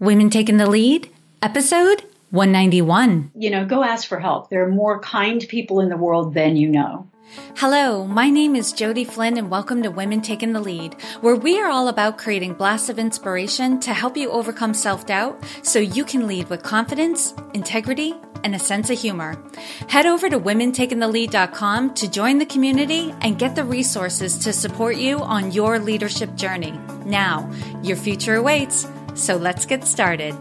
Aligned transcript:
Women 0.00 0.30
Taking 0.30 0.58
the 0.58 0.70
Lead, 0.70 1.10
episode 1.42 2.04
191. 2.30 3.32
You 3.34 3.50
know, 3.50 3.66
go 3.66 3.82
ask 3.82 4.06
for 4.06 4.20
help. 4.20 4.48
There 4.48 4.62
are 4.62 4.70
more 4.70 5.00
kind 5.00 5.44
people 5.48 5.80
in 5.80 5.88
the 5.88 5.96
world 5.96 6.34
than 6.34 6.54
you 6.54 6.68
know. 6.68 7.10
Hello, 7.56 8.06
my 8.06 8.30
name 8.30 8.54
is 8.54 8.72
Jodi 8.72 9.02
Flynn 9.02 9.36
and 9.36 9.50
welcome 9.50 9.82
to 9.82 9.90
Women 9.90 10.20
Taking 10.20 10.52
the 10.52 10.60
Lead, 10.60 10.94
where 11.20 11.34
we 11.34 11.58
are 11.58 11.68
all 11.68 11.88
about 11.88 12.16
creating 12.16 12.54
blasts 12.54 12.88
of 12.88 13.00
inspiration 13.00 13.80
to 13.80 13.92
help 13.92 14.16
you 14.16 14.30
overcome 14.30 14.72
self-doubt 14.72 15.44
so 15.62 15.80
you 15.80 16.04
can 16.04 16.28
lead 16.28 16.48
with 16.48 16.62
confidence, 16.62 17.34
integrity, 17.52 18.14
and 18.44 18.54
a 18.54 18.58
sense 18.60 18.90
of 18.90 19.00
humor. 19.00 19.42
Head 19.88 20.06
over 20.06 20.30
to 20.30 20.38
womentakingthelead.com 20.38 21.94
to 21.94 22.08
join 22.08 22.38
the 22.38 22.46
community 22.46 23.12
and 23.20 23.36
get 23.36 23.56
the 23.56 23.64
resources 23.64 24.38
to 24.38 24.52
support 24.52 24.94
you 24.94 25.18
on 25.18 25.50
your 25.50 25.80
leadership 25.80 26.36
journey. 26.36 26.78
Now, 27.04 27.50
your 27.82 27.96
future 27.96 28.36
awaits. 28.36 28.86
So 29.18 29.36
let's 29.36 29.66
get 29.66 29.84
started. 29.84 30.34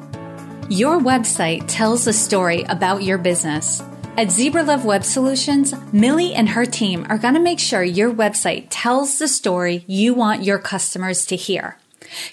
Your 0.70 1.00
website 1.00 1.66
tells 1.68 2.08
a 2.08 2.14
story 2.14 2.64
about 2.64 3.04
your 3.04 3.18
business. 3.18 3.84
At 4.18 4.32
Zebra 4.32 4.64
Love 4.64 4.86
Web 4.86 5.04
Solutions, 5.04 5.74
Millie 5.92 6.34
and 6.34 6.48
her 6.50 6.66
team 6.66 7.06
are 7.10 7.18
going 7.18 7.34
to 7.34 7.40
make 7.40 7.60
sure 7.60 7.84
your 7.84 8.14
website 8.14 8.68
tells 8.70 9.20
the 9.20 9.28
story 9.28 9.84
you 9.88 10.14
want 10.14 10.44
your 10.44 10.60
customers 10.60 11.26
to 11.28 11.36
hear. 11.36 11.78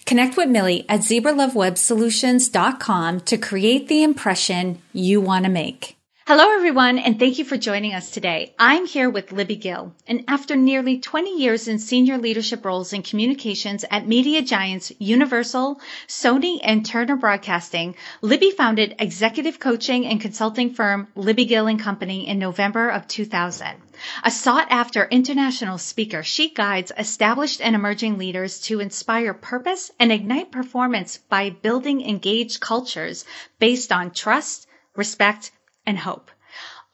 Connect 0.04 0.36
with 0.36 0.48
Millie 0.48 0.84
at 0.88 1.00
zebralovewebsolutions.com 1.00 3.20
to 3.20 3.38
create 3.38 3.88
the 3.88 4.02
impression 4.02 4.82
you 4.92 5.20
want 5.20 5.44
to 5.44 5.50
make. 5.50 5.96
Hello, 6.26 6.54
everyone, 6.54 6.98
and 6.98 7.18
thank 7.18 7.38
you 7.38 7.44
for 7.44 7.58
joining 7.58 7.92
us 7.92 8.10
today. 8.10 8.54
I'm 8.58 8.86
here 8.86 9.10
with 9.10 9.30
Libby 9.30 9.56
Gill, 9.56 9.94
and 10.06 10.24
after 10.26 10.56
nearly 10.56 10.98
20 10.98 11.36
years 11.38 11.68
in 11.68 11.78
senior 11.78 12.16
leadership 12.16 12.64
roles 12.64 12.94
in 12.94 13.02
communications 13.02 13.84
at 13.90 14.08
media 14.08 14.40
giants 14.40 14.90
Universal, 14.98 15.82
Sony, 16.08 16.60
and 16.62 16.86
Turner 16.86 17.16
Broadcasting, 17.16 17.94
Libby 18.22 18.52
founded 18.52 18.94
executive 19.00 19.60
coaching 19.60 20.06
and 20.06 20.18
consulting 20.18 20.72
firm 20.72 21.08
Libby 21.14 21.44
Gill 21.44 21.66
and 21.66 21.78
Company 21.78 22.26
in 22.26 22.38
November 22.38 22.88
of 22.88 23.06
2000. 23.06 23.76
A 24.24 24.30
sought 24.30 24.68
after 24.70 25.04
international 25.04 25.76
speaker, 25.76 26.22
she 26.22 26.48
guides 26.48 26.90
established 26.96 27.60
and 27.60 27.74
emerging 27.74 28.16
leaders 28.16 28.60
to 28.60 28.80
inspire 28.80 29.34
purpose 29.34 29.90
and 30.00 30.10
ignite 30.10 30.50
performance 30.50 31.18
by 31.18 31.50
building 31.50 32.00
engaged 32.00 32.60
cultures 32.60 33.26
based 33.58 33.92
on 33.92 34.10
trust, 34.10 34.66
respect, 34.96 35.50
and 35.86 35.98
hope. 35.98 36.30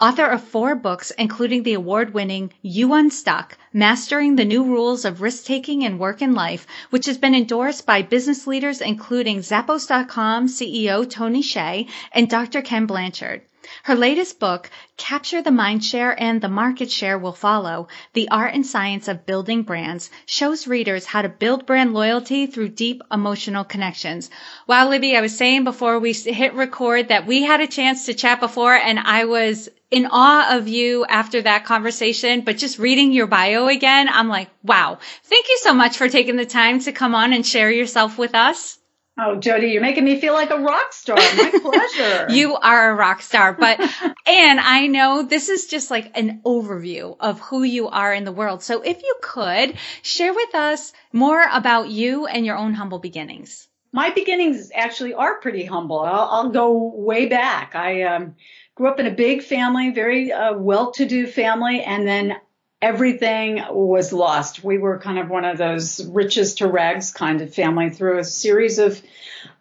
Author 0.01 0.25
of 0.25 0.43
four 0.43 0.75
books, 0.75 1.13
including 1.19 1.63
the 1.63 1.75
award 1.75 2.15
winning 2.15 2.55
You 2.63 2.95
Unstuck, 2.95 3.59
Mastering 3.71 4.37
the 4.37 4.47
New 4.47 4.65
Rules 4.65 5.05
of 5.05 5.21
Risk 5.21 5.45
Taking 5.45 5.83
in 5.83 5.99
Work 5.99 6.23
and 6.23 6.35
Life, 6.35 6.67
which 6.89 7.05
has 7.05 7.19
been 7.19 7.35
endorsed 7.35 7.85
by 7.85 8.01
business 8.01 8.47
leaders 8.47 8.81
including 8.81 9.41
Zappos.com 9.41 10.47
CEO 10.47 11.09
Tony 11.09 11.43
Hsieh 11.43 11.87
and 12.13 12.31
Dr. 12.31 12.63
Ken 12.63 12.87
Blanchard. 12.87 13.43
Her 13.85 13.95
latest 13.95 14.39
book, 14.39 14.71
Capture 14.97 15.43
the 15.43 15.51
Mind 15.51 15.85
Share 15.85 16.15
and 16.21 16.41
the 16.41 16.49
Market 16.49 16.91
Share 16.91 17.19
Will 17.19 17.33
Follow, 17.33 17.89
The 18.13 18.29
Art 18.29 18.53
and 18.55 18.67
Science 18.67 19.09
of 19.09 19.27
Building 19.27 19.63
Brands, 19.63 20.11
shows 20.27 20.67
readers 20.67 21.07
how 21.07 21.23
to 21.23 21.29
build 21.29 21.67
brand 21.67 21.95
loyalty 21.95 22.47
through 22.47 22.71
deep 22.71 23.03
emotional 23.13 23.65
connections. 23.65 24.29
Wow, 24.67 24.89
Libby, 24.89 25.17
I 25.17 25.21
was 25.21 25.37
saying 25.37 25.65
before 25.65 25.99
we 25.99 26.13
hit 26.13 26.55
record 26.55 27.09
that 27.09 27.27
we 27.27 27.43
had 27.43 27.61
a 27.61 27.67
chance 27.67 28.07
to 28.07 28.15
chat 28.15 28.41
before 28.41 28.75
and 28.75 28.99
I 28.99 29.25
was 29.25 29.69
in 29.91 30.09
awe 30.11 30.57
of 30.57 30.69
you 30.69 31.05
after 31.07 31.43
that 31.43 31.65
conversation, 31.65 32.43
but 32.43 32.59
just 32.59 32.79
reading 32.79 33.13
your 33.13 33.27
bio 33.27 33.69
again, 33.69 34.09
I'm 34.09 34.29
like, 34.29 34.51
wow, 34.63 34.99
thank 35.25 35.47
you 35.49 35.59
so 35.63 35.75
much 35.75 35.97
for 35.97 36.09
taking 36.09 36.37
the 36.37 36.47
time 36.47 36.81
to 36.81 36.93
come 36.93 37.15
on 37.15 37.33
and 37.33 37.47
share 37.47 37.71
yourself 37.71 38.19
with 38.19 38.35
us. 38.35 38.80
Oh, 39.19 39.37
Jodi, 39.37 39.69
you're 39.69 39.83
making 39.83 40.05
me 40.05 40.21
feel 40.21 40.33
like 40.33 40.51
a 40.51 40.59
rock 40.59 40.93
star. 40.93 41.17
My 41.17 41.53
pleasure. 41.63 42.27
you 42.31 42.57
are 42.57 42.91
a 42.91 42.95
rock 42.95 43.21
star, 43.21 43.53
but, 43.53 43.79
and 44.27 44.61
I 44.61 44.87
know 44.87 45.23
this 45.23 45.49
is 45.49 45.67
just 45.67 45.91
like 45.91 46.17
an 46.17 46.41
overview 46.45 47.17
of 47.21 47.39
who 47.41 47.63
you 47.63 47.89
are 47.89 48.15
in 48.15 48.25
the 48.25 48.33
world. 48.33 48.63
So 48.63 48.81
if 48.83 49.03
you 49.03 49.17
could 49.21 49.77
share 50.03 50.33
with 50.33 50.55
us 50.55 50.93
more 51.13 51.45
about 51.53 51.91
you 51.91 52.27
and 52.27 52.47
your 52.47 52.57
own 52.57 52.73
humble 52.73 52.99
beginnings. 52.99 53.69
My 53.93 54.11
beginnings 54.11 54.71
actually 54.75 55.15
are 55.15 55.41
pretty 55.41 55.65
humble. 55.65 56.01
I'll, 56.01 56.29
I'll 56.31 56.51
go 56.51 56.93
way 56.95 57.27
back. 57.27 57.75
I 57.75 58.03
um, 58.05 58.37
grew 58.77 58.89
up 58.89 59.01
in 59.01 59.07
a 59.07 59.11
big 59.11 59.43
family, 59.43 59.91
very 59.91 60.33
uh, 60.33 60.55
well-to-do 60.57 61.27
family, 61.27 61.83
and 61.83 62.07
then 62.07 62.37
everything 62.83 63.63
was 63.71 64.13
lost. 64.13 64.65
We 64.65 64.79
were 64.79 64.99
kind 64.99 65.19
of 65.19 65.29
one 65.29 65.45
of 65.45 65.59
those 65.59 66.05
riches 66.07 66.55
to 66.57 66.69
rags 66.69 67.13
kind 67.13 67.41
of 67.41 67.55
family 67.55 67.91
through 67.91 68.19
a 68.19 68.25
series 68.25 68.79
of 68.79 69.01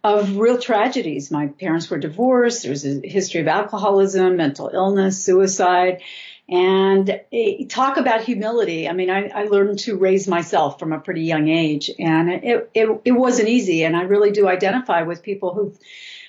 of 0.03 0.37
real 0.37 0.57
tragedies. 0.57 1.31
My 1.31 1.47
parents 1.47 1.89
were 1.89 1.97
divorced. 1.97 2.63
There 2.63 2.71
was 2.71 2.85
a 2.85 3.01
history 3.05 3.41
of 3.41 3.47
alcoholism, 3.47 4.37
mental 4.37 4.69
illness, 4.73 5.23
suicide. 5.23 6.01
And 6.47 7.21
eh, 7.31 7.65
talk 7.67 7.97
about 7.97 8.23
humility. 8.23 8.89
I 8.89 8.93
mean, 8.93 9.09
I, 9.09 9.27
I, 9.27 9.43
learned 9.43 9.79
to 9.79 9.97
raise 9.97 10.27
myself 10.27 10.79
from 10.79 10.93
a 10.93 10.99
pretty 10.99 11.21
young 11.21 11.47
age, 11.47 11.91
and 11.99 12.31
it, 12.31 12.71
it, 12.73 13.01
it 13.05 13.11
wasn't 13.11 13.49
easy. 13.49 13.83
And 13.83 13.95
I 13.95 14.01
really 14.01 14.31
do 14.31 14.47
identify 14.47 15.03
with 15.03 15.21
people 15.21 15.53
who, 15.53 15.75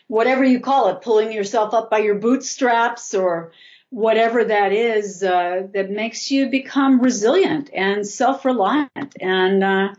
whatever 0.08 0.44
you 0.44 0.60
call 0.60 0.88
it, 0.88 1.00
pulling 1.00 1.32
yourself 1.32 1.72
up 1.72 1.90
by 1.90 1.98
your 1.98 2.16
bootstraps 2.16 3.14
or 3.14 3.52
whatever 3.90 4.44
that 4.44 4.72
is 4.72 5.22
uh, 5.22 5.66
that 5.74 5.90
makes 5.90 6.30
you 6.30 6.48
become 6.48 7.00
resilient 7.00 7.70
and 7.74 8.06
self-reliant 8.06 9.16
and 9.20 9.62
uh, 9.62 9.94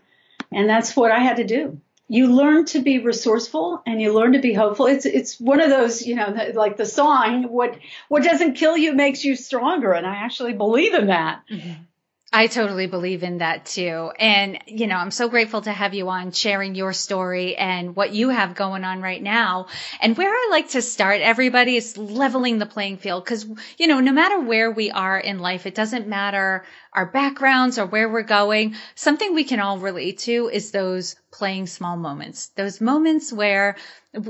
and 0.51 0.69
that's 0.69 0.95
what 0.95 1.11
I 1.11 1.19
had 1.19 1.37
to 1.37 1.45
do. 1.45 1.79
You 2.07 2.27
learn 2.27 2.65
to 2.65 2.81
be 2.81 2.99
resourceful 2.99 3.81
and 3.85 4.01
you 4.01 4.13
learn 4.13 4.33
to 4.33 4.39
be 4.39 4.53
hopeful. 4.53 4.87
It's 4.87 5.05
it's 5.05 5.39
one 5.39 5.61
of 5.61 5.69
those 5.69 6.01
you 6.01 6.15
know 6.15 6.51
like 6.53 6.77
the 6.77 6.85
song 6.85 7.43
what 7.43 7.77
what 8.07 8.23
doesn't 8.23 8.55
kill 8.55 8.75
you 8.75 8.93
makes 8.93 9.23
you 9.23 9.35
stronger 9.35 9.93
and 9.93 10.07
I 10.07 10.15
actually 10.15 10.53
believe 10.53 10.93
in 10.93 11.07
that. 11.07 11.43
Mm-hmm. 11.49 11.83
I 12.33 12.47
totally 12.47 12.87
believe 12.87 13.23
in 13.23 13.39
that 13.39 13.65
too. 13.65 14.09
And, 14.17 14.59
you 14.65 14.87
know, 14.87 14.95
I'm 14.95 15.11
so 15.11 15.27
grateful 15.27 15.61
to 15.63 15.71
have 15.71 15.93
you 15.93 16.07
on 16.07 16.31
sharing 16.31 16.75
your 16.75 16.93
story 16.93 17.57
and 17.57 17.93
what 17.93 18.13
you 18.13 18.29
have 18.29 18.55
going 18.55 18.85
on 18.85 19.01
right 19.01 19.21
now. 19.21 19.67
And 19.99 20.15
where 20.15 20.29
I 20.29 20.47
like 20.49 20.69
to 20.69 20.81
start 20.81 21.19
everybody 21.19 21.75
is 21.75 21.97
leveling 21.97 22.57
the 22.57 22.65
playing 22.65 22.97
field 22.97 23.25
because, 23.25 23.45
you 23.77 23.87
know, 23.87 23.99
no 23.99 24.13
matter 24.13 24.39
where 24.39 24.71
we 24.71 24.91
are 24.91 25.19
in 25.19 25.39
life, 25.39 25.65
it 25.65 25.75
doesn't 25.75 26.07
matter 26.07 26.63
our 26.93 27.05
backgrounds 27.05 27.79
or 27.79 27.85
where 27.85 28.09
we're 28.09 28.21
going. 28.21 28.75
Something 28.95 29.33
we 29.33 29.43
can 29.43 29.59
all 29.59 29.79
relate 29.79 30.19
to 30.19 30.49
is 30.51 30.71
those 30.71 31.15
playing 31.31 31.67
small 31.67 31.95
moments, 31.95 32.47
those 32.55 32.81
moments 32.81 33.31
where 33.31 33.77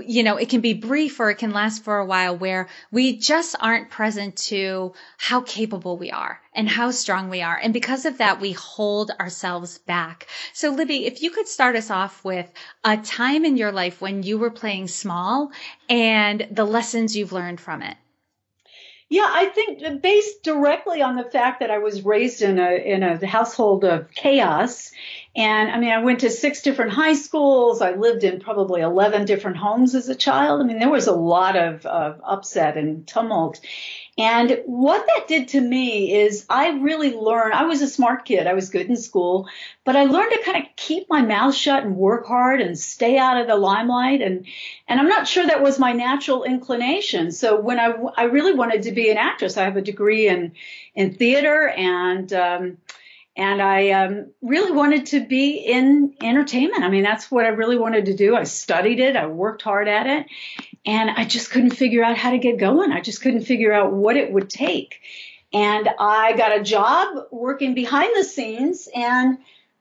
you 0.05 0.21
know, 0.21 0.37
it 0.37 0.49
can 0.49 0.61
be 0.61 0.73
brief 0.73 1.19
or 1.19 1.31
it 1.31 1.39
can 1.39 1.51
last 1.51 1.83
for 1.83 1.97
a 1.97 2.05
while 2.05 2.37
where 2.37 2.67
we 2.91 3.17
just 3.17 3.55
aren't 3.59 3.89
present 3.89 4.35
to 4.35 4.93
how 5.17 5.41
capable 5.41 5.97
we 5.97 6.11
are 6.11 6.39
and 6.53 6.69
how 6.69 6.91
strong 6.91 7.29
we 7.29 7.41
are. 7.41 7.57
And 7.57 7.73
because 7.73 8.05
of 8.05 8.19
that, 8.19 8.39
we 8.39 8.51
hold 8.51 9.09
ourselves 9.19 9.79
back. 9.79 10.27
So 10.53 10.69
Libby, 10.69 11.07
if 11.07 11.23
you 11.23 11.31
could 11.31 11.47
start 11.47 11.75
us 11.75 11.89
off 11.89 12.23
with 12.23 12.51
a 12.83 12.97
time 12.97 13.43
in 13.43 13.57
your 13.57 13.71
life 13.71 14.01
when 14.01 14.21
you 14.21 14.37
were 14.37 14.51
playing 14.51 14.87
small 14.87 15.51
and 15.89 16.47
the 16.51 16.65
lessons 16.65 17.15
you've 17.15 17.33
learned 17.33 17.59
from 17.59 17.81
it. 17.81 17.97
Yeah, 19.11 19.29
I 19.29 19.47
think 19.47 20.01
based 20.01 20.41
directly 20.41 21.01
on 21.01 21.17
the 21.17 21.25
fact 21.25 21.59
that 21.59 21.69
I 21.69 21.79
was 21.79 22.05
raised 22.05 22.41
in 22.41 22.59
a 22.59 22.71
in 22.75 23.03
a 23.03 23.27
household 23.27 23.83
of 23.83 24.09
chaos 24.11 24.93
and 25.35 25.71
I 25.71 25.79
mean, 25.79 25.91
I 25.91 26.03
went 26.03 26.19
to 26.21 26.29
six 26.29 26.61
different 26.61 26.91
high 26.91 27.13
schools. 27.13 27.81
I 27.81 27.91
lived 27.91 28.23
in 28.25 28.41
probably 28.41 28.81
11 28.81 29.25
different 29.25 29.57
homes 29.57 29.95
as 29.95 30.09
a 30.09 30.15
child. 30.15 30.61
I 30.61 30.65
mean, 30.65 30.79
there 30.79 30.89
was 30.89 31.07
a 31.07 31.15
lot 31.15 31.55
of, 31.55 31.85
of 31.85 32.19
upset 32.23 32.75
and 32.75 33.07
tumult. 33.07 33.61
And 34.21 34.61
what 34.65 35.07
that 35.07 35.27
did 35.27 35.47
to 35.49 35.59
me 35.59 36.13
is 36.13 36.45
I 36.47 36.77
really 36.77 37.11
learned, 37.15 37.55
I 37.55 37.63
was 37.63 37.81
a 37.81 37.87
smart 37.87 38.23
kid. 38.23 38.45
I 38.45 38.53
was 38.53 38.69
good 38.69 38.85
in 38.85 38.95
school, 38.95 39.49
but 39.83 39.95
I 39.95 40.03
learned 40.03 40.31
to 40.33 40.43
kind 40.43 40.63
of 40.63 40.69
keep 40.75 41.09
my 41.09 41.23
mouth 41.23 41.55
shut 41.55 41.83
and 41.83 41.95
work 41.95 42.27
hard 42.27 42.61
and 42.61 42.77
stay 42.77 43.17
out 43.17 43.41
of 43.41 43.47
the 43.47 43.55
limelight. 43.55 44.21
And, 44.21 44.45
and 44.87 44.99
I'm 44.99 45.07
not 45.07 45.27
sure 45.27 45.47
that 45.47 45.63
was 45.63 45.79
my 45.79 45.93
natural 45.93 46.43
inclination. 46.43 47.31
So 47.31 47.59
when 47.59 47.79
I, 47.79 47.95
I 48.15 48.23
really 48.25 48.53
wanted 48.53 48.83
to 48.83 48.91
be 48.91 49.09
an 49.09 49.17
actress, 49.17 49.57
I 49.57 49.63
have 49.63 49.77
a 49.77 49.81
degree 49.81 50.27
in, 50.27 50.51
in 50.93 51.15
theater 51.15 51.69
and, 51.69 52.31
um, 52.31 52.77
and 53.35 53.59
I 53.59 53.89
um, 53.89 54.27
really 54.43 54.71
wanted 54.71 55.07
to 55.07 55.25
be 55.25 55.55
in 55.55 56.13
entertainment. 56.21 56.83
I 56.83 56.89
mean, 56.89 57.03
that's 57.03 57.31
what 57.31 57.45
I 57.45 57.49
really 57.49 57.77
wanted 57.77 58.05
to 58.05 58.15
do. 58.15 58.35
I 58.35 58.43
studied 58.43 58.99
it, 58.99 59.15
I 59.15 59.25
worked 59.25 59.63
hard 59.63 59.87
at 59.87 60.05
it, 60.05 60.27
and 60.85 61.09
I 61.09 61.25
just 61.25 61.51
couldn't 61.51 61.71
figure 61.71 62.03
out 62.03 62.17
how 62.17 62.31
to 62.31 62.37
get 62.37 62.57
going. 62.57 62.91
I 62.91 63.01
just 63.01 63.21
couldn't 63.21 63.43
figure 63.43 63.73
out 63.73 63.93
what 63.93 64.17
it 64.17 64.31
would 64.31 64.49
take. 64.49 65.01
And 65.53 65.89
I 65.99 66.33
got 66.33 66.57
a 66.57 66.63
job 66.63 67.25
working 67.31 67.73
behind 67.73 68.13
the 68.15 68.23
scenes, 68.23 68.87
and 68.93 69.37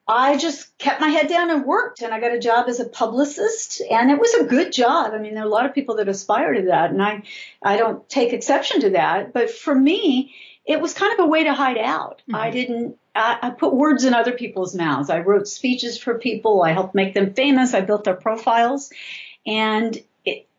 I 0.07 0.37
just 0.37 0.77
kept 0.79 1.01
my 1.01 1.09
head 1.09 1.29
down 1.29 1.51
and 1.51 1.65
worked. 1.65 2.03
And 2.03 2.13
I 2.13 2.21
got 2.21 2.35
a 2.35 2.41
job 2.41 2.69
as 2.69 2.81
a 2.81 2.89
publicist, 2.89 3.81
and 3.89 4.11
it 4.11 4.19
was 4.19 4.35
a 4.35 4.45
good 4.45 4.73
job. 4.73 5.13
I 5.15 5.19
mean, 5.19 5.35
there 5.35 5.45
are 5.45 5.47
a 5.47 5.51
lot 5.51 5.67
of 5.67 5.75
people 5.75 5.97
that 5.97 6.09
aspire 6.09 6.55
to 6.55 6.63
that, 6.63 6.91
and 6.91 7.03
I, 7.03 7.23
I 7.63 7.77
don't 7.77 8.07
take 8.09 8.33
exception 8.33 8.81
to 8.81 8.91
that. 8.91 9.33
But 9.33 9.51
for 9.51 9.75
me, 9.75 10.35
it 10.67 10.81
was 10.81 10.93
kind 10.93 11.13
of 11.13 11.25
a 11.25 11.29
way 11.29 11.45
to 11.45 11.55
hide 11.55 11.79
out. 11.79 12.23
Mm-hmm. 12.23 12.35
I 12.35 12.51
didn't 12.51 12.97
I, 13.15 13.39
I, 13.43 13.51
put 13.51 13.75
words 13.75 14.05
in 14.05 14.15
other 14.15 14.33
people's 14.33 14.75
mouths. 14.75 15.11
I 15.11 15.21
wrote 15.21 15.49
speeches 15.49 15.99
for 15.99 16.19
people. 16.19 16.63
I 16.63 16.73
helped 16.73 16.95
make 16.95 17.15
them 17.15 17.35
famous. 17.35 17.75
I 17.75 17.81
built 17.81 18.05
their 18.05 18.15
profiles. 18.15 18.93
And 19.47 19.99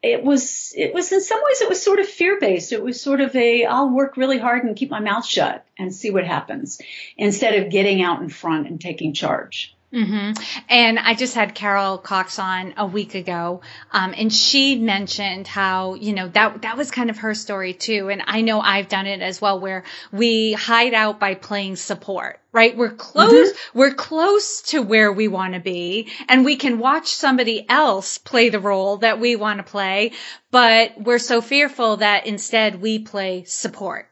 it, 0.04 0.24
was 0.24 0.74
it 0.76 0.94
was 0.94 1.12
in 1.12 1.22
some 1.22 1.40
ways 1.44 1.62
it 1.62 1.70
was 1.70 1.82
sort 1.82 2.00
of 2.00 2.08
fear 2.08 2.40
based. 2.40 2.72
It 2.72 2.84
was 2.84 3.02
sort 3.02 3.22
of 3.22 3.36
a 3.36 3.66
I'll 3.66 3.90
work 3.90 4.18
really 4.18 4.40
hard 4.40 4.64
and 4.64 4.76
keep 4.76 4.90
my 4.90 5.00
mouth 5.00 5.26
shut 5.26 5.66
and 5.78 5.94
see 5.94 6.10
what 6.10 6.26
happens 6.26 6.82
instead 7.18 7.56
of 7.62 7.72
getting 7.72 8.02
out 8.02 8.22
in 8.22 8.30
front 8.30 8.68
and 8.68 8.82
taking 8.82 9.14
charge. 9.14 9.76
Mm-hmm. 9.94 10.42
And 10.70 11.00
I 11.00 11.16
just 11.16 11.36
had 11.36 11.54
Carol 11.54 11.98
Cox 11.98 12.40
on 12.40 12.74
a 12.78 12.86
week 12.86 13.14
ago, 13.14 13.60
um, 13.92 14.14
and 14.16 14.32
she 14.32 14.78
mentioned 14.78 15.48
how 15.48 15.96
you 15.96 16.14
know 16.14 16.30
that 16.30 16.62
that 16.62 16.78
was 16.78 16.92
kind 16.92 17.10
of 17.10 17.18
her 17.18 17.34
story 17.34 17.74
too. 17.74 18.10
And 18.10 18.24
I 18.26 18.40
know 18.40 18.62
I've 18.62 18.88
done 18.88 19.06
it 19.06 19.22
as 19.22 19.42
well, 19.42 19.60
where 19.60 19.84
we 20.14 20.54
hide 20.54 20.94
out 20.94 21.20
by 21.20 21.36
playing 21.36 21.76
support. 21.76 22.40
Right, 22.54 22.76
we're 22.76 22.92
close. 22.92 23.52
Mm-hmm. 23.52 23.80
We're 23.80 23.94
close 23.94 24.62
to 24.68 24.82
where 24.82 25.12
we 25.12 25.28
want 25.28 25.56
to 25.56 25.60
be, 25.60 26.10
and 26.30 26.46
we 26.46 26.56
can 26.56 26.80
watch 26.80 27.08
somebody 27.08 27.66
else 27.68 28.18
play 28.18 28.48
the 28.48 28.60
role 28.60 28.98
that 28.98 29.20
we 29.20 29.36
want 29.36 29.60
to 29.60 29.64
play. 29.64 30.14
But 30.52 31.02
we're 31.02 31.20
so 31.20 31.42
fearful 31.42 31.98
that 31.98 32.28
instead 32.28 32.82
we 32.82 33.00
play 33.00 33.44
support 33.44 34.11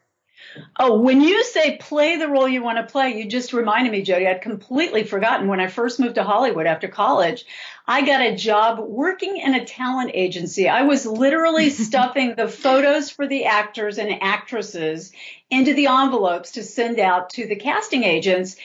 Oh, 0.78 1.00
when 1.00 1.22
you 1.22 1.44
say 1.44 1.78
play 1.78 2.18
the 2.18 2.28
role 2.28 2.48
you 2.48 2.64
want 2.64 2.78
to 2.78 2.92
play, 2.92 3.18
you 3.18 3.28
just 3.28 3.54
reminded 3.54 3.92
me, 3.92 4.02
Jodi. 4.02 4.28
I'd 4.28 4.42
completely 4.42 5.04
forgotten 5.04 5.48
when 5.48 5.60
I 5.60 5.68
first 5.68 6.00
moved 6.00 6.16
to 6.16 6.24
Hollywood 6.24 6.66
after 6.66 6.88
college. 6.88 7.46
I 7.88 8.06
got 8.06 8.22
a 8.22 8.36
job 8.36 8.80
working 8.80 9.38
in 9.38 9.56
a 9.56 9.66
talent 9.66 10.12
agency. 10.14 10.70
I 10.70 10.84
was 10.84 11.06
literally 11.06 11.70
stuffing 11.72 12.36
the 12.36 12.48
photos 12.48 13.10
for 13.10 13.28
the 13.28 13.46
actors 13.46 13.98
and 13.98 14.22
actresses 14.22 15.12
into 15.50 15.74
the 15.74 15.88
envelopes 15.88 16.52
to 16.52 16.64
send 16.64 17.00
out 17.00 17.32
to 17.32 17.48
the 17.48 17.56
casting 17.56 18.04
agents, 18.04 18.56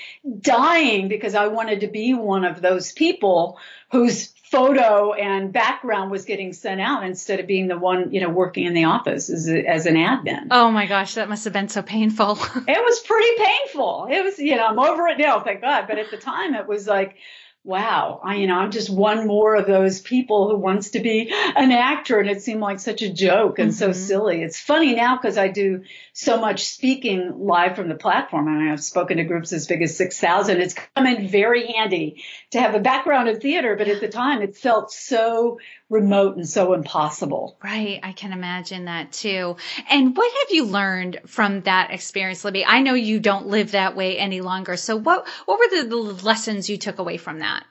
dying 0.40 1.08
because 1.08 1.34
I 1.34 1.46
wanted 1.46 1.80
to 1.80 1.86
be 1.86 2.12
one 2.12 2.44
of 2.44 2.60
those 2.60 2.92
people 2.92 3.58
whose 3.90 4.33
photo 4.54 5.12
and 5.12 5.52
background 5.52 6.10
was 6.10 6.24
getting 6.24 6.52
sent 6.52 6.80
out 6.80 7.04
instead 7.04 7.40
of 7.40 7.46
being 7.46 7.66
the 7.66 7.76
one, 7.76 8.12
you 8.12 8.20
know, 8.20 8.28
working 8.28 8.64
in 8.64 8.74
the 8.74 8.84
office 8.84 9.28
as, 9.28 9.48
a, 9.48 9.66
as 9.66 9.86
an 9.86 9.94
admin. 9.94 10.46
Oh 10.50 10.70
my 10.70 10.86
gosh, 10.86 11.14
that 11.14 11.28
must 11.28 11.44
have 11.44 11.52
been 11.52 11.68
so 11.68 11.82
painful. 11.82 12.32
it 12.68 12.84
was 12.84 13.00
pretty 13.00 13.36
painful. 13.36 14.06
It 14.10 14.22
was, 14.22 14.38
you 14.38 14.56
know, 14.56 14.66
I'm 14.66 14.78
over 14.78 15.08
it 15.08 15.18
now, 15.18 15.40
thank 15.40 15.60
God. 15.60 15.86
But 15.88 15.98
at 15.98 16.10
the 16.10 16.16
time, 16.18 16.54
it 16.54 16.68
was 16.68 16.86
like, 16.86 17.16
wow, 17.64 18.20
I, 18.22 18.36
you 18.36 18.46
know, 18.46 18.58
I'm 18.58 18.70
just 18.70 18.90
one 18.90 19.26
more 19.26 19.54
of 19.54 19.66
those 19.66 19.98
people 19.98 20.50
who 20.50 20.58
wants 20.58 20.90
to 20.90 21.00
be 21.00 21.32
an 21.32 21.72
actor. 21.72 22.20
And 22.20 22.28
it 22.28 22.42
seemed 22.42 22.60
like 22.60 22.78
such 22.78 23.00
a 23.00 23.10
joke 23.10 23.58
and 23.58 23.70
mm-hmm. 23.70 23.78
so 23.78 23.92
silly. 23.92 24.42
It's 24.42 24.60
funny 24.60 24.94
now 24.94 25.16
because 25.16 25.38
I 25.38 25.48
do 25.48 25.82
so 26.12 26.38
much 26.38 26.66
speaking 26.66 27.32
live 27.38 27.74
from 27.74 27.88
the 27.88 27.94
platform. 27.94 28.48
and 28.48 28.70
I've 28.70 28.82
spoken 28.82 29.16
to 29.16 29.24
groups 29.24 29.54
as 29.54 29.66
big 29.66 29.80
as 29.80 29.96
6,000. 29.96 30.60
It's 30.60 30.74
come 30.94 31.06
in 31.06 31.26
very 31.26 31.72
handy 31.72 32.22
to 32.50 32.60
have 32.60 32.74
a 32.74 32.80
background 32.80 33.30
in 33.30 33.40
theater, 33.40 33.76
but 33.76 33.88
at 33.88 34.02
the 34.02 34.08
time 34.08 34.42
it 34.42 34.58
felt 34.58 34.92
so 34.92 35.58
remote 35.94 36.36
and 36.36 36.48
so 36.48 36.74
impossible. 36.74 37.56
Right. 37.62 38.00
I 38.02 38.12
can 38.12 38.32
imagine 38.32 38.86
that 38.86 39.12
too. 39.12 39.56
And 39.88 40.16
what 40.16 40.32
have 40.40 40.54
you 40.54 40.64
learned 40.64 41.20
from 41.26 41.62
that 41.62 41.92
experience, 41.92 42.44
Libby? 42.44 42.64
I 42.66 42.80
know 42.80 42.94
you 42.94 43.20
don't 43.20 43.46
live 43.46 43.70
that 43.70 43.96
way 43.96 44.18
any 44.18 44.40
longer. 44.40 44.76
So 44.76 44.96
what, 44.96 45.26
what 45.46 45.58
were 45.58 45.82
the, 45.82 45.88
the 45.88 45.96
lessons 45.96 46.68
you 46.68 46.76
took 46.76 46.98
away 46.98 47.16
from 47.16 47.38
that? 47.38 47.64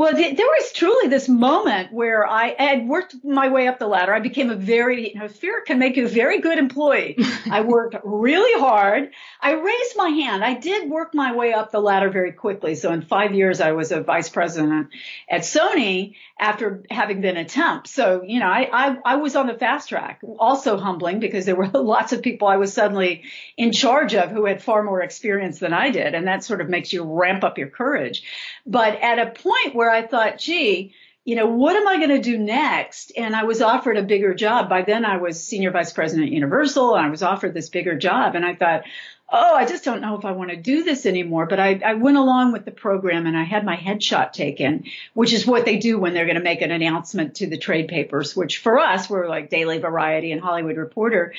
Well, 0.00 0.14
there 0.14 0.32
was 0.32 0.72
truly 0.72 1.08
this 1.08 1.28
moment 1.28 1.92
where 1.92 2.26
I 2.26 2.54
had 2.58 2.88
worked 2.88 3.22
my 3.22 3.50
way 3.50 3.66
up 3.66 3.78
the 3.78 3.86
ladder. 3.86 4.14
I 4.14 4.20
became 4.20 4.48
a 4.48 4.56
very, 4.56 5.12
you 5.12 5.20
know, 5.20 5.28
fear 5.28 5.60
can 5.60 5.78
make 5.78 5.98
you 5.98 6.06
a 6.06 6.08
very 6.08 6.40
good 6.40 6.56
employee. 6.56 7.18
I 7.50 7.60
worked 7.60 7.96
really 8.02 8.58
hard. 8.58 9.10
I 9.42 9.52
raised 9.52 9.96
my 9.96 10.08
hand. 10.08 10.42
I 10.42 10.54
did 10.54 10.88
work 10.88 11.14
my 11.14 11.36
way 11.36 11.52
up 11.52 11.70
the 11.70 11.80
ladder 11.80 12.08
very 12.08 12.32
quickly. 12.32 12.76
So 12.76 12.90
in 12.94 13.02
five 13.02 13.34
years, 13.34 13.60
I 13.60 13.72
was 13.72 13.92
a 13.92 14.00
vice 14.00 14.30
president 14.30 14.88
at 15.28 15.42
Sony 15.42 16.14
after 16.38 16.82
having 16.90 17.20
been 17.20 17.36
a 17.36 17.44
temp. 17.44 17.86
So, 17.86 18.22
you 18.22 18.40
know, 18.40 18.48
I, 18.48 18.70
I, 18.72 18.96
I 19.04 19.16
was 19.16 19.36
on 19.36 19.48
the 19.48 19.54
fast 19.54 19.90
track. 19.90 20.22
Also 20.38 20.78
humbling 20.78 21.20
because 21.20 21.44
there 21.44 21.56
were 21.56 21.68
lots 21.74 22.14
of 22.14 22.22
people 22.22 22.48
I 22.48 22.56
was 22.56 22.72
suddenly 22.72 23.24
in 23.58 23.70
charge 23.72 24.14
of 24.14 24.30
who 24.30 24.46
had 24.46 24.62
far 24.62 24.82
more 24.82 25.02
experience 25.02 25.58
than 25.58 25.74
I 25.74 25.90
did. 25.90 26.14
And 26.14 26.26
that 26.26 26.42
sort 26.42 26.62
of 26.62 26.70
makes 26.70 26.90
you 26.90 27.02
ramp 27.04 27.44
up 27.44 27.58
your 27.58 27.68
courage. 27.68 28.22
But 28.64 28.98
at 29.02 29.18
a 29.18 29.32
point 29.32 29.74
where 29.74 29.89
I 29.90 30.06
thought, 30.06 30.38
gee, 30.38 30.94
you 31.24 31.36
know, 31.36 31.46
what 31.46 31.76
am 31.76 31.86
I 31.86 31.98
going 31.98 32.10
to 32.10 32.20
do 32.20 32.38
next? 32.38 33.12
And 33.16 33.36
I 33.36 33.44
was 33.44 33.60
offered 33.60 33.96
a 33.96 34.02
bigger 34.02 34.34
job. 34.34 34.68
By 34.68 34.82
then 34.82 35.04
I 35.04 35.18
was 35.18 35.42
senior 35.42 35.70
vice 35.70 35.92
president 35.92 36.28
at 36.28 36.32
Universal 36.32 36.96
and 36.96 37.06
I 37.06 37.10
was 37.10 37.22
offered 37.22 37.52
this 37.52 37.68
bigger 37.68 37.96
job. 37.96 38.34
And 38.34 38.44
I 38.44 38.54
thought, 38.54 38.84
oh, 39.32 39.54
I 39.54 39.64
just 39.64 39.84
don't 39.84 40.00
know 40.00 40.18
if 40.18 40.24
I 40.24 40.32
want 40.32 40.50
to 40.50 40.56
do 40.56 40.82
this 40.82 41.06
anymore. 41.06 41.46
But 41.46 41.60
I, 41.60 41.80
I 41.84 41.94
went 41.94 42.16
along 42.16 42.52
with 42.52 42.64
the 42.64 42.70
program 42.70 43.26
and 43.26 43.36
I 43.36 43.44
had 43.44 43.64
my 43.64 43.76
headshot 43.76 44.32
taken, 44.32 44.84
which 45.14 45.32
is 45.32 45.46
what 45.46 45.64
they 45.64 45.76
do 45.76 45.98
when 45.98 46.14
they're 46.14 46.24
going 46.24 46.36
to 46.36 46.42
make 46.42 46.62
an 46.62 46.70
announcement 46.70 47.36
to 47.36 47.46
the 47.46 47.58
trade 47.58 47.88
papers, 47.88 48.34
which 48.34 48.58
for 48.58 48.78
us 48.78 49.08
were 49.08 49.28
like 49.28 49.50
Daily 49.50 49.78
Variety 49.78 50.32
and 50.32 50.40
Hollywood 50.40 50.76
Reporter. 50.78 51.34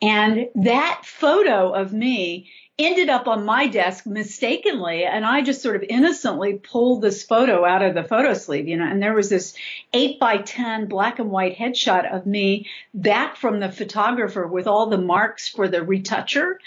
And 0.00 0.48
that 0.56 1.02
photo 1.04 1.72
of 1.72 1.92
me 1.92 2.50
ended 2.78 3.10
up 3.10 3.28
on 3.28 3.44
my 3.44 3.66
desk 3.66 4.06
mistakenly 4.06 5.04
and 5.04 5.26
I 5.26 5.42
just 5.42 5.60
sort 5.62 5.76
of 5.76 5.82
innocently 5.82 6.54
pulled 6.54 7.02
this 7.02 7.22
photo 7.22 7.64
out 7.64 7.82
of 7.82 7.94
the 7.94 8.02
photo 8.02 8.32
sleeve, 8.32 8.66
you 8.66 8.76
know, 8.76 8.86
and 8.86 9.02
there 9.02 9.14
was 9.14 9.28
this 9.28 9.54
eight 9.92 10.18
by 10.18 10.38
10 10.38 10.86
black 10.86 11.18
and 11.18 11.30
white 11.30 11.56
headshot 11.56 12.10
of 12.10 12.24
me 12.26 12.68
back 12.94 13.36
from 13.36 13.60
the 13.60 13.70
photographer 13.70 14.46
with 14.46 14.66
all 14.66 14.86
the 14.86 14.98
marks 14.98 15.48
for 15.48 15.68
the 15.68 15.82
retoucher. 15.82 16.58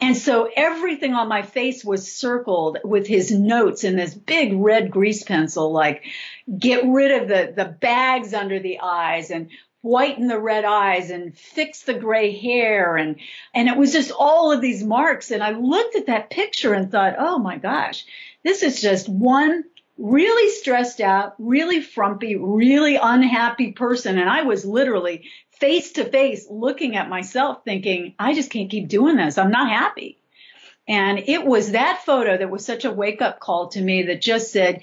And 0.00 0.16
so 0.16 0.48
everything 0.54 1.14
on 1.14 1.28
my 1.28 1.42
face 1.42 1.84
was 1.84 2.14
circled 2.14 2.78
with 2.84 3.06
his 3.06 3.32
notes 3.32 3.82
in 3.82 3.96
this 3.96 4.14
big 4.14 4.52
red 4.54 4.90
grease 4.90 5.24
pencil, 5.24 5.72
like 5.72 6.04
get 6.56 6.84
rid 6.86 7.22
of 7.22 7.28
the, 7.28 7.52
the 7.56 7.64
bags 7.64 8.32
under 8.32 8.60
the 8.60 8.78
eyes 8.80 9.30
and 9.30 9.50
whiten 9.80 10.28
the 10.28 10.38
red 10.38 10.64
eyes 10.64 11.10
and 11.10 11.36
fix 11.36 11.82
the 11.82 11.94
gray 11.94 12.36
hair. 12.36 12.96
And 12.96 13.16
and 13.52 13.68
it 13.68 13.76
was 13.76 13.92
just 13.92 14.12
all 14.12 14.52
of 14.52 14.60
these 14.60 14.84
marks. 14.84 15.32
And 15.32 15.42
I 15.42 15.50
looked 15.50 15.96
at 15.96 16.06
that 16.06 16.30
picture 16.30 16.74
and 16.74 16.90
thought, 16.90 17.16
"Oh 17.18 17.38
my 17.38 17.58
gosh, 17.58 18.04
this 18.44 18.62
is 18.62 18.80
just 18.80 19.08
one 19.08 19.64
really 19.98 20.50
stressed 20.50 21.00
out, 21.00 21.34
really 21.38 21.82
frumpy, 21.82 22.36
really 22.36 22.96
unhappy 22.96 23.72
person 23.72 24.18
and 24.18 24.30
I 24.30 24.42
was 24.42 24.64
literally 24.64 25.28
face 25.58 25.92
to 25.92 26.04
face 26.04 26.46
looking 26.48 26.96
at 26.96 27.08
myself 27.08 27.64
thinking, 27.64 28.14
I 28.18 28.34
just 28.34 28.50
can't 28.50 28.70
keep 28.70 28.88
doing 28.88 29.16
this. 29.16 29.38
I'm 29.38 29.50
not 29.50 29.68
happy." 29.68 30.18
And 30.86 31.18
it 31.26 31.44
was 31.44 31.72
that 31.72 32.02
photo 32.06 32.38
that 32.38 32.50
was 32.50 32.64
such 32.64 32.86
a 32.86 32.90
wake 32.90 33.20
up 33.20 33.40
call 33.40 33.68
to 33.68 33.80
me 33.80 34.04
that 34.04 34.22
just 34.22 34.52
said, 34.52 34.80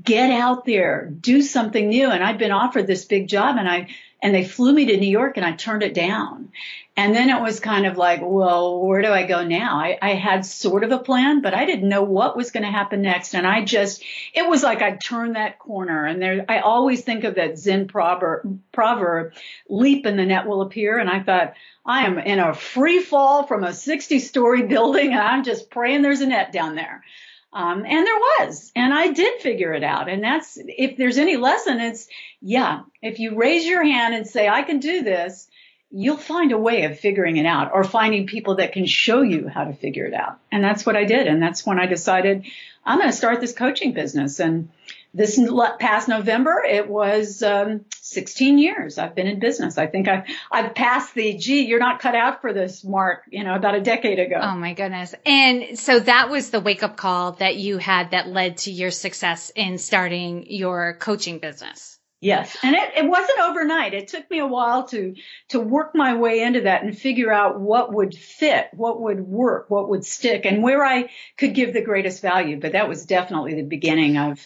get 0.00 0.30
out 0.30 0.64
there, 0.64 1.10
do 1.20 1.42
something 1.42 1.88
new. 1.88 2.10
And 2.10 2.22
I'd 2.22 2.38
been 2.38 2.52
offered 2.52 2.86
this 2.86 3.04
big 3.04 3.28
job 3.28 3.56
and 3.58 3.68
I 3.68 3.88
and 4.20 4.34
they 4.34 4.44
flew 4.44 4.72
me 4.72 4.86
to 4.86 4.96
New 4.96 5.08
York 5.08 5.36
and 5.36 5.46
I 5.46 5.52
turned 5.52 5.82
it 5.82 5.94
down. 5.94 6.50
And 6.98 7.14
then 7.14 7.30
it 7.30 7.40
was 7.40 7.60
kind 7.60 7.86
of 7.86 7.96
like, 7.96 8.18
well, 8.24 8.80
where 8.80 9.02
do 9.02 9.12
I 9.12 9.24
go 9.24 9.44
now? 9.44 9.78
I, 9.78 9.96
I 10.02 10.14
had 10.14 10.44
sort 10.44 10.82
of 10.82 10.90
a 10.90 10.98
plan, 10.98 11.42
but 11.42 11.54
I 11.54 11.64
didn't 11.64 11.88
know 11.88 12.02
what 12.02 12.36
was 12.36 12.50
going 12.50 12.64
to 12.64 12.72
happen 12.72 13.02
next. 13.02 13.36
And 13.36 13.46
I 13.46 13.64
just, 13.64 14.02
it 14.34 14.48
was 14.48 14.64
like 14.64 14.82
I 14.82 14.96
turned 14.96 15.36
that 15.36 15.60
corner. 15.60 16.06
And 16.06 16.20
there, 16.20 16.44
I 16.48 16.58
always 16.58 17.02
think 17.02 17.22
of 17.22 17.36
that 17.36 17.56
Zen 17.56 17.86
proverb, 17.86 19.34
leap 19.68 20.06
and 20.06 20.18
the 20.18 20.26
net 20.26 20.48
will 20.48 20.60
appear. 20.60 20.98
And 20.98 21.08
I 21.08 21.22
thought, 21.22 21.54
I 21.86 22.04
am 22.04 22.18
in 22.18 22.40
a 22.40 22.52
free 22.52 23.00
fall 23.00 23.46
from 23.46 23.62
a 23.62 23.72
60 23.72 24.18
story 24.18 24.66
building 24.66 25.12
and 25.12 25.22
I'm 25.22 25.44
just 25.44 25.70
praying 25.70 26.02
there's 26.02 26.20
a 26.20 26.26
net 26.26 26.50
down 26.50 26.74
there. 26.74 27.04
Um, 27.52 27.86
and 27.86 28.06
there 28.06 28.18
was, 28.40 28.72
and 28.74 28.92
I 28.92 29.12
did 29.12 29.40
figure 29.40 29.72
it 29.72 29.84
out. 29.84 30.08
And 30.08 30.24
that's, 30.24 30.58
if 30.60 30.96
there's 30.96 31.18
any 31.18 31.36
lesson, 31.36 31.78
it's, 31.78 32.08
yeah, 32.40 32.80
if 33.00 33.20
you 33.20 33.36
raise 33.36 33.64
your 33.64 33.84
hand 33.84 34.16
and 34.16 34.26
say, 34.26 34.48
I 34.48 34.62
can 34.62 34.80
do 34.80 35.04
this, 35.04 35.48
you'll 35.90 36.16
find 36.16 36.52
a 36.52 36.58
way 36.58 36.84
of 36.84 36.98
figuring 36.98 37.38
it 37.38 37.46
out 37.46 37.72
or 37.72 37.82
finding 37.82 38.26
people 38.26 38.56
that 38.56 38.72
can 38.72 38.86
show 38.86 39.22
you 39.22 39.48
how 39.48 39.64
to 39.64 39.72
figure 39.72 40.04
it 40.04 40.14
out. 40.14 40.38
And 40.52 40.62
that's 40.62 40.84
what 40.84 40.96
I 40.96 41.04
did. 41.04 41.26
And 41.26 41.42
that's 41.42 41.64
when 41.64 41.78
I 41.78 41.86
decided 41.86 42.44
I'm 42.84 42.98
going 42.98 43.10
to 43.10 43.16
start 43.16 43.40
this 43.40 43.52
coaching 43.52 43.92
business. 43.92 44.38
And 44.38 44.68
this 45.14 45.40
past 45.80 46.08
November, 46.08 46.62
it 46.66 46.88
was 46.88 47.42
um, 47.42 47.86
16 48.00 48.58
years 48.58 48.98
I've 48.98 49.14
been 49.14 49.26
in 49.26 49.40
business. 49.40 49.78
I 49.78 49.86
think 49.86 50.08
I've, 50.08 50.24
I've 50.52 50.74
passed 50.74 51.14
the, 51.14 51.36
gee, 51.38 51.66
you're 51.66 51.78
not 51.78 52.00
cut 52.00 52.14
out 52.14 52.42
for 52.42 52.52
this 52.52 52.84
mark, 52.84 53.24
you 53.30 53.44
know, 53.44 53.54
about 53.54 53.74
a 53.74 53.80
decade 53.80 54.18
ago. 54.18 54.38
Oh 54.40 54.56
my 54.56 54.74
goodness. 54.74 55.14
And 55.24 55.78
so 55.78 56.00
that 56.00 56.28
was 56.28 56.50
the 56.50 56.60
wake 56.60 56.82
up 56.82 56.96
call 56.96 57.32
that 57.32 57.56
you 57.56 57.78
had 57.78 58.10
that 58.10 58.28
led 58.28 58.58
to 58.58 58.70
your 58.70 58.90
success 58.90 59.50
in 59.54 59.78
starting 59.78 60.50
your 60.50 60.94
coaching 60.94 61.38
business. 61.38 61.97
Yes. 62.20 62.56
And 62.62 62.74
it, 62.74 62.90
it 62.96 63.08
wasn't 63.08 63.38
overnight. 63.38 63.94
It 63.94 64.08
took 64.08 64.28
me 64.30 64.40
a 64.40 64.46
while 64.46 64.88
to, 64.88 65.14
to 65.50 65.60
work 65.60 65.94
my 65.94 66.16
way 66.16 66.40
into 66.40 66.62
that 66.62 66.82
and 66.82 66.96
figure 66.96 67.32
out 67.32 67.60
what 67.60 67.92
would 67.92 68.14
fit, 68.14 68.68
what 68.72 69.00
would 69.00 69.20
work, 69.20 69.70
what 69.70 69.88
would 69.88 70.04
stick 70.04 70.44
and 70.44 70.62
where 70.62 70.84
I 70.84 71.10
could 71.36 71.54
give 71.54 71.72
the 71.72 71.82
greatest 71.82 72.20
value. 72.20 72.58
But 72.58 72.72
that 72.72 72.88
was 72.88 73.06
definitely 73.06 73.54
the 73.54 73.62
beginning 73.62 74.16
of, 74.16 74.44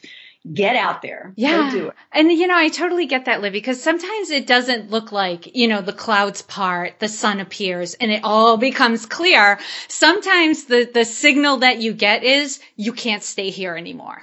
get 0.51 0.77
out 0.77 1.03
there. 1.03 1.33
Yeah. 1.37 1.71
do 1.71 1.89
it. 1.89 1.95
And 2.11 2.31
you 2.31 2.47
know, 2.47 2.57
I 2.57 2.69
totally 2.69 3.07
get 3.07 3.27
that, 3.27 3.41
Liv, 3.41 3.53
because 3.53 3.83
sometimes 3.83 4.31
it 4.31 4.47
doesn't 4.47 4.91
look 4.91 5.13
like, 5.13 5.55
you 5.55 5.69
know, 5.69 5.81
the 5.81 5.93
clouds 5.93 6.43
part, 6.43 6.99
the 6.99 7.09
sun 7.09 7.41
appears 7.41 7.95
and 7.95 8.11
it 8.11 8.25
all 8.25 8.57
becomes 8.57 9.07
clear. 9.07 9.59
Sometimes 9.89 10.65
the, 10.65 10.91
the 10.93 11.05
signal 11.05 11.59
that 11.59 11.79
you 11.79 11.93
get 11.93 12.25
is 12.25 12.61
you 12.77 12.93
can't 12.93 13.23
stay 13.23 13.51
here 13.51 13.77
anymore. 13.77 14.23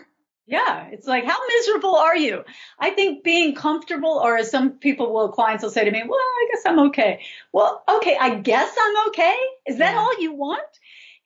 Yeah, 0.49 0.87
it's 0.91 1.05
like, 1.05 1.25
how 1.25 1.37
miserable 1.47 1.95
are 1.95 2.17
you? 2.17 2.43
I 2.79 2.89
think 2.89 3.23
being 3.23 3.53
comfortable, 3.53 4.19
or 4.23 4.35
as 4.35 4.49
some 4.49 4.71
people 4.79 5.13
will, 5.13 5.29
clients 5.29 5.63
will 5.63 5.69
say 5.69 5.85
to 5.85 5.91
me, 5.91 6.01
well, 6.07 6.19
I 6.19 6.47
guess 6.51 6.63
I'm 6.65 6.79
okay. 6.87 7.21
Well, 7.51 7.83
okay, 7.87 8.17
I 8.19 8.33
guess 8.33 8.75
I'm 8.81 9.09
okay. 9.09 9.35
Is 9.67 9.77
that 9.77 9.93
yeah. 9.93 9.99
all 9.99 10.19
you 10.19 10.33
want? 10.33 10.63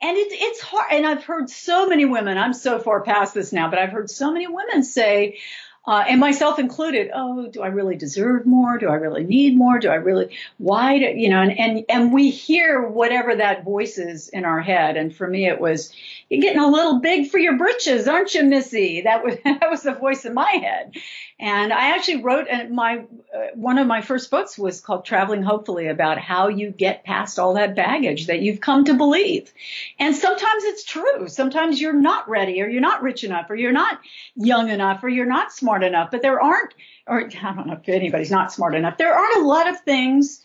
And 0.01 0.17
it's, 0.17 0.35
it's 0.37 0.59
hard. 0.59 0.87
And 0.91 1.07
I've 1.07 1.23
heard 1.23 1.49
so 1.49 1.87
many 1.87 2.03
women, 2.03 2.37
I'm 2.37 2.53
so 2.53 2.79
far 2.79 3.01
past 3.03 3.33
this 3.33 3.53
now, 3.53 3.69
but 3.69 3.79
I've 3.79 3.93
heard 3.93 4.09
so 4.09 4.33
many 4.33 4.47
women 4.47 4.83
say, 4.83 5.37
uh, 5.85 6.03
and 6.07 6.19
myself 6.19 6.59
included, 6.59 7.11
oh, 7.13 7.47
do 7.47 7.61
I 7.61 7.67
really 7.67 7.97
deserve 7.97 8.45
more? 8.45 8.77
Do 8.77 8.87
I 8.87 8.95
really 8.95 9.25
need 9.25 9.57
more? 9.57 9.79
Do 9.79 9.89
I 9.89 9.95
really, 9.95 10.37
why 10.57 10.97
do, 10.97 11.05
you 11.05 11.29
know, 11.29 11.41
and, 11.41 11.59
and, 11.59 11.85
and 11.89 12.13
we 12.13 12.29
hear 12.29 12.87
whatever 12.87 13.35
that 13.35 13.65
voice 13.65 13.97
is 13.97 14.29
in 14.29 14.45
our 14.45 14.61
head. 14.61 14.95
And 14.95 15.13
for 15.13 15.27
me, 15.27 15.45
it 15.45 15.59
was, 15.59 15.93
you're 16.29 16.41
getting 16.41 16.61
a 16.61 16.69
little 16.69 16.99
big 16.99 17.29
for 17.29 17.37
your 17.37 17.57
britches, 17.57 18.07
aren't 18.07 18.33
you, 18.33 18.43
Missy? 18.45 19.01
That 19.01 19.25
was, 19.25 19.35
that 19.43 19.69
was 19.69 19.83
the 19.83 19.93
voice 19.93 20.23
in 20.23 20.33
my 20.33 20.51
head. 20.51 20.95
And 21.39 21.73
I 21.73 21.95
actually 21.95 22.23
wrote 22.23 22.47
and 22.49 22.71
my, 22.71 23.05
uh, 23.35 23.47
one 23.55 23.77
of 23.77 23.87
my 23.87 24.01
first 24.01 24.29
books 24.29 24.57
was 24.57 24.81
called 24.81 25.05
Traveling 25.05 25.43
Hopefully 25.43 25.87
about 25.87 26.17
how 26.17 26.47
you 26.47 26.69
get 26.69 27.03
past 27.03 27.39
all 27.39 27.55
that 27.55 27.75
baggage 27.75 28.27
that 28.27 28.41
you've 28.41 28.61
come 28.61 28.85
to 28.85 28.93
believe. 28.93 29.51
And 29.99 30.15
sometimes 30.15 30.63
it's 30.63 30.83
true. 30.83 31.27
Sometimes 31.27 31.81
you're 31.81 31.93
not 31.93 32.29
ready 32.29 32.61
or 32.61 32.67
you're 32.67 32.81
not 32.81 33.01
rich 33.01 33.23
enough 33.23 33.49
or 33.49 33.55
you're 33.55 33.71
not 33.71 33.99
young 34.35 34.69
enough 34.69 35.03
or 35.03 35.09
you're 35.09 35.25
not 35.25 35.51
smart 35.51 35.83
enough, 35.83 36.11
but 36.11 36.21
there 36.21 36.41
aren't, 36.41 36.73
or 37.07 37.25
I 37.25 37.53
don't 37.53 37.67
know 37.67 37.79
if 37.81 37.89
anybody's 37.89 38.31
not 38.31 38.53
smart 38.53 38.75
enough. 38.75 38.97
There 38.97 39.13
aren't 39.13 39.37
a 39.37 39.47
lot 39.47 39.67
of 39.67 39.81
things 39.81 40.41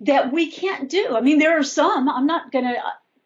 that 0.00 0.32
we 0.32 0.50
can't 0.50 0.88
do. 0.88 1.16
I 1.16 1.20
mean, 1.20 1.38
there 1.38 1.58
are 1.58 1.64
some. 1.64 2.08
I'm 2.08 2.26
not 2.26 2.52
going 2.52 2.64
to, 2.64 2.80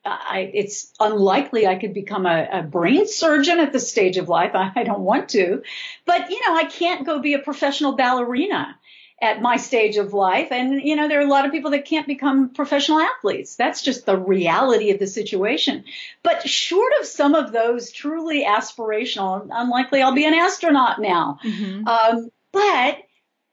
I, 0.05 0.51
it's 0.53 0.93
unlikely 0.99 1.67
I 1.67 1.77
could 1.77 1.95
become 1.95 2.27
a, 2.27 2.49
a, 2.53 2.63
brain 2.63 3.07
surgeon 3.07 3.61
at 3.61 3.73
this 3.73 3.89
stage 3.89 4.17
of 4.17 4.29
life. 4.29 4.53
I, 4.55 4.73
I, 4.77 4.83
don't 4.83 5.01
want 5.01 5.29
to, 5.31 5.63
but 6.05 6.31
you 6.31 6.41
know, 6.47 6.57
I 6.57 6.65
can't 6.65 7.07
go 7.07 7.21
be 7.21 7.35
a 7.35 7.39
professional 7.39 7.93
ballerina 7.93 8.77
at 9.21 9.41
my 9.41 9.57
stage 9.57 9.97
of 9.97 10.13
life. 10.13 10.51
And 10.51 10.83
you 10.83 10.97
know, 10.97 11.07
there 11.09 11.21
are 11.21 11.25
a 11.25 11.31
lot 11.31 11.47
of 11.47 11.53
people 11.53 11.71
that 11.71 11.85
can't 11.85 12.09
become 12.09 12.51
professional 12.51 12.99
athletes. 12.99 13.55
That's 13.55 13.81
just 13.81 14.05
the 14.05 14.17
reality 14.17 14.91
of 14.91 14.99
the 14.99 15.07
situation. 15.07 15.85
But 16.25 16.49
short 16.49 16.93
of 17.01 17.07
some 17.07 17.37
of 17.37 17.53
those 17.53 17.93
truly 17.93 18.45
aspirational, 18.45 19.47
unlikely 19.51 20.03
I'll 20.03 20.15
be 20.15 20.27
an 20.27 20.35
astronaut 20.35 21.01
now. 21.01 21.39
Mm-hmm. 21.45 21.87
Um, 21.87 22.31
but 22.51 22.99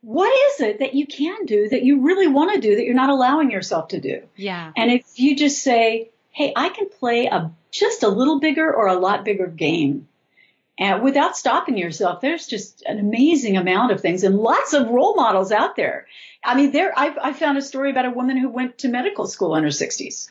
what 0.02 0.34
is 0.52 0.62
it 0.62 0.80
that 0.80 0.96
you 0.96 1.06
can 1.06 1.46
do 1.46 1.70
that 1.70 1.84
you 1.84 2.02
really 2.02 2.28
want 2.28 2.54
to 2.54 2.62
do 2.62 2.76
that 2.76 2.86
you're 2.86 2.96
not 2.96 3.10
allowing 3.10 3.52
yourself 3.52 3.90
to 3.90 4.00
do? 4.00 4.24
Yeah. 4.36 4.72
And 4.76 4.92
if 4.92 5.04
you 5.20 5.36
just 5.36 5.62
say, 5.62 6.10
hey, 6.40 6.54
I 6.56 6.70
can 6.70 6.88
play 6.88 7.26
a 7.26 7.52
just 7.70 8.02
a 8.02 8.08
little 8.08 8.40
bigger 8.40 8.74
or 8.74 8.88
a 8.88 8.98
lot 8.98 9.26
bigger 9.26 9.46
game. 9.46 10.08
And 10.80 11.04
without 11.04 11.36
stopping 11.36 11.78
yourself, 11.78 12.22
there's 12.22 12.48
just 12.48 12.82
an 12.86 12.98
amazing 12.98 13.58
amount 13.58 13.92
of 13.92 14.00
things 14.00 14.24
and 14.24 14.38
lots 14.38 14.72
of 14.72 14.88
role 14.88 15.16
models 15.16 15.52
out 15.52 15.76
there. 15.76 16.08
I 16.42 16.56
mean, 16.56 16.72
there, 16.72 16.98
I, 16.98 17.14
I 17.22 17.34
found 17.34 17.58
a 17.58 17.62
story 17.62 17.92
about 17.92 18.06
a 18.06 18.12
woman 18.12 18.38
who 18.38 18.48
went 18.48 18.78
to 18.80 18.88
medical 18.88 19.28
school 19.28 19.58
in 19.58 19.64
her 19.64 19.70
60s. 19.70 20.30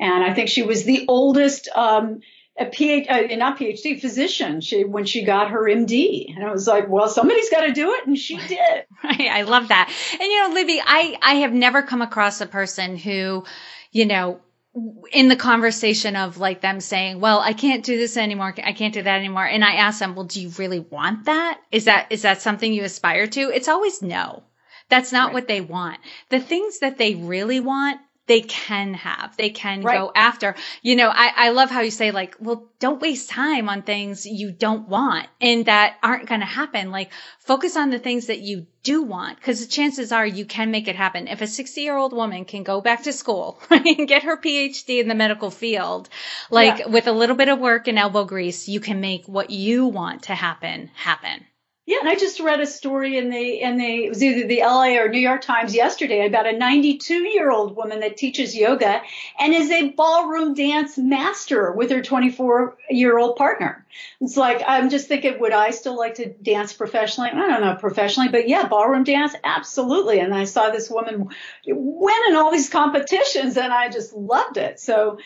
And 0.00 0.24
I 0.24 0.34
think 0.34 0.48
she 0.48 0.64
was 0.64 0.82
the 0.82 1.04
oldest, 1.06 1.68
um, 1.68 2.22
a 2.58 2.66
PhD, 2.66 3.32
uh, 3.32 3.36
not 3.36 3.56
PhD, 3.56 4.00
physician. 4.00 4.60
She 4.60 4.82
when 4.84 5.04
she 5.04 5.24
got 5.24 5.50
her 5.50 5.62
MD, 5.64 6.34
and 6.34 6.44
I 6.44 6.52
was 6.52 6.68
like, 6.68 6.88
well, 6.88 7.08
somebody's 7.08 7.50
got 7.50 7.62
to 7.62 7.72
do 7.72 7.94
it, 7.94 8.06
and 8.06 8.16
she 8.16 8.36
did. 8.36 8.84
Right, 9.02 9.28
I 9.28 9.42
love 9.42 9.68
that. 9.68 9.92
And 10.12 10.22
you 10.22 10.40
know, 10.40 10.54
Libby, 10.54 10.80
I 10.84 11.18
I 11.20 11.34
have 11.34 11.52
never 11.52 11.82
come 11.82 12.00
across 12.00 12.40
a 12.40 12.46
person 12.46 12.96
who, 12.96 13.44
you 13.90 14.06
know, 14.06 14.40
in 15.12 15.28
the 15.28 15.36
conversation 15.36 16.16
of 16.16 16.38
like 16.38 16.60
them 16.60 16.80
saying, 16.80 17.20
well, 17.20 17.38
I 17.40 17.52
can't 17.52 17.84
do 17.84 17.96
this 17.96 18.16
anymore. 18.16 18.54
I 18.62 18.72
can't 18.72 18.94
do 18.94 19.02
that 19.02 19.18
anymore. 19.18 19.44
And 19.46 19.64
I 19.64 19.74
ask 19.74 20.00
them, 20.00 20.14
well, 20.14 20.24
do 20.24 20.40
you 20.40 20.50
really 20.58 20.80
want 20.80 21.26
that? 21.26 21.60
Is 21.70 21.84
that, 21.84 22.08
is 22.10 22.22
that 22.22 22.42
something 22.42 22.72
you 22.72 22.82
aspire 22.82 23.26
to? 23.28 23.40
It's 23.50 23.68
always 23.68 24.02
no. 24.02 24.42
That's 24.88 25.12
not 25.12 25.26
right. 25.26 25.34
what 25.34 25.48
they 25.48 25.60
want. 25.60 25.98
The 26.28 26.40
things 26.40 26.80
that 26.80 26.98
they 26.98 27.14
really 27.14 27.60
want 27.60 28.00
they 28.26 28.40
can 28.40 28.94
have, 28.94 29.36
they 29.36 29.50
can 29.50 29.82
right. 29.82 29.98
go 29.98 30.10
after. 30.14 30.54
You 30.82 30.96
know, 30.96 31.10
I, 31.10 31.32
I 31.36 31.50
love 31.50 31.70
how 31.70 31.80
you 31.80 31.90
say 31.90 32.10
like, 32.10 32.36
well, 32.40 32.68
don't 32.78 33.00
waste 33.00 33.28
time 33.28 33.68
on 33.68 33.82
things 33.82 34.24
you 34.24 34.50
don't 34.50 34.88
want 34.88 35.28
and 35.40 35.66
that 35.66 35.96
aren't 36.02 36.26
going 36.26 36.40
to 36.40 36.46
happen. 36.46 36.90
Like 36.90 37.10
focus 37.38 37.76
on 37.76 37.90
the 37.90 37.98
things 37.98 38.26
that 38.26 38.40
you 38.40 38.66
do 38.82 39.02
want 39.02 39.36
because 39.36 39.60
the 39.60 39.70
chances 39.70 40.10
are 40.10 40.26
you 40.26 40.46
can 40.46 40.70
make 40.70 40.88
it 40.88 40.96
happen. 40.96 41.28
If 41.28 41.42
a 41.42 41.46
60 41.46 41.80
year 41.82 41.96
old 41.96 42.14
woman 42.14 42.44
can 42.46 42.62
go 42.62 42.80
back 42.80 43.02
to 43.02 43.12
school 43.12 43.58
and 43.70 44.08
get 44.08 44.22
her 44.22 44.38
PhD 44.38 45.00
in 45.00 45.08
the 45.08 45.14
medical 45.14 45.50
field, 45.50 46.08
like 46.50 46.78
yeah. 46.78 46.86
with 46.86 47.06
a 47.06 47.12
little 47.12 47.36
bit 47.36 47.48
of 47.48 47.58
work 47.58 47.88
and 47.88 47.98
elbow 47.98 48.24
grease, 48.24 48.68
you 48.68 48.80
can 48.80 49.00
make 49.00 49.26
what 49.26 49.50
you 49.50 49.86
want 49.86 50.24
to 50.24 50.34
happen 50.34 50.90
happen. 50.94 51.44
Yeah, 51.86 51.98
and 52.00 52.08
I 52.08 52.14
just 52.14 52.40
read 52.40 52.60
a 52.60 52.66
story 52.66 53.18
in 53.18 53.28
the 53.28 53.60
in 53.60 53.76
the 53.76 54.04
it 54.04 54.08
was 54.08 54.22
either 54.22 54.46
the 54.46 54.60
LA 54.60 54.96
or 54.96 55.10
New 55.10 55.20
York 55.20 55.42
Times 55.42 55.74
yesterday 55.74 56.24
about 56.24 56.46
a 56.46 56.56
92 56.56 57.28
year 57.28 57.50
old 57.50 57.76
woman 57.76 58.00
that 58.00 58.16
teaches 58.16 58.56
yoga 58.56 59.02
and 59.38 59.52
is 59.52 59.70
a 59.70 59.90
ballroom 59.90 60.54
dance 60.54 60.96
master 60.96 61.72
with 61.72 61.90
her 61.90 62.00
24 62.00 62.78
year 62.88 63.18
old 63.18 63.36
partner. 63.36 63.84
It's 64.22 64.38
like 64.38 64.62
I'm 64.66 64.88
just 64.88 65.08
thinking, 65.08 65.38
would 65.40 65.52
I 65.52 65.72
still 65.72 65.98
like 65.98 66.14
to 66.14 66.32
dance 66.32 66.72
professionally? 66.72 67.30
I 67.30 67.48
don't 67.48 67.60
know 67.60 67.74
professionally, 67.74 68.30
but 68.30 68.48
yeah, 68.48 68.66
ballroom 68.66 69.04
dance, 69.04 69.34
absolutely. 69.44 70.20
And 70.20 70.34
I 70.34 70.44
saw 70.44 70.70
this 70.70 70.88
woman 70.88 71.28
win 71.66 72.20
in 72.28 72.36
all 72.36 72.50
these 72.50 72.70
competitions, 72.70 73.58
and 73.58 73.74
I 73.74 73.90
just 73.90 74.14
loved 74.14 74.56
it. 74.56 74.80
So 74.80 75.18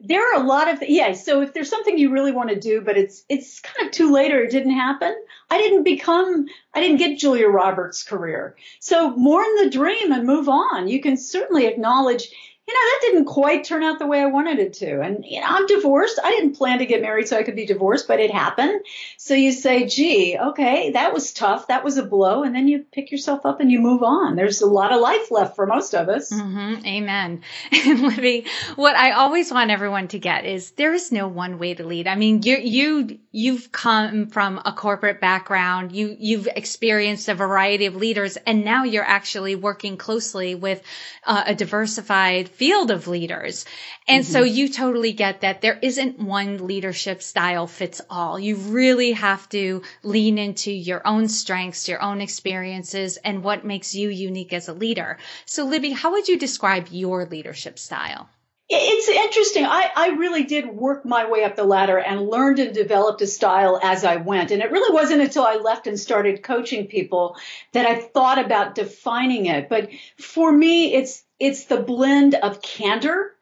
there 0.00 0.20
are 0.20 0.42
a 0.42 0.46
lot 0.46 0.68
of 0.68 0.82
yeah 0.88 1.12
so 1.12 1.40
if 1.40 1.54
there's 1.54 1.70
something 1.70 1.96
you 1.96 2.10
really 2.10 2.32
want 2.32 2.50
to 2.50 2.58
do 2.58 2.80
but 2.80 2.96
it's 2.96 3.24
it's 3.28 3.60
kind 3.60 3.86
of 3.86 3.92
too 3.92 4.12
late 4.12 4.32
or 4.32 4.42
it 4.42 4.50
didn't 4.50 4.74
happen 4.74 5.14
i 5.50 5.58
didn't 5.58 5.84
become 5.84 6.46
i 6.74 6.80
didn't 6.80 6.98
get 6.98 7.18
julia 7.18 7.48
roberts 7.48 8.02
career. 8.02 8.56
So 8.80 9.16
mourn 9.16 9.46
the 9.62 9.70
dream 9.70 10.12
and 10.12 10.26
move 10.26 10.48
on. 10.48 10.88
You 10.88 11.00
can 11.00 11.16
certainly 11.16 11.66
acknowledge 11.66 12.28
you 12.66 12.72
know, 12.72 12.80
that 12.80 13.00
didn't 13.02 13.24
quite 13.26 13.64
turn 13.64 13.82
out 13.82 13.98
the 13.98 14.06
way 14.06 14.20
I 14.20 14.26
wanted 14.26 14.58
it 14.58 14.72
to. 14.74 15.02
And, 15.02 15.22
you 15.26 15.38
know, 15.38 15.46
I'm 15.46 15.66
divorced. 15.66 16.18
I 16.24 16.30
didn't 16.30 16.56
plan 16.56 16.78
to 16.78 16.86
get 16.86 17.02
married 17.02 17.28
so 17.28 17.36
I 17.36 17.42
could 17.42 17.56
be 17.56 17.66
divorced, 17.66 18.08
but 18.08 18.20
it 18.20 18.30
happened. 18.30 18.80
So 19.18 19.34
you 19.34 19.52
say, 19.52 19.86
gee, 19.86 20.38
okay, 20.38 20.92
that 20.92 21.12
was 21.12 21.34
tough. 21.34 21.66
That 21.66 21.84
was 21.84 21.98
a 21.98 22.02
blow. 22.02 22.42
And 22.42 22.54
then 22.54 22.66
you 22.66 22.78
pick 22.90 23.12
yourself 23.12 23.44
up 23.44 23.60
and 23.60 23.70
you 23.70 23.80
move 23.80 24.02
on. 24.02 24.34
There's 24.34 24.62
a 24.62 24.66
lot 24.66 24.92
of 24.92 25.02
life 25.02 25.30
left 25.30 25.56
for 25.56 25.66
most 25.66 25.94
of 25.94 26.08
us. 26.08 26.32
Mm-hmm. 26.32 26.86
Amen. 26.86 27.42
And 27.84 28.00
Libby, 28.00 28.46
what 28.76 28.96
I 28.96 29.10
always 29.10 29.52
want 29.52 29.70
everyone 29.70 30.08
to 30.08 30.18
get 30.18 30.46
is 30.46 30.70
there 30.70 30.94
is 30.94 31.12
no 31.12 31.28
one 31.28 31.58
way 31.58 31.74
to 31.74 31.84
lead. 31.84 32.06
I 32.06 32.14
mean, 32.14 32.42
you, 32.42 32.56
you, 32.56 33.18
you've 33.30 33.72
come 33.72 34.28
from 34.28 34.58
a 34.64 34.72
corporate 34.72 35.20
background. 35.20 35.92
You, 35.92 36.16
you've 36.18 36.46
experienced 36.46 37.28
a 37.28 37.34
variety 37.34 37.84
of 37.84 37.94
leaders 37.94 38.38
and 38.46 38.64
now 38.64 38.84
you're 38.84 39.04
actually 39.04 39.54
working 39.54 39.98
closely 39.98 40.54
with 40.54 40.82
uh, 41.26 41.44
a 41.46 41.54
diversified 41.54 42.48
field 42.54 42.90
of 42.90 43.08
leaders. 43.08 43.64
And 44.06 44.24
mm-hmm. 44.24 44.32
so 44.32 44.42
you 44.42 44.68
totally 44.68 45.12
get 45.12 45.40
that 45.40 45.60
there 45.60 45.78
isn't 45.80 46.18
one 46.18 46.66
leadership 46.66 47.22
style 47.22 47.66
fits 47.66 48.00
all. 48.08 48.38
You 48.38 48.56
really 48.56 49.12
have 49.12 49.48
to 49.50 49.82
lean 50.02 50.38
into 50.38 50.72
your 50.72 51.06
own 51.06 51.28
strengths, 51.28 51.88
your 51.88 52.02
own 52.02 52.20
experiences, 52.20 53.16
and 53.18 53.42
what 53.42 53.64
makes 53.64 53.94
you 53.94 54.08
unique 54.08 54.52
as 54.52 54.68
a 54.68 54.72
leader. 54.74 55.18
So 55.46 55.64
Libby, 55.64 55.90
how 55.90 56.12
would 56.12 56.28
you 56.28 56.38
describe 56.38 56.88
your 56.90 57.26
leadership 57.26 57.78
style? 57.78 58.28
It's 58.70 59.08
interesting. 59.08 59.66
I, 59.66 59.90
I 59.94 60.08
really 60.16 60.44
did 60.44 60.66
work 60.66 61.04
my 61.04 61.28
way 61.30 61.44
up 61.44 61.54
the 61.54 61.64
ladder 61.64 61.98
and 61.98 62.30
learned 62.30 62.58
and 62.58 62.74
developed 62.74 63.20
a 63.20 63.26
style 63.26 63.78
as 63.82 64.04
I 64.04 64.16
went. 64.16 64.50
And 64.52 64.62
it 64.62 64.72
really 64.72 64.92
wasn't 64.92 65.20
until 65.20 65.44
I 65.44 65.56
left 65.56 65.86
and 65.86 66.00
started 66.00 66.42
coaching 66.42 66.86
people 66.86 67.36
that 67.72 67.84
I 67.84 68.00
thought 68.00 68.42
about 68.42 68.74
defining 68.74 69.46
it. 69.46 69.68
But 69.68 69.90
for 70.18 70.50
me, 70.50 70.94
it's 70.94 71.22
it's 71.44 71.66
the 71.66 71.80
blend 71.80 72.34
of 72.34 72.62
candor. 72.62 73.32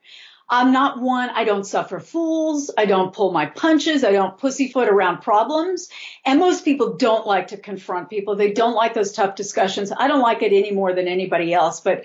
I'm 0.50 0.72
not 0.72 1.00
one, 1.00 1.30
I 1.30 1.44
don't 1.44 1.64
suffer 1.64 1.98
fools. 1.98 2.70
I 2.76 2.84
don't 2.84 3.14
pull 3.14 3.32
my 3.32 3.46
punches. 3.46 4.04
I 4.04 4.12
don't 4.12 4.36
pussyfoot 4.36 4.88
around 4.88 5.22
problems. 5.22 5.88
And 6.26 6.40
most 6.40 6.64
people 6.64 6.96
don't 6.96 7.26
like 7.26 7.48
to 7.48 7.56
confront 7.56 8.10
people. 8.10 8.36
They 8.36 8.52
don't 8.52 8.74
like 8.74 8.92
those 8.92 9.12
tough 9.12 9.34
discussions. 9.34 9.92
I 9.96 10.08
don't 10.08 10.20
like 10.20 10.42
it 10.42 10.52
any 10.52 10.72
more 10.72 10.92
than 10.92 11.08
anybody 11.08 11.54
else. 11.54 11.80
But 11.80 12.04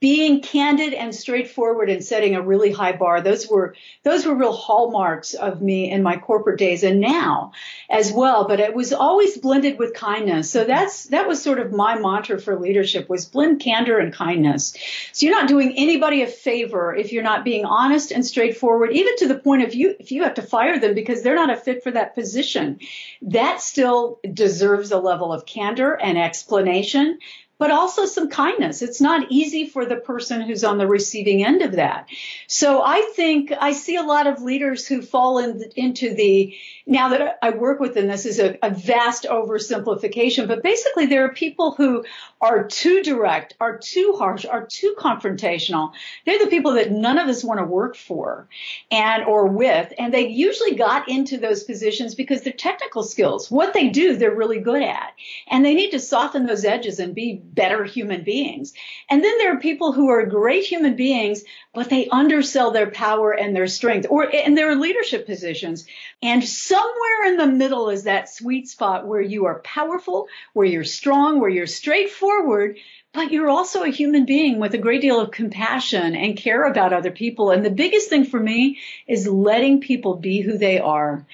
being 0.00 0.42
candid 0.42 0.92
and 0.92 1.14
straightforward 1.14 1.88
and 1.88 2.04
setting 2.04 2.34
a 2.34 2.42
really 2.42 2.70
high 2.70 2.92
bar. 2.92 3.22
Those 3.22 3.48
were 3.48 3.74
those 4.02 4.26
were 4.26 4.34
real 4.34 4.52
hallmarks 4.52 5.34
of 5.34 5.62
me 5.62 5.90
in 5.90 6.02
my 6.02 6.16
corporate 6.16 6.58
days 6.58 6.82
and 6.82 7.00
now 7.00 7.52
as 7.88 8.12
well 8.12 8.46
but 8.46 8.60
it 8.60 8.74
was 8.74 8.92
always 8.92 9.38
blended 9.38 9.78
with 9.78 9.94
kindness. 9.94 10.50
So 10.50 10.64
that's 10.64 11.06
that 11.06 11.26
was 11.26 11.42
sort 11.42 11.58
of 11.58 11.72
my 11.72 11.98
mantra 11.98 12.38
for 12.38 12.58
leadership 12.58 13.08
was 13.08 13.24
blend 13.24 13.60
candor 13.60 13.98
and 13.98 14.12
kindness. 14.12 14.76
So 15.12 15.26
you're 15.26 15.34
not 15.34 15.48
doing 15.48 15.74
anybody 15.76 16.22
a 16.22 16.26
favor 16.26 16.94
if 16.94 17.12
you're 17.12 17.22
not 17.22 17.44
being 17.44 17.64
honest 17.64 18.10
and 18.10 18.26
straightforward 18.26 18.92
even 18.92 19.16
to 19.18 19.28
the 19.28 19.38
point 19.38 19.62
of 19.62 19.74
you 19.74 19.94
if 19.98 20.12
you 20.12 20.24
have 20.24 20.34
to 20.34 20.42
fire 20.42 20.78
them 20.78 20.94
because 20.94 21.22
they're 21.22 21.34
not 21.34 21.52
a 21.52 21.56
fit 21.56 21.82
for 21.82 21.92
that 21.92 22.14
position. 22.14 22.78
That 23.22 23.62
still 23.62 24.20
deserves 24.30 24.90
a 24.90 24.98
level 24.98 25.32
of 25.32 25.46
candor 25.46 25.94
and 25.94 26.18
explanation 26.18 27.18
but 27.58 27.70
also 27.70 28.04
some 28.04 28.28
kindness. 28.28 28.82
It's 28.82 29.00
not 29.00 29.30
easy 29.30 29.66
for 29.66 29.86
the 29.86 29.96
person 29.96 30.40
who's 30.40 30.64
on 30.64 30.78
the 30.78 30.86
receiving 30.86 31.44
end 31.44 31.62
of 31.62 31.72
that. 31.72 32.08
So 32.46 32.82
I 32.82 33.02
think 33.14 33.52
I 33.58 33.72
see 33.72 33.96
a 33.96 34.02
lot 34.02 34.26
of 34.26 34.42
leaders 34.42 34.86
who 34.86 35.02
fall 35.02 35.38
in, 35.38 35.62
into 35.76 36.14
the, 36.14 36.56
now 36.86 37.10
that 37.10 37.38
I 37.42 37.50
work 37.50 37.80
with 37.80 37.94
them, 37.94 38.08
this 38.08 38.26
is 38.26 38.40
a, 38.40 38.58
a 38.62 38.70
vast 38.70 39.24
oversimplification, 39.24 40.48
but 40.48 40.62
basically 40.62 41.06
there 41.06 41.24
are 41.24 41.32
people 41.32 41.72
who 41.72 42.04
are 42.40 42.64
too 42.64 43.02
direct, 43.02 43.54
are 43.60 43.78
too 43.78 44.14
harsh, 44.18 44.44
are 44.44 44.66
too 44.66 44.94
confrontational. 44.98 45.92
They're 46.26 46.38
the 46.38 46.48
people 46.48 46.72
that 46.72 46.90
none 46.90 47.18
of 47.18 47.28
us 47.28 47.44
want 47.44 47.60
to 47.60 47.64
work 47.64 47.96
for 47.96 48.48
and 48.90 49.24
or 49.24 49.46
with. 49.46 49.92
And 49.98 50.12
they 50.12 50.28
usually 50.28 50.74
got 50.74 51.08
into 51.08 51.38
those 51.38 51.62
positions 51.62 52.14
because 52.14 52.42
their 52.42 52.52
technical 52.52 53.02
skills, 53.02 53.50
what 53.50 53.74
they 53.74 53.88
do, 53.88 54.16
they're 54.16 54.34
really 54.34 54.60
good 54.60 54.82
at. 54.82 55.12
And 55.48 55.64
they 55.64 55.74
need 55.74 55.92
to 55.92 56.00
soften 56.00 56.46
those 56.46 56.64
edges 56.64 56.98
and 56.98 57.14
be 57.14 57.43
better 57.52 57.84
human 57.84 58.22
beings. 58.24 58.72
And 59.08 59.22
then 59.22 59.38
there 59.38 59.54
are 59.54 59.60
people 59.60 59.92
who 59.92 60.08
are 60.08 60.26
great 60.26 60.64
human 60.64 60.96
beings, 60.96 61.44
but 61.72 61.90
they 61.90 62.08
undersell 62.08 62.70
their 62.70 62.90
power 62.90 63.32
and 63.32 63.54
their 63.54 63.66
strength 63.66 64.06
or 64.10 64.24
in 64.24 64.54
their 64.54 64.74
leadership 64.76 65.26
positions. 65.26 65.86
And 66.22 66.42
somewhere 66.44 67.26
in 67.26 67.36
the 67.36 67.46
middle 67.46 67.90
is 67.90 68.04
that 68.04 68.28
sweet 68.28 68.68
spot 68.68 69.06
where 69.06 69.20
you 69.20 69.46
are 69.46 69.60
powerful, 69.60 70.28
where 70.52 70.66
you're 70.66 70.84
strong, 70.84 71.40
where 71.40 71.50
you're 71.50 71.66
straightforward, 71.66 72.78
but 73.12 73.30
you're 73.30 73.48
also 73.48 73.84
a 73.84 73.90
human 73.90 74.26
being 74.26 74.58
with 74.58 74.74
a 74.74 74.78
great 74.78 75.00
deal 75.00 75.20
of 75.20 75.30
compassion 75.30 76.16
and 76.16 76.36
care 76.36 76.64
about 76.64 76.92
other 76.92 77.12
people. 77.12 77.52
And 77.52 77.64
the 77.64 77.70
biggest 77.70 78.08
thing 78.08 78.24
for 78.24 78.40
me 78.40 78.78
is 79.06 79.28
letting 79.28 79.80
people 79.80 80.16
be 80.16 80.40
who 80.40 80.58
they 80.58 80.80
are. 80.80 81.24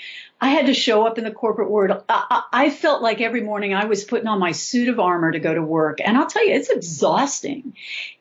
I 0.40 0.48
had 0.48 0.66
to 0.66 0.74
show 0.74 1.06
up 1.06 1.18
in 1.18 1.24
the 1.24 1.30
corporate 1.30 1.70
world. 1.70 2.02
I, 2.08 2.42
I, 2.50 2.70
felt 2.70 3.02
like 3.02 3.20
every 3.20 3.42
morning 3.42 3.74
I 3.74 3.84
was 3.84 4.04
putting 4.04 4.26
on 4.26 4.38
my 4.38 4.52
suit 4.52 4.88
of 4.88 4.98
armor 4.98 5.32
to 5.32 5.38
go 5.38 5.52
to 5.52 5.62
work. 5.62 5.98
And 6.02 6.16
I'll 6.16 6.26
tell 6.26 6.46
you, 6.46 6.54
it's 6.54 6.70
exhausting. 6.70 7.74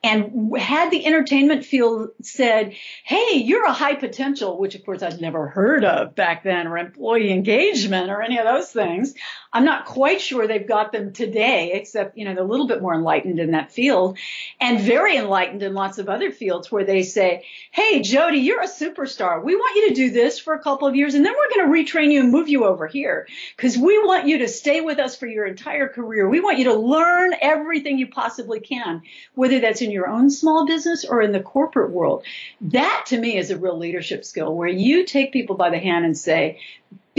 And 0.03 0.57
had 0.57 0.91
the 0.91 1.05
entertainment 1.05 1.63
field 1.65 2.09
said, 2.21 2.75
Hey, 3.05 3.35
you're 3.35 3.65
a 3.65 3.71
high 3.71 3.95
potential, 3.95 4.59
which 4.59 4.75
of 4.75 4.85
course 4.85 5.01
I'd 5.01 5.21
never 5.21 5.47
heard 5.47 5.85
of 5.85 6.13
back 6.15 6.43
then, 6.43 6.67
or 6.67 6.77
employee 6.77 7.31
engagement 7.31 8.09
or 8.09 8.21
any 8.21 8.37
of 8.37 8.45
those 8.45 8.69
things. 8.69 9.13
I'm 9.51 9.65
not 9.65 9.85
quite 9.85 10.21
sure 10.21 10.45
they've 10.45 10.67
got 10.67 10.91
them 10.91 11.11
today, 11.11 11.71
except, 11.73 12.15
you 12.17 12.25
know, 12.25 12.35
they're 12.35 12.43
a 12.43 12.47
little 12.47 12.67
bit 12.67 12.83
more 12.83 12.93
enlightened 12.93 13.39
in 13.39 13.51
that 13.51 13.71
field 13.71 14.19
and 14.61 14.79
very 14.79 15.17
enlightened 15.17 15.63
in 15.63 15.73
lots 15.73 15.97
of 15.97 16.07
other 16.07 16.31
fields 16.31 16.71
where 16.71 16.83
they 16.83 17.01
say, 17.01 17.45
Hey, 17.71 18.01
Jodi, 18.01 18.37
you're 18.37 18.61
a 18.61 18.67
superstar. 18.67 19.43
We 19.43 19.55
want 19.55 19.75
you 19.75 19.89
to 19.89 19.95
do 19.95 20.11
this 20.11 20.37
for 20.37 20.53
a 20.53 20.61
couple 20.61 20.87
of 20.87 20.95
years 20.95 21.15
and 21.15 21.25
then 21.25 21.33
we're 21.33 21.65
going 21.65 21.85
to 21.85 21.91
retrain 21.91 22.11
you 22.11 22.19
and 22.19 22.31
move 22.31 22.47
you 22.47 22.65
over 22.65 22.85
here 22.85 23.27
because 23.57 23.75
we 23.75 23.97
want 24.03 24.27
you 24.27 24.39
to 24.39 24.47
stay 24.47 24.81
with 24.81 24.99
us 24.99 25.15
for 25.17 25.25
your 25.25 25.47
entire 25.47 25.87
career. 25.87 26.29
We 26.29 26.41
want 26.41 26.59
you 26.59 26.65
to 26.65 26.75
learn 26.75 27.33
everything 27.41 27.97
you 27.97 28.07
possibly 28.07 28.59
can, 28.59 29.01
whether 29.33 29.59
that's 29.59 29.81
in 29.81 29.89
your 29.89 30.07
own 30.07 30.29
small 30.29 30.67
business 30.67 31.05
or 31.05 31.23
in 31.23 31.31
the 31.31 31.39
corporate 31.39 31.89
world. 31.89 32.23
That 32.61 33.05
to 33.07 33.17
me 33.17 33.35
is 33.37 33.49
a 33.49 33.57
real 33.57 33.79
leadership 33.79 34.25
skill 34.25 34.55
where 34.55 34.69
you 34.69 35.05
take 35.05 35.33
people 35.33 35.55
by 35.55 35.71
the 35.71 35.79
hand 35.79 36.05
and 36.05 36.15
say, 36.15 36.59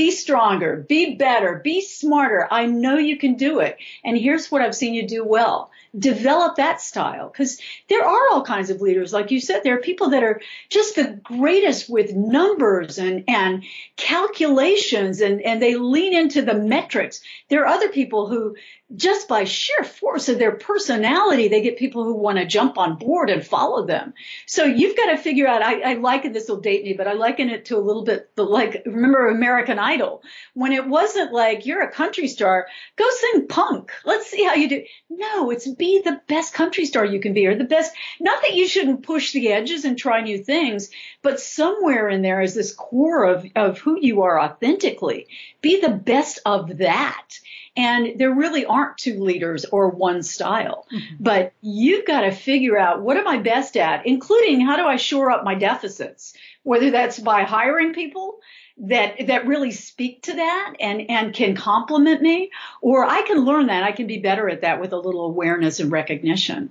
be 0.00 0.10
stronger, 0.10 0.76
be 0.88 1.14
better, 1.16 1.60
be 1.62 1.82
smarter. 1.82 2.48
I 2.50 2.64
know 2.64 2.96
you 2.96 3.18
can 3.18 3.34
do 3.34 3.60
it. 3.60 3.76
And 4.02 4.16
here's 4.16 4.50
what 4.50 4.62
I've 4.62 4.74
seen 4.74 4.94
you 4.94 5.06
do 5.06 5.22
well. 5.22 5.70
Develop 5.98 6.56
that 6.56 6.80
style 6.80 7.28
because 7.28 7.60
there 7.90 8.02
are 8.02 8.30
all 8.30 8.42
kinds 8.42 8.70
of 8.70 8.80
leaders. 8.80 9.12
Like 9.12 9.30
you 9.30 9.42
said, 9.42 9.60
there 9.62 9.74
are 9.74 9.82
people 9.82 10.08
that 10.10 10.22
are 10.22 10.40
just 10.70 10.96
the 10.96 11.20
greatest 11.22 11.90
with 11.90 12.14
numbers 12.14 12.96
and, 12.96 13.24
and 13.28 13.64
calculations 13.96 15.20
and, 15.20 15.42
and 15.42 15.60
they 15.60 15.74
lean 15.74 16.14
into 16.14 16.40
the 16.40 16.54
metrics. 16.54 17.20
There 17.50 17.64
are 17.64 17.74
other 17.74 17.90
people 17.90 18.26
who 18.26 18.56
just 18.96 19.28
by 19.28 19.44
sheer 19.44 19.84
force 19.84 20.28
of 20.28 20.38
their 20.38 20.52
personality, 20.52 21.48
they 21.48 21.62
get 21.62 21.78
people 21.78 22.04
who 22.04 22.14
want 22.14 22.38
to 22.38 22.46
jump 22.46 22.76
on 22.76 22.96
board 22.96 23.30
and 23.30 23.46
follow 23.46 23.86
them. 23.86 24.14
So 24.46 24.64
you've 24.64 24.96
got 24.96 25.10
to 25.10 25.16
figure 25.16 25.46
out, 25.46 25.62
I, 25.62 25.92
I 25.92 25.94
liken 25.94 26.32
this 26.32 26.48
will 26.48 26.60
date 26.60 26.82
me, 26.82 26.94
but 26.94 27.06
I 27.06 27.12
liken 27.12 27.50
it 27.50 27.66
to 27.66 27.76
a 27.76 27.78
little 27.78 28.04
bit 28.04 28.34
the, 28.34 28.42
like, 28.42 28.82
remember 28.86 29.28
American 29.28 29.78
Idol? 29.78 30.22
When 30.54 30.72
it 30.72 30.86
wasn't 30.86 31.32
like, 31.32 31.66
you're 31.66 31.82
a 31.82 31.92
country 31.92 32.26
star, 32.26 32.66
go 32.96 33.08
sing 33.10 33.46
punk. 33.46 33.92
Let's 34.04 34.28
see 34.28 34.44
how 34.44 34.54
you 34.54 34.68
do. 34.68 34.84
No, 35.08 35.50
it's 35.50 35.68
be 35.68 36.02
the 36.04 36.20
best 36.26 36.52
country 36.52 36.84
star 36.84 37.04
you 37.04 37.20
can 37.20 37.32
be 37.32 37.46
or 37.46 37.54
the 37.54 37.64
best, 37.64 37.92
not 38.18 38.42
that 38.42 38.54
you 38.54 38.66
shouldn't 38.66 39.04
push 39.04 39.32
the 39.32 39.52
edges 39.52 39.84
and 39.84 39.96
try 39.96 40.20
new 40.20 40.38
things, 40.42 40.90
but 41.22 41.38
somewhere 41.38 42.08
in 42.08 42.22
there 42.22 42.40
is 42.40 42.54
this 42.54 42.74
core 42.74 43.24
of, 43.24 43.46
of 43.54 43.78
who 43.78 43.98
you 44.00 44.22
are 44.22 44.40
authentically. 44.40 45.28
Be 45.60 45.80
the 45.80 45.90
best 45.90 46.40
of 46.44 46.78
that. 46.78 47.28
And 47.76 48.18
there 48.18 48.34
really 48.34 48.64
aren't 48.64 48.98
two 48.98 49.20
leaders 49.20 49.64
or 49.64 49.90
one 49.90 50.22
style. 50.22 50.86
Mm-hmm. 50.92 51.16
But 51.20 51.52
you've 51.60 52.06
got 52.06 52.22
to 52.22 52.32
figure 52.32 52.78
out 52.78 53.02
what 53.02 53.16
am 53.16 53.28
I 53.28 53.38
best 53.38 53.76
at, 53.76 54.06
including 54.06 54.60
how 54.60 54.76
do 54.76 54.84
I 54.84 54.96
shore 54.96 55.30
up 55.30 55.44
my 55.44 55.54
deficits, 55.54 56.34
whether 56.62 56.90
that's 56.90 57.18
by 57.18 57.44
hiring 57.44 57.92
people 57.94 58.40
that 58.82 59.26
that 59.26 59.46
really 59.46 59.72
speak 59.72 60.22
to 60.22 60.34
that 60.34 60.74
and 60.80 61.10
and 61.10 61.34
can 61.34 61.54
complement 61.54 62.22
me 62.22 62.50
or 62.80 63.04
I 63.04 63.22
can 63.22 63.44
learn 63.44 63.66
that 63.66 63.84
I 63.84 63.92
can 63.92 64.06
be 64.06 64.18
better 64.18 64.48
at 64.48 64.62
that 64.62 64.80
with 64.80 64.92
a 64.92 64.98
little 64.98 65.26
awareness 65.26 65.80
and 65.80 65.92
recognition. 65.92 66.70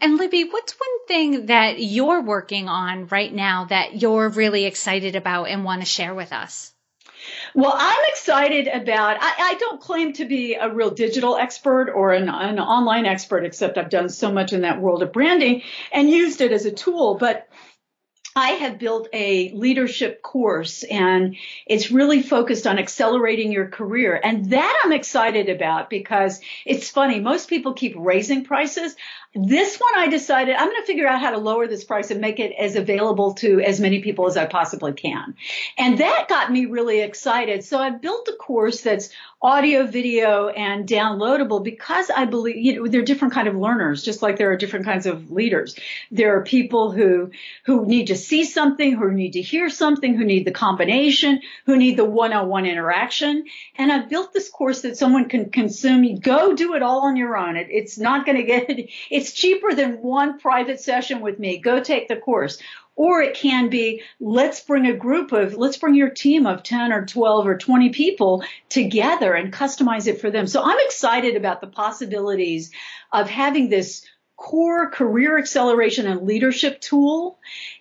And 0.00 0.16
Libby, 0.16 0.44
what's 0.44 0.72
one 0.72 1.06
thing 1.06 1.46
that 1.46 1.78
you're 1.78 2.22
working 2.22 2.68
on 2.68 3.06
right 3.06 3.32
now 3.32 3.66
that 3.66 4.00
you're 4.00 4.28
really 4.28 4.64
excited 4.64 5.16
about 5.16 5.44
and 5.44 5.64
want 5.64 5.82
to 5.82 5.86
share 5.86 6.14
with 6.14 6.32
us? 6.32 6.73
Well, 7.54 7.74
I'm 7.76 8.04
excited 8.08 8.66
about, 8.66 9.18
I, 9.20 9.32
I, 9.38 9.54
don't 9.54 9.80
claim 9.80 10.12
to 10.14 10.24
be 10.24 10.54
a 10.54 10.68
real 10.72 10.90
digital 10.90 11.36
expert 11.36 11.92
or 11.94 12.12
an, 12.12 12.28
an 12.28 12.58
online 12.58 13.06
expert, 13.06 13.44
except 13.44 13.78
I've 13.78 13.90
done 13.90 14.08
so 14.08 14.32
much 14.32 14.52
in 14.52 14.62
that 14.62 14.80
world 14.80 15.04
of 15.04 15.12
branding 15.12 15.62
and 15.92 16.10
used 16.10 16.40
it 16.40 16.50
as 16.50 16.66
a 16.66 16.72
tool. 16.72 17.14
But 17.14 17.48
I 18.36 18.50
have 18.50 18.80
built 18.80 19.08
a 19.12 19.52
leadership 19.52 20.20
course 20.20 20.82
and 20.82 21.36
it's 21.66 21.92
really 21.92 22.20
focused 22.20 22.66
on 22.66 22.80
accelerating 22.80 23.52
your 23.52 23.68
career. 23.68 24.20
And 24.22 24.50
that 24.50 24.82
I'm 24.84 24.90
excited 24.90 25.48
about 25.48 25.88
because 25.88 26.40
it's 26.66 26.90
funny. 26.90 27.20
Most 27.20 27.48
people 27.48 27.74
keep 27.74 27.94
raising 27.96 28.42
prices. 28.42 28.96
This 29.34 29.78
one 29.78 29.96
I 29.96 30.06
decided 30.06 30.54
I'm 30.54 30.68
going 30.68 30.80
to 30.80 30.86
figure 30.86 31.08
out 31.08 31.20
how 31.20 31.32
to 31.32 31.38
lower 31.38 31.66
this 31.66 31.82
price 31.82 32.12
and 32.12 32.20
make 32.20 32.38
it 32.38 32.52
as 32.52 32.76
available 32.76 33.34
to 33.34 33.60
as 33.60 33.80
many 33.80 34.00
people 34.00 34.26
as 34.26 34.36
I 34.36 34.46
possibly 34.46 34.92
can. 34.92 35.34
And 35.76 35.98
that 35.98 36.28
got 36.28 36.52
me 36.52 36.66
really 36.66 37.00
excited. 37.00 37.64
So 37.64 37.78
I 37.78 37.90
built 37.90 38.28
a 38.28 38.36
course 38.36 38.82
that's 38.82 39.10
audio, 39.42 39.86
video, 39.86 40.48
and 40.48 40.88
downloadable 40.88 41.62
because 41.62 42.10
I 42.10 42.24
believe, 42.24 42.56
you 42.56 42.76
know, 42.76 42.88
there 42.88 43.02
are 43.02 43.04
different 43.04 43.34
kind 43.34 43.46
of 43.46 43.54
learners, 43.54 44.02
just 44.02 44.22
like 44.22 44.38
there 44.38 44.52
are 44.52 44.56
different 44.56 44.86
kinds 44.86 45.04
of 45.04 45.30
leaders. 45.30 45.76
There 46.10 46.38
are 46.38 46.44
people 46.44 46.92
who, 46.92 47.30
who 47.64 47.84
need 47.84 48.06
to 48.06 48.16
see 48.16 48.44
something, 48.44 48.96
who 48.96 49.12
need 49.12 49.32
to 49.32 49.42
hear 49.42 49.68
something, 49.68 50.16
who 50.16 50.24
need 50.24 50.46
the 50.46 50.52
combination, 50.52 51.42
who 51.66 51.76
need 51.76 51.98
the 51.98 52.06
one-on-one 52.06 52.64
interaction. 52.66 53.44
And 53.76 53.92
I've 53.92 54.08
built 54.08 54.32
this 54.32 54.48
course 54.48 54.82
that 54.82 54.96
someone 54.96 55.28
can 55.28 55.50
consume. 55.50 56.20
Go 56.20 56.54
do 56.54 56.74
it 56.74 56.82
all 56.82 57.00
on 57.00 57.16
your 57.16 57.36
own. 57.36 57.56
It, 57.56 57.66
it's 57.70 57.98
not 57.98 58.24
going 58.24 58.38
to 58.38 58.44
get, 58.44 58.66
it's 59.10 59.23
cheaper 59.32 59.74
than 59.74 60.02
one 60.02 60.38
private 60.38 60.80
session 60.80 61.20
with 61.20 61.38
me. 61.38 61.58
Go 61.58 61.80
take 61.80 62.08
the 62.08 62.16
course. 62.16 62.58
Or 62.96 63.20
it 63.20 63.34
can 63.34 63.70
be, 63.70 64.02
let's 64.20 64.60
bring 64.60 64.86
a 64.86 64.92
group 64.92 65.32
of, 65.32 65.54
let's 65.54 65.78
bring 65.78 65.96
your 65.96 66.10
team 66.10 66.46
of 66.46 66.62
10 66.62 66.92
or 66.92 67.04
12 67.04 67.46
or 67.46 67.58
20 67.58 67.88
people 67.90 68.44
together 68.68 69.34
and 69.34 69.52
customize 69.52 70.06
it 70.06 70.20
for 70.20 70.30
them. 70.30 70.46
So 70.46 70.62
I'm 70.62 70.78
excited 70.78 71.34
about 71.34 71.60
the 71.60 71.66
possibilities 71.66 72.70
of 73.12 73.28
having 73.28 73.68
this 73.68 74.06
core 74.36 74.90
career 74.90 75.38
acceleration 75.38 76.06
and 76.06 76.26
leadership 76.26 76.80
tool 76.80 77.38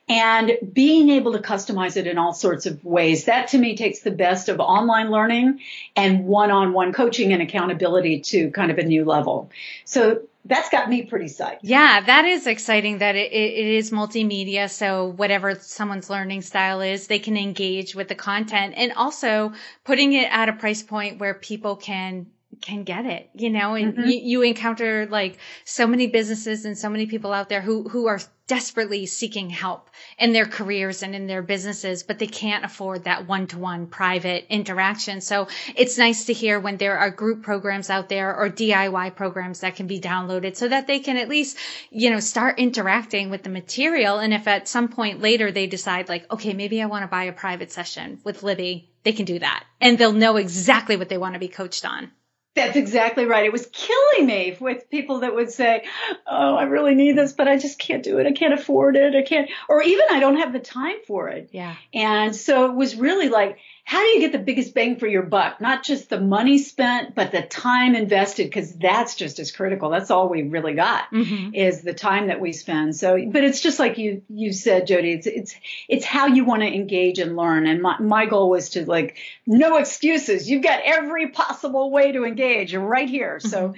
and 0.07 0.51
being 0.71 1.09
able 1.09 1.31
to 1.33 1.39
customize 1.39 1.97
it 1.97 2.07
in 2.07 2.17
all 2.17 2.33
sorts 2.33 2.65
of 2.65 2.83
ways. 2.83 3.25
That 3.25 3.49
to 3.49 3.57
me 3.57 3.75
takes 3.75 4.01
the 4.01 4.11
best 4.11 4.49
of 4.49 4.59
online 4.59 5.09
learning 5.09 5.61
and 5.95 6.25
one-on-one 6.25 6.93
coaching 6.93 7.33
and 7.33 7.41
accountability 7.41 8.19
to 8.21 8.51
kind 8.51 8.69
of 8.69 8.77
a 8.77 8.83
new 8.83 9.05
level. 9.05 9.49
So 9.85 10.21
that's 10.45 10.69
got 10.69 10.89
me 10.89 11.03
pretty 11.03 11.25
psyched. 11.25 11.59
Yeah, 11.61 12.01
that 12.01 12.25
is 12.25 12.47
exciting 12.47 12.97
that 12.97 13.15
it, 13.15 13.31
it 13.31 13.65
is 13.65 13.91
multimedia. 13.91 14.69
So 14.69 15.07
whatever 15.07 15.55
someone's 15.55 16.09
learning 16.09 16.41
style 16.41 16.81
is, 16.81 17.07
they 17.07 17.19
can 17.19 17.37
engage 17.37 17.95
with 17.95 18.09
the 18.09 18.15
content 18.15 18.73
and 18.75 18.91
also 18.93 19.53
putting 19.85 20.13
it 20.13 20.27
at 20.29 20.49
a 20.49 20.53
price 20.53 20.83
point 20.83 21.19
where 21.19 21.33
people 21.33 21.77
can 21.77 22.27
can 22.61 22.83
get 22.83 23.05
it, 23.05 23.29
you 23.33 23.49
know, 23.49 23.75
and 23.75 23.93
mm-hmm. 23.93 24.07
you, 24.07 24.19
you 24.19 24.41
encounter 24.41 25.05
like 25.05 25.37
so 25.65 25.87
many 25.87 26.07
businesses 26.07 26.65
and 26.65 26.77
so 26.77 26.89
many 26.89 27.05
people 27.05 27.33
out 27.33 27.49
there 27.49 27.61
who, 27.61 27.87
who 27.87 28.07
are 28.07 28.19
desperately 28.45 29.05
seeking 29.05 29.49
help 29.49 29.89
in 30.19 30.33
their 30.33 30.45
careers 30.45 31.01
and 31.01 31.15
in 31.15 31.27
their 31.27 31.41
businesses, 31.41 32.03
but 32.03 32.19
they 32.19 32.27
can't 32.27 32.65
afford 32.65 33.05
that 33.05 33.27
one 33.27 33.47
to 33.47 33.57
one 33.57 33.87
private 33.87 34.45
interaction. 34.49 35.21
So 35.21 35.47
it's 35.75 35.97
nice 35.97 36.25
to 36.25 36.33
hear 36.33 36.59
when 36.59 36.77
there 36.77 36.97
are 36.97 37.09
group 37.09 37.43
programs 37.43 37.89
out 37.89 38.09
there 38.09 38.35
or 38.35 38.49
DIY 38.49 39.15
programs 39.15 39.61
that 39.61 39.75
can 39.75 39.87
be 39.87 40.01
downloaded 40.01 40.57
so 40.57 40.67
that 40.67 40.87
they 40.87 40.99
can 40.99 41.17
at 41.17 41.29
least, 41.29 41.57
you 41.89 42.09
know, 42.09 42.19
start 42.19 42.59
interacting 42.59 43.29
with 43.29 43.43
the 43.43 43.49
material. 43.49 44.19
And 44.19 44.33
if 44.33 44.47
at 44.47 44.67
some 44.67 44.89
point 44.89 45.21
later 45.21 45.51
they 45.51 45.67
decide 45.67 46.09
like, 46.09 46.29
okay, 46.31 46.53
maybe 46.53 46.81
I 46.81 46.87
want 46.87 47.03
to 47.03 47.07
buy 47.07 47.23
a 47.23 47.33
private 47.33 47.71
session 47.71 48.19
with 48.25 48.43
Libby, 48.43 48.91
they 49.03 49.13
can 49.13 49.25
do 49.25 49.39
that 49.39 49.63
and 49.79 49.97
they'll 49.97 50.13
know 50.13 50.35
exactly 50.35 50.97
what 50.97 51.09
they 51.09 51.17
want 51.17 51.33
to 51.35 51.39
be 51.39 51.47
coached 51.47 51.85
on. 51.85 52.11
That's 52.55 52.75
exactly 52.77 53.25
right. 53.25 53.45
It 53.45 53.51
was 53.51 53.67
killing 53.71 54.27
me 54.27 54.55
with 54.59 54.89
people 54.89 55.21
that 55.21 55.33
would 55.33 55.51
say, 55.51 55.85
Oh, 56.27 56.55
I 56.55 56.63
really 56.63 56.93
need 56.93 57.17
this, 57.17 57.33
but 57.33 57.47
I 57.47 57.57
just 57.57 57.79
can't 57.79 58.03
do 58.03 58.19
it. 58.19 58.27
I 58.27 58.31
can't 58.31 58.53
afford 58.53 58.95
it. 58.95 59.15
I 59.15 59.23
can't, 59.23 59.49
or 59.67 59.81
even 59.81 60.05
I 60.11 60.19
don't 60.19 60.37
have 60.37 60.53
the 60.53 60.59
time 60.59 60.97
for 61.07 61.29
it. 61.29 61.49
Yeah. 61.51 61.75
And 61.93 62.35
so 62.35 62.69
it 62.69 62.75
was 62.75 62.95
really 62.95 63.29
like, 63.29 63.57
how 63.85 63.99
do 63.99 64.05
you 64.07 64.21
get 64.21 64.31
the 64.31 64.39
biggest 64.39 64.73
bang 64.73 64.97
for 64.97 65.07
your 65.07 65.23
buck? 65.23 65.59
Not 65.59 65.83
just 65.83 66.09
the 66.09 66.19
money 66.19 66.57
spent, 66.57 67.15
but 67.15 67.31
the 67.31 67.41
time 67.41 67.95
invested, 67.95 68.45
because 68.45 68.73
that's 68.73 69.15
just 69.15 69.39
as 69.39 69.51
critical. 69.51 69.89
That's 69.89 70.09
all 70.09 70.29
we 70.29 70.43
really 70.43 70.73
got 70.73 71.11
mm-hmm. 71.11 71.53
is 71.53 71.81
the 71.81 71.93
time 71.93 72.27
that 72.27 72.39
we 72.39 72.53
spend. 72.53 72.95
So, 72.95 73.17
but 73.29 73.43
it's 73.43 73.59
just 73.59 73.79
like 73.79 73.97
you, 73.97 74.21
you 74.29 74.53
said, 74.53 74.87
Jodi, 74.87 75.11
it's, 75.11 75.27
it's, 75.27 75.55
it's 75.89 76.05
how 76.05 76.27
you 76.27 76.45
want 76.45 76.61
to 76.61 76.73
engage 76.73 77.19
and 77.19 77.35
learn. 77.35 77.67
And 77.67 77.81
my, 77.81 77.99
my 77.99 78.25
goal 78.25 78.49
was 78.49 78.69
to 78.69 78.85
like, 78.85 79.17
no 79.45 79.77
excuses. 79.77 80.49
You've 80.49 80.63
got 80.63 80.79
every 80.83 81.31
possible 81.31 81.91
way 81.91 82.13
to 82.13 82.23
engage. 82.23 82.71
You're 82.71 82.87
right 82.87 83.09
here. 83.09 83.39
Mm-hmm. 83.39 83.49
So 83.49 83.73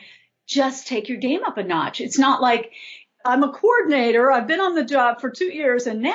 just 0.46 0.88
take 0.88 1.10
your 1.10 1.18
game 1.18 1.44
up 1.44 1.58
a 1.58 1.63
notch. 1.63 2.00
It's 2.00 2.20
not 2.20 2.41
like, 2.41 2.72
I'm 3.26 3.44
a 3.44 3.52
coordinator. 3.52 4.32
I've 4.32 4.48
been 4.48 4.60
on 4.60 4.76
the 4.76 4.86
job 4.86 5.20
for 5.20 5.30
two 5.30 5.52
years 5.52 5.88
and 5.88 6.02
now 6.02 6.12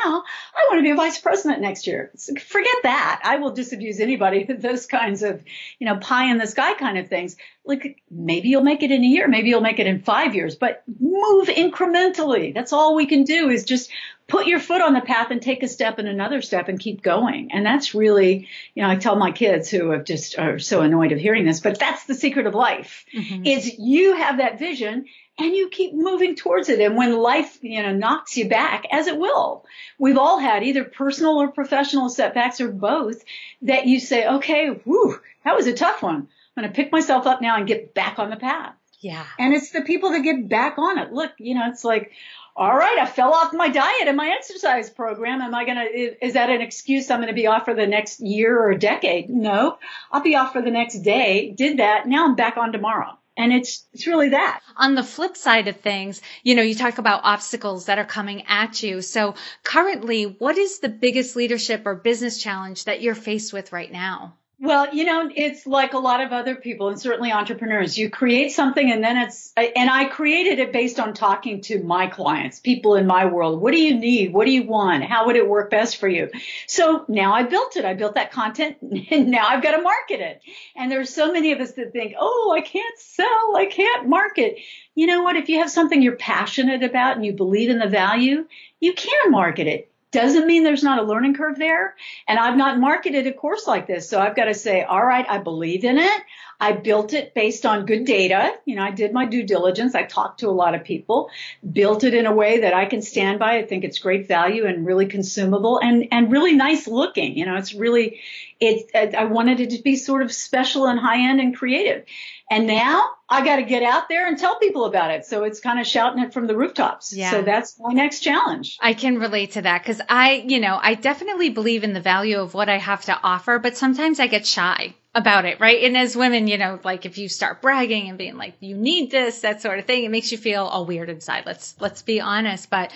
I 0.54 0.66
want 0.68 0.78
to 0.78 0.82
be 0.82 0.90
a 0.90 0.94
vice 0.94 1.18
president 1.18 1.60
next 1.60 1.86
year. 1.86 2.12
Forget 2.40 2.76
that. 2.84 3.20
I 3.24 3.36
will 3.38 3.50
disabuse 3.50 3.98
anybody 3.98 4.44
with 4.48 4.62
those 4.62 4.86
kinds 4.86 5.22
of, 5.22 5.42
you 5.78 5.86
know, 5.86 5.96
pie 5.96 6.30
in 6.30 6.38
the 6.38 6.46
sky 6.46 6.74
kind 6.74 6.98
of 6.98 7.08
things. 7.08 7.36
Like 7.64 8.00
maybe 8.10 8.48
you'll 8.48 8.62
make 8.62 8.82
it 8.82 8.92
in 8.92 9.02
a 9.02 9.06
year. 9.06 9.28
Maybe 9.28 9.48
you'll 9.48 9.60
make 9.60 9.80
it 9.80 9.86
in 9.86 10.00
five 10.00 10.34
years, 10.34 10.54
but 10.54 10.84
move 11.00 11.48
incrementally. 11.48 12.54
That's 12.54 12.72
all 12.72 12.94
we 12.94 13.06
can 13.06 13.24
do 13.24 13.50
is 13.50 13.64
just 13.64 13.90
put 14.30 14.46
your 14.46 14.60
foot 14.60 14.80
on 14.80 14.94
the 14.94 15.00
path 15.00 15.30
and 15.30 15.42
take 15.42 15.62
a 15.62 15.68
step 15.68 15.98
and 15.98 16.08
another 16.08 16.40
step 16.40 16.68
and 16.68 16.78
keep 16.78 17.02
going. 17.02 17.50
And 17.52 17.66
that's 17.66 17.94
really, 17.94 18.48
you 18.74 18.82
know, 18.82 18.88
I 18.88 18.96
tell 18.96 19.16
my 19.16 19.32
kids 19.32 19.68
who 19.68 19.90
have 19.90 20.04
just 20.04 20.38
are 20.38 20.58
so 20.58 20.80
annoyed 20.82 21.12
of 21.12 21.18
hearing 21.18 21.44
this, 21.44 21.60
but 21.60 21.78
that's 21.78 22.04
the 22.04 22.14
secret 22.14 22.46
of 22.46 22.54
life 22.54 23.04
mm-hmm. 23.14 23.44
is 23.44 23.78
you 23.78 24.14
have 24.14 24.38
that 24.38 24.58
vision 24.58 25.06
and 25.38 25.54
you 25.54 25.68
keep 25.68 25.94
moving 25.94 26.36
towards 26.36 26.68
it. 26.68 26.80
And 26.80 26.96
when 26.96 27.16
life, 27.16 27.58
you 27.62 27.82
know, 27.82 27.92
knocks 27.92 28.36
you 28.36 28.48
back, 28.48 28.84
as 28.92 29.06
it 29.06 29.18
will, 29.18 29.64
we've 29.98 30.18
all 30.18 30.38
had 30.38 30.62
either 30.62 30.84
personal 30.84 31.40
or 31.40 31.48
professional 31.48 32.08
setbacks 32.08 32.60
or 32.60 32.70
both 32.70 33.22
that 33.62 33.86
you 33.86 33.98
say, 34.00 34.26
okay, 34.26 34.68
whew, 34.68 35.18
that 35.44 35.56
was 35.56 35.66
a 35.66 35.74
tough 35.74 36.02
one. 36.02 36.28
I'm 36.56 36.62
going 36.62 36.72
to 36.72 36.76
pick 36.76 36.92
myself 36.92 37.26
up 37.26 37.42
now 37.42 37.56
and 37.56 37.66
get 37.66 37.94
back 37.94 38.18
on 38.18 38.30
the 38.30 38.36
path. 38.36 38.74
Yeah. 39.00 39.24
And 39.38 39.54
it's 39.54 39.70
the 39.70 39.80
people 39.80 40.10
that 40.10 40.20
get 40.20 40.48
back 40.48 40.76
on 40.76 40.98
it. 40.98 41.10
Look, 41.10 41.32
you 41.38 41.54
know, 41.54 41.68
it's 41.68 41.84
like, 41.84 42.12
all 42.56 42.76
right, 42.76 42.98
I 43.00 43.06
fell 43.06 43.32
off 43.32 43.52
my 43.52 43.68
diet 43.68 44.08
and 44.08 44.16
my 44.16 44.28
exercise 44.36 44.90
program. 44.90 45.40
Am 45.40 45.54
I 45.54 45.64
going 45.64 45.78
to, 45.78 46.26
is 46.26 46.34
that 46.34 46.50
an 46.50 46.60
excuse 46.60 47.10
I'm 47.10 47.18
going 47.20 47.28
to 47.28 47.34
be 47.34 47.46
off 47.46 47.64
for 47.64 47.74
the 47.74 47.86
next 47.86 48.20
year 48.20 48.58
or 48.60 48.74
decade? 48.74 49.30
No, 49.30 49.78
I'll 50.12 50.22
be 50.22 50.36
off 50.36 50.52
for 50.52 50.62
the 50.62 50.70
next 50.70 51.00
day. 51.00 51.52
Did 51.56 51.78
that. 51.78 52.06
Now 52.06 52.26
I'm 52.26 52.36
back 52.36 52.56
on 52.56 52.72
tomorrow. 52.72 53.16
And 53.36 53.52
it's, 53.52 53.86
it's 53.94 54.06
really 54.06 54.30
that. 54.30 54.60
On 54.76 54.94
the 54.94 55.02
flip 55.02 55.36
side 55.36 55.68
of 55.68 55.76
things, 55.76 56.20
you 56.42 56.54
know, 56.54 56.62
you 56.62 56.74
talk 56.74 56.98
about 56.98 57.22
obstacles 57.24 57.86
that 57.86 57.98
are 57.98 58.04
coming 58.04 58.44
at 58.46 58.82
you. 58.82 59.00
So 59.00 59.34
currently, 59.62 60.24
what 60.24 60.58
is 60.58 60.80
the 60.80 60.90
biggest 60.90 61.36
leadership 61.36 61.82
or 61.86 61.94
business 61.94 62.42
challenge 62.42 62.84
that 62.84 63.00
you're 63.00 63.14
faced 63.14 63.52
with 63.52 63.72
right 63.72 63.90
now? 63.90 64.34
Well, 64.62 64.94
you 64.94 65.06
know, 65.06 65.30
it's 65.34 65.66
like 65.66 65.94
a 65.94 65.98
lot 65.98 66.20
of 66.20 66.32
other 66.32 66.54
people 66.54 66.88
and 66.88 67.00
certainly 67.00 67.32
entrepreneurs. 67.32 67.96
You 67.96 68.10
create 68.10 68.50
something 68.50 68.92
and 68.92 69.02
then 69.02 69.16
it's, 69.16 69.54
and 69.56 69.88
I 69.88 70.04
created 70.04 70.58
it 70.58 70.70
based 70.70 71.00
on 71.00 71.14
talking 71.14 71.62
to 71.62 71.82
my 71.82 72.08
clients, 72.08 72.60
people 72.60 72.94
in 72.94 73.06
my 73.06 73.24
world. 73.24 73.62
What 73.62 73.72
do 73.72 73.80
you 73.80 73.94
need? 73.94 74.34
What 74.34 74.44
do 74.44 74.50
you 74.50 74.64
want? 74.64 75.02
How 75.02 75.24
would 75.24 75.36
it 75.36 75.48
work 75.48 75.70
best 75.70 75.96
for 75.96 76.08
you? 76.08 76.28
So 76.66 77.06
now 77.08 77.32
I 77.32 77.44
built 77.44 77.76
it. 77.76 77.86
I 77.86 77.94
built 77.94 78.16
that 78.16 78.32
content 78.32 78.76
and 79.10 79.30
now 79.30 79.46
I've 79.48 79.62
got 79.62 79.76
to 79.76 79.80
market 79.80 80.20
it. 80.20 80.42
And 80.76 80.92
there's 80.92 81.08
so 81.08 81.32
many 81.32 81.52
of 81.52 81.60
us 81.60 81.72
that 81.72 81.94
think, 81.94 82.12
oh, 82.18 82.54
I 82.54 82.60
can't 82.60 82.98
sell. 82.98 83.56
I 83.56 83.64
can't 83.64 84.10
market. 84.10 84.58
You 84.94 85.06
know 85.06 85.22
what? 85.22 85.36
If 85.36 85.48
you 85.48 85.60
have 85.60 85.70
something 85.70 86.02
you're 86.02 86.16
passionate 86.16 86.82
about 86.82 87.16
and 87.16 87.24
you 87.24 87.32
believe 87.32 87.70
in 87.70 87.78
the 87.78 87.88
value, 87.88 88.46
you 88.78 88.92
can 88.92 89.30
market 89.30 89.68
it 89.68 89.90
doesn't 90.12 90.46
mean 90.46 90.64
there's 90.64 90.82
not 90.82 90.98
a 90.98 91.02
learning 91.02 91.34
curve 91.34 91.58
there. 91.58 91.94
And 92.26 92.38
I've 92.38 92.56
not 92.56 92.78
marketed 92.78 93.26
a 93.26 93.32
course 93.32 93.66
like 93.66 93.86
this. 93.86 94.08
So 94.08 94.20
I've 94.20 94.34
got 94.34 94.46
to 94.46 94.54
say, 94.54 94.82
all 94.82 95.04
right, 95.04 95.24
I 95.28 95.38
believe 95.38 95.84
in 95.84 95.98
it. 95.98 96.22
I 96.62 96.72
built 96.72 97.14
it 97.14 97.32
based 97.32 97.64
on 97.64 97.86
good 97.86 98.04
data. 98.04 98.52
You 98.66 98.76
know, 98.76 98.82
I 98.82 98.90
did 98.90 99.14
my 99.14 99.24
due 99.24 99.44
diligence. 99.44 99.94
I 99.94 100.02
talked 100.02 100.40
to 100.40 100.48
a 100.48 100.50
lot 100.50 100.74
of 100.74 100.84
people, 100.84 101.30
built 101.72 102.04
it 102.04 102.12
in 102.12 102.26
a 102.26 102.34
way 102.34 102.60
that 102.60 102.74
I 102.74 102.84
can 102.84 103.00
stand 103.00 103.38
by. 103.38 103.56
I 103.56 103.64
think 103.64 103.82
it's 103.82 103.98
great 103.98 104.28
value 104.28 104.66
and 104.66 104.84
really 104.84 105.06
consumable 105.06 105.78
and, 105.78 106.08
and 106.10 106.30
really 106.30 106.54
nice 106.54 106.86
looking. 106.86 107.38
You 107.38 107.46
know, 107.46 107.56
it's 107.56 107.72
really, 107.72 108.20
it, 108.60 109.14
I 109.14 109.24
wanted 109.24 109.60
it 109.60 109.70
to 109.70 109.82
be 109.82 109.96
sort 109.96 110.22
of 110.22 110.32
special 110.32 110.86
and 110.86 111.00
high 111.00 111.30
end 111.30 111.40
and 111.40 111.56
creative. 111.56 112.04
And 112.50 112.66
now 112.66 113.08
I 113.30 113.44
got 113.44 113.56
to 113.56 113.62
get 113.62 113.84
out 113.84 114.08
there 114.08 114.26
and 114.26 114.36
tell 114.36 114.58
people 114.58 114.86
about 114.86 115.12
it. 115.12 115.24
So 115.24 115.44
it's 115.44 115.60
kind 115.60 115.78
of 115.78 115.86
shouting 115.86 116.22
it 116.22 116.32
from 116.34 116.48
the 116.48 116.56
rooftops. 116.56 117.14
Yeah. 117.14 117.30
So 117.30 117.42
that's 117.42 117.78
my 117.78 117.92
next 117.92 118.20
challenge. 118.20 118.76
I 118.80 118.92
can 118.92 119.18
relate 119.18 119.52
to 119.52 119.62
that 119.62 119.82
because 119.82 120.00
I, 120.08 120.44
you 120.46 120.58
know, 120.58 120.78
I 120.80 120.94
definitely 120.94 121.50
believe 121.50 121.84
in 121.84 121.92
the 121.92 122.00
value 122.00 122.40
of 122.40 122.54
what 122.54 122.68
I 122.68 122.78
have 122.78 123.04
to 123.04 123.18
offer, 123.22 123.60
but 123.60 123.76
sometimes 123.76 124.18
I 124.18 124.26
get 124.26 124.46
shy 124.46 124.96
about 125.14 125.44
it, 125.44 125.60
right? 125.60 125.82
And 125.84 125.96
as 125.96 126.16
women, 126.16 126.48
you 126.48 126.58
know, 126.58 126.80
like 126.82 127.06
if 127.06 127.18
you 127.18 127.28
start 127.28 127.62
bragging 127.62 128.08
and 128.08 128.18
being 128.18 128.36
like, 128.36 128.54
you 128.60 128.76
need 128.76 129.12
this, 129.12 129.42
that 129.42 129.62
sort 129.62 129.78
of 129.78 129.84
thing, 129.84 130.04
it 130.04 130.10
makes 130.10 130.32
you 130.32 130.38
feel 130.38 130.64
all 130.64 130.84
weird 130.84 131.08
inside. 131.08 131.44
Let's, 131.46 131.76
let's 131.78 132.02
be 132.02 132.20
honest. 132.20 132.68
But 132.68 132.92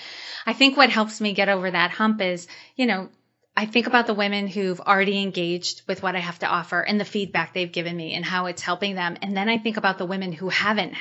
I 0.47 0.53
think 0.53 0.77
what 0.77 0.91
helps 0.91 1.21
me 1.21 1.33
get 1.33 1.49
over 1.49 1.71
that 1.71 1.93
hump 1.93 2.21
is, 2.21 2.49
you 2.77 2.87
know, 2.87 3.09
I 3.57 3.67
think 3.67 3.87
about 3.87 4.09
the 4.09 4.15
women 4.15 4.49
who've 4.49 4.81
already 4.81 5.23
engaged 5.23 5.83
with 5.87 6.03
what 6.03 6.17
I 6.17 6.19
have 6.19 6.41
to 6.41 6.49
offer 6.49 6.81
and 6.81 7.01
the 7.01 7.05
feedback 7.05 7.53
they've 7.53 7.71
given 7.71 7.97
me 7.97 8.15
and 8.15 8.25
how 8.25 8.47
it's 8.47 8.63
helping 8.63 8.97
them. 8.97 9.17
And 9.23 9.37
then 9.37 9.49
I 9.49 9.59
think 9.59 9.77
about 9.77 9.97
the 9.97 10.07
women 10.07 10.33
who 10.33 10.49
haven't, 10.49 10.95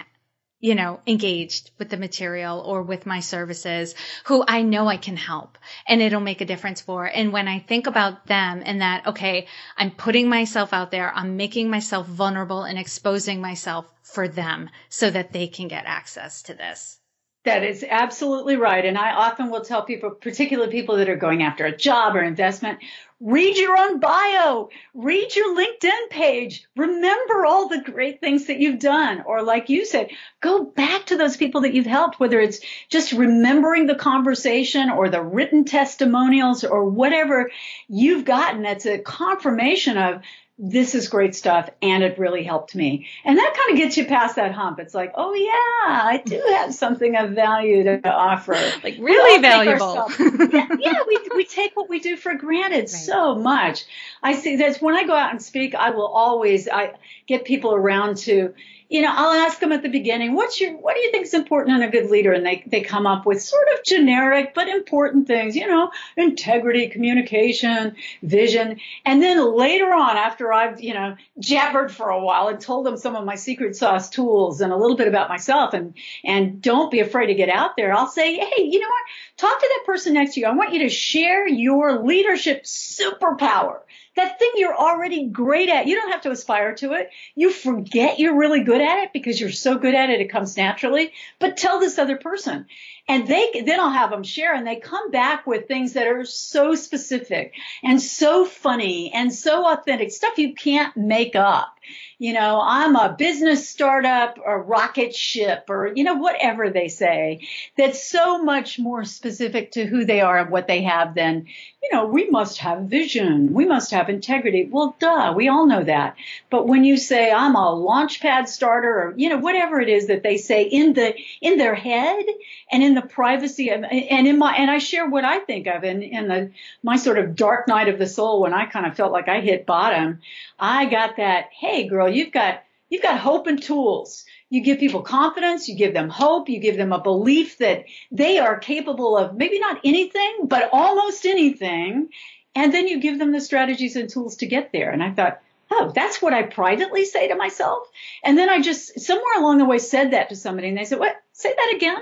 you 0.59 0.75
know, 0.75 0.99
engaged 1.07 1.71
with 1.79 1.89
the 1.89 1.97
material 1.97 2.59
or 2.59 2.83
with 2.83 3.07
my 3.07 3.21
services 3.21 3.95
who 4.25 4.45
I 4.47 4.61
know 4.61 4.87
I 4.87 4.97
can 4.97 5.17
help 5.17 5.57
and 5.87 5.99
it'll 5.99 6.19
make 6.19 6.41
a 6.41 6.45
difference 6.45 6.79
for. 6.79 7.05
And 7.05 7.33
when 7.33 7.47
I 7.47 7.57
think 7.57 7.87
about 7.87 8.27
them 8.27 8.61
and 8.63 8.81
that, 8.81 9.07
okay, 9.07 9.47
I'm 9.75 9.89
putting 9.89 10.29
myself 10.29 10.73
out 10.73 10.91
there, 10.91 11.11
I'm 11.11 11.37
making 11.37 11.71
myself 11.71 12.05
vulnerable 12.05 12.63
and 12.63 12.77
exposing 12.77 13.41
myself 13.41 13.87
for 14.03 14.27
them 14.27 14.69
so 14.89 15.09
that 15.09 15.33
they 15.33 15.47
can 15.47 15.67
get 15.67 15.85
access 15.85 16.43
to 16.43 16.53
this. 16.53 16.99
That 17.45 17.63
is 17.63 17.85
absolutely 17.87 18.55
right. 18.55 18.85
And 18.85 18.97
I 18.97 19.11
often 19.11 19.49
will 19.49 19.61
tell 19.65 19.83
people, 19.83 20.11
particularly 20.11 20.71
people 20.71 20.95
that 20.97 21.09
are 21.09 21.17
going 21.17 21.43
after 21.43 21.65
a 21.65 21.75
job 21.75 22.15
or 22.15 22.23
investment, 22.23 22.79
read 23.19 23.57
your 23.57 23.77
own 23.77 23.99
bio, 23.99 24.69
read 24.93 25.35
your 25.35 25.55
LinkedIn 25.55 26.09
page, 26.09 26.65
remember 26.77 27.45
all 27.45 27.67
the 27.67 27.81
great 27.81 28.21
things 28.21 28.47
that 28.47 28.59
you've 28.59 28.79
done. 28.79 29.23
Or 29.25 29.43
like 29.43 29.69
you 29.69 29.85
said, 29.85 30.11
go 30.39 30.63
back 30.63 31.07
to 31.07 31.17
those 31.17 31.35
people 31.35 31.61
that 31.61 31.73
you've 31.73 31.85
helped, 31.85 32.17
whether 32.17 32.39
it's 32.39 32.61
just 32.87 33.11
remembering 33.11 33.87
the 33.87 33.95
conversation 33.95 34.89
or 34.89 35.09
the 35.09 35.21
written 35.21 35.65
testimonials 35.65 36.63
or 36.63 36.85
whatever 36.85 37.51
you've 37.89 38.23
gotten 38.23 38.63
that's 38.63 38.85
a 38.85 38.99
confirmation 38.99 39.97
of 39.97 40.21
this 40.59 40.93
is 40.93 41.07
great 41.07 41.33
stuff 41.35 41.67
and 41.81 42.03
it 42.03 42.19
really 42.19 42.43
helped 42.43 42.75
me. 42.75 43.07
And 43.25 43.37
that 43.37 43.53
kind 43.57 43.71
of 43.71 43.83
gets 43.83 43.97
you 43.97 44.05
past 44.05 44.35
that 44.35 44.51
hump. 44.51 44.79
It's 44.79 44.93
like, 44.93 45.13
oh 45.15 45.33
yeah, 45.33 46.03
I 46.05 46.21
do 46.23 46.41
have 46.57 46.73
something 46.73 47.15
of 47.15 47.31
value 47.31 47.83
to 47.83 48.07
offer. 48.07 48.55
Like 48.83 48.97
really 48.99 49.41
valuable. 49.41 50.07
yeah, 50.19 50.67
yeah, 50.79 51.03
we, 51.07 51.19
we 51.35 51.45
take 51.45 51.75
what 51.75 51.89
we 51.89 51.99
do 51.99 52.15
for 52.15 52.35
granted 52.35 52.81
right. 52.81 52.89
so 52.89 53.35
much. 53.35 53.85
I 54.21 54.35
see 54.35 54.57
that 54.57 54.77
when 54.77 54.95
I 54.95 55.05
go 55.05 55.15
out 55.15 55.31
and 55.31 55.41
speak, 55.41 55.73
I 55.73 55.89
will 55.89 56.07
always, 56.07 56.69
I 56.69 56.93
get 57.25 57.45
people 57.45 57.73
around 57.73 58.17
to, 58.17 58.53
you 58.93 59.01
know, 59.01 59.11
I'll 59.11 59.31
ask 59.31 59.59
them 59.59 59.71
at 59.71 59.81
the 59.81 59.89
beginning, 59.89 60.35
what's 60.35 60.61
your, 60.61 60.77
what 60.77 60.93
do 60.93 61.01
you 61.01 61.09
think 61.09 61.25
is 61.25 61.33
important 61.33 61.75
in 61.75 61.81
a 61.81 61.89
good 61.89 62.11
leader? 62.11 62.31
And 62.31 62.45
they, 62.45 62.63
they 62.67 62.81
come 62.81 63.07
up 63.07 63.25
with 63.25 63.41
sort 63.41 63.67
of 63.73 63.83
generic, 63.83 64.53
but 64.53 64.67
important 64.67 65.25
things, 65.25 65.55
you 65.55 65.65
know, 65.65 65.89
integrity, 66.15 66.89
communication, 66.89 67.95
vision. 68.21 68.79
And 69.03 69.19
then 69.19 69.57
later 69.57 69.91
on, 69.91 70.15
after 70.15 70.53
I've, 70.53 70.79
you 70.79 70.93
know, 70.93 71.15
jabbered 71.39 71.91
for 71.91 72.09
a 72.09 72.23
while 72.23 72.49
and 72.49 72.61
told 72.61 72.85
them 72.85 72.95
some 72.95 73.15
of 73.15 73.25
my 73.25 73.33
secret 73.33 73.75
sauce 73.75 74.11
tools 74.11 74.61
and 74.61 74.71
a 74.71 74.77
little 74.77 74.95
bit 74.95 75.07
about 75.07 75.27
myself 75.27 75.73
and, 75.73 75.95
and 76.23 76.61
don't 76.61 76.91
be 76.91 76.99
afraid 76.99 77.27
to 77.27 77.33
get 77.33 77.49
out 77.49 77.75
there, 77.75 77.95
I'll 77.95 78.05
say, 78.05 78.35
hey, 78.35 78.61
you 78.61 78.79
know 78.79 78.85
what? 78.85 79.32
Talk 79.37 79.59
to 79.59 79.69
that 79.77 79.85
person 79.85 80.13
next 80.13 80.35
to 80.35 80.41
you. 80.41 80.45
I 80.45 80.53
want 80.53 80.73
you 80.73 80.79
to 80.79 80.89
share 80.89 81.47
your 81.47 82.03
leadership 82.03 82.63
superpower 82.63 83.79
that 84.15 84.37
thing 84.37 84.51
you're 84.55 84.75
already 84.75 85.27
great 85.27 85.69
at. 85.69 85.87
You 85.87 85.95
don't 85.95 86.11
have 86.11 86.21
to 86.21 86.31
aspire 86.31 86.75
to 86.75 86.93
it. 86.93 87.09
You 87.35 87.51
forget 87.51 88.19
you're 88.19 88.37
really 88.37 88.63
good 88.63 88.81
at 88.81 89.03
it 89.03 89.13
because 89.13 89.39
you're 89.39 89.51
so 89.51 89.77
good 89.77 89.95
at 89.95 90.09
it, 90.09 90.21
it 90.21 90.31
comes 90.31 90.55
naturally. 90.55 91.11
But 91.39 91.57
tell 91.57 91.79
this 91.79 91.97
other 91.97 92.17
person. 92.17 92.67
And 93.07 93.27
they, 93.27 93.63
then 93.65 93.81
I'll 93.81 93.89
have 93.91 94.11
them 94.11 94.23
share 94.23 94.55
and 94.55 94.65
they 94.65 94.77
come 94.77 95.11
back 95.11 95.45
with 95.45 95.67
things 95.67 95.93
that 95.93 96.07
are 96.07 96.23
so 96.23 96.73
specific 96.73 97.53
and 97.83 98.01
so 98.01 98.45
funny 98.45 99.11
and 99.13 99.33
so 99.33 99.69
authentic, 99.71 100.11
stuff 100.11 100.37
you 100.37 100.55
can't 100.55 100.95
make 100.95 101.35
up. 101.35 101.75
You 102.17 102.31
know, 102.31 102.61
I'm 102.63 102.95
a 102.95 103.13
business 103.17 103.67
startup 103.67 104.39
or 104.43 104.63
rocket 104.63 105.13
ship 105.13 105.65
or, 105.69 105.91
you 105.93 106.05
know, 106.05 106.13
whatever 106.13 106.69
they 106.69 106.87
say 106.87 107.45
that's 107.77 108.07
so 108.07 108.41
much 108.41 108.79
more 108.79 109.03
specific 109.03 109.71
to 109.71 109.85
who 109.85 110.05
they 110.05 110.21
are 110.21 110.37
and 110.37 110.49
what 110.49 110.67
they 110.67 110.83
have 110.83 111.15
than, 111.15 111.47
you 111.81 111.89
know, 111.91 112.05
we 112.05 112.29
must 112.29 112.59
have 112.59 112.83
vision. 112.83 113.53
We 113.53 113.65
must 113.65 113.91
have 113.91 114.07
integrity. 114.07 114.69
Well, 114.71 114.95
duh, 114.99 115.33
we 115.35 115.49
all 115.49 115.65
know 115.65 115.83
that. 115.83 116.15
But 116.49 116.65
when 116.65 116.85
you 116.85 116.95
say 116.95 117.29
I'm 117.29 117.55
a 117.55 117.75
launchpad 117.75 118.47
starter 118.47 119.01
or, 119.01 119.13
you 119.17 119.27
know, 119.27 119.39
whatever 119.39 119.81
it 119.81 119.89
is 119.89 120.07
that 120.07 120.23
they 120.23 120.37
say 120.37 120.63
in 120.63 120.93
the, 120.93 121.13
in 121.41 121.57
their 121.57 121.75
head 121.75 122.23
and 122.71 122.81
in 122.81 122.92
the 122.95 123.01
privacy 123.01 123.69
of, 123.69 123.83
and 123.83 124.27
in 124.27 124.37
my, 124.37 124.55
and 124.55 124.69
I 124.69 124.77
share 124.77 125.07
what 125.09 125.25
I 125.25 125.39
think 125.39 125.67
of 125.67 125.83
in, 125.83 126.01
in 126.01 126.27
the, 126.27 126.51
my 126.81 126.97
sort 126.97 127.17
of 127.17 127.35
dark 127.35 127.67
night 127.67 127.89
of 127.89 127.99
the 127.99 128.07
soul 128.07 128.41
when 128.41 128.53
I 128.53 128.65
kind 128.65 128.85
of 128.85 128.95
felt 128.95 129.11
like 129.11 129.29
I 129.29 129.39
hit 129.39 129.65
bottom. 129.65 130.19
I 130.59 130.85
got 130.85 131.17
that, 131.17 131.49
hey 131.51 131.87
girl, 131.87 132.09
you've 132.09 132.31
got, 132.31 132.63
you've 132.89 133.01
got 133.01 133.19
hope 133.19 133.47
and 133.47 133.61
tools. 133.61 134.25
You 134.49 134.61
give 134.61 134.79
people 134.79 135.01
confidence, 135.01 135.67
you 135.67 135.75
give 135.75 135.93
them 135.93 136.09
hope, 136.09 136.47
you 136.47 136.59
give 136.59 136.77
them 136.77 136.93
a 136.93 137.01
belief 137.01 137.57
that 137.57 137.85
they 138.11 138.37
are 138.37 138.59
capable 138.59 139.17
of 139.17 139.35
maybe 139.35 139.59
not 139.59 139.81
anything, 139.83 140.41
but 140.45 140.69
almost 140.71 141.25
anything. 141.25 142.09
And 142.55 142.71
then 142.71 142.87
you 142.87 142.99
give 142.99 143.17
them 143.17 143.31
the 143.31 143.41
strategies 143.41 143.95
and 143.95 144.09
tools 144.09 144.37
to 144.37 144.45
get 144.45 144.71
there. 144.71 144.91
And 144.91 145.01
I 145.01 145.11
thought, 145.11 145.41
oh, 145.71 145.91
that's 145.95 146.21
what 146.21 146.33
I 146.33 146.43
privately 146.43 147.05
say 147.05 147.29
to 147.29 147.35
myself. 147.35 147.89
And 148.23 148.37
then 148.37 148.49
I 148.49 148.61
just 148.61 148.99
somewhere 148.99 149.39
along 149.39 149.57
the 149.57 149.65
way 149.65 149.79
said 149.79 150.11
that 150.11 150.29
to 150.29 150.35
somebody 150.35 150.69
and 150.69 150.77
they 150.77 150.85
said, 150.85 150.99
what? 150.99 151.15
Say 151.31 151.53
that 151.53 151.73
again? 151.75 151.97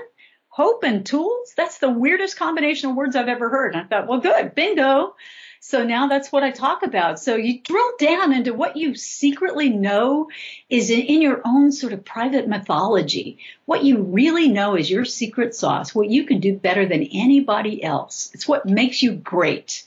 Hope 0.54 0.84
and 0.84 1.06
tools? 1.06 1.54
That's 1.56 1.78
the 1.78 1.88
weirdest 1.88 2.38
combination 2.38 2.90
of 2.90 2.96
words 2.96 3.16
I've 3.16 3.28
ever 3.28 3.48
heard. 3.48 3.74
And 3.74 3.82
I 3.82 3.86
thought, 3.86 4.06
well, 4.06 4.20
good, 4.20 4.54
bingo. 4.54 5.16
So 5.60 5.82
now 5.82 6.08
that's 6.08 6.30
what 6.30 6.42
I 6.42 6.50
talk 6.50 6.82
about. 6.82 7.18
So 7.18 7.36
you 7.36 7.62
drill 7.62 7.92
down 7.98 8.34
into 8.34 8.52
what 8.52 8.76
you 8.76 8.94
secretly 8.94 9.70
know 9.70 10.28
is 10.68 10.90
in, 10.90 11.00
in, 11.00 11.22
your 11.22 11.40
own 11.42 11.72
sort 11.72 11.94
of 11.94 12.04
private 12.04 12.48
mythology. 12.48 13.38
What 13.64 13.82
you 13.82 14.02
really 14.02 14.48
know 14.48 14.76
is 14.76 14.90
your 14.90 15.06
secret 15.06 15.54
sauce, 15.54 15.94
what 15.94 16.10
you 16.10 16.24
can 16.24 16.40
do 16.40 16.54
better 16.54 16.84
than 16.84 17.08
anybody 17.14 17.82
else. 17.82 18.30
It's 18.34 18.46
what 18.46 18.66
makes 18.66 19.02
you 19.02 19.12
great. 19.12 19.84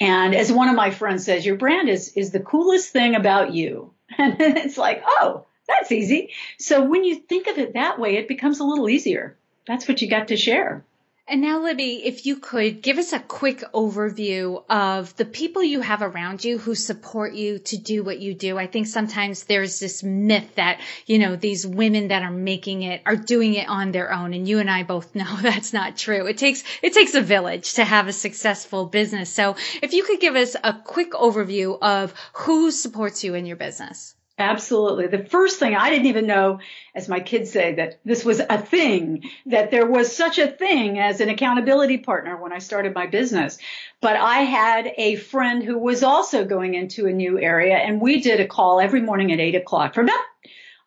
And 0.00 0.34
as 0.34 0.50
one 0.50 0.70
of 0.70 0.74
my 0.74 0.90
friends 0.90 1.26
says, 1.26 1.44
your 1.44 1.56
brand 1.56 1.90
is, 1.90 2.14
is 2.16 2.30
the 2.30 2.40
coolest 2.40 2.94
thing 2.94 3.14
about 3.14 3.52
you. 3.52 3.92
And 4.16 4.40
it's 4.40 4.78
like, 4.78 5.02
oh, 5.04 5.44
that's 5.68 5.92
easy. 5.92 6.30
So 6.58 6.82
when 6.82 7.04
you 7.04 7.16
think 7.16 7.46
of 7.46 7.58
it 7.58 7.74
that 7.74 7.98
way, 7.98 8.16
it 8.16 8.26
becomes 8.26 8.60
a 8.60 8.64
little 8.64 8.88
easier. 8.88 9.36
That's 9.68 9.86
what 9.86 10.00
you 10.00 10.08
got 10.08 10.28
to 10.28 10.36
share. 10.36 10.82
And 11.30 11.42
now, 11.42 11.62
Libby, 11.62 12.00
if 12.06 12.24
you 12.24 12.36
could 12.36 12.80
give 12.80 12.96
us 12.96 13.12
a 13.12 13.20
quick 13.20 13.62
overview 13.74 14.64
of 14.70 15.14
the 15.16 15.26
people 15.26 15.62
you 15.62 15.82
have 15.82 16.00
around 16.00 16.42
you 16.42 16.56
who 16.56 16.74
support 16.74 17.34
you 17.34 17.58
to 17.58 17.76
do 17.76 18.02
what 18.02 18.18
you 18.18 18.32
do. 18.32 18.56
I 18.56 18.66
think 18.66 18.86
sometimes 18.86 19.44
there's 19.44 19.78
this 19.78 20.02
myth 20.02 20.54
that, 20.54 20.80
you 21.04 21.18
know, 21.18 21.36
these 21.36 21.66
women 21.66 22.08
that 22.08 22.22
are 22.22 22.30
making 22.30 22.80
it 22.80 23.02
are 23.04 23.14
doing 23.14 23.52
it 23.52 23.68
on 23.68 23.92
their 23.92 24.10
own. 24.10 24.32
And 24.32 24.48
you 24.48 24.58
and 24.58 24.70
I 24.70 24.84
both 24.84 25.14
know 25.14 25.36
that's 25.42 25.74
not 25.74 25.98
true. 25.98 26.26
It 26.26 26.38
takes, 26.38 26.64
it 26.80 26.94
takes 26.94 27.12
a 27.12 27.20
village 27.20 27.74
to 27.74 27.84
have 27.84 28.08
a 28.08 28.12
successful 28.14 28.86
business. 28.86 29.30
So 29.30 29.56
if 29.82 29.92
you 29.92 30.04
could 30.04 30.20
give 30.20 30.34
us 30.34 30.56
a 30.64 30.72
quick 30.72 31.12
overview 31.12 31.78
of 31.82 32.14
who 32.32 32.70
supports 32.70 33.22
you 33.22 33.34
in 33.34 33.44
your 33.44 33.56
business. 33.56 34.14
Absolutely. 34.38 35.08
The 35.08 35.24
first 35.24 35.58
thing 35.58 35.74
I 35.74 35.90
didn't 35.90 36.06
even 36.06 36.26
know, 36.28 36.60
as 36.94 37.08
my 37.08 37.18
kids 37.18 37.50
say, 37.50 37.74
that 37.74 37.98
this 38.04 38.24
was 38.24 38.38
a 38.38 38.58
thing, 38.58 39.24
that 39.46 39.72
there 39.72 39.86
was 39.86 40.14
such 40.14 40.38
a 40.38 40.46
thing 40.46 41.00
as 41.00 41.20
an 41.20 41.28
accountability 41.28 41.98
partner 41.98 42.40
when 42.40 42.52
I 42.52 42.58
started 42.58 42.94
my 42.94 43.08
business. 43.08 43.58
But 44.00 44.16
I 44.16 44.42
had 44.42 44.92
a 44.96 45.16
friend 45.16 45.62
who 45.62 45.76
was 45.76 46.04
also 46.04 46.44
going 46.44 46.74
into 46.74 47.06
a 47.06 47.12
new 47.12 47.40
area 47.40 47.76
and 47.76 48.00
we 48.00 48.20
did 48.20 48.38
a 48.38 48.46
call 48.46 48.80
every 48.80 49.00
morning 49.00 49.32
at 49.32 49.40
eight 49.40 49.56
o'clock 49.56 49.94
for 49.94 50.02
about, 50.02 50.20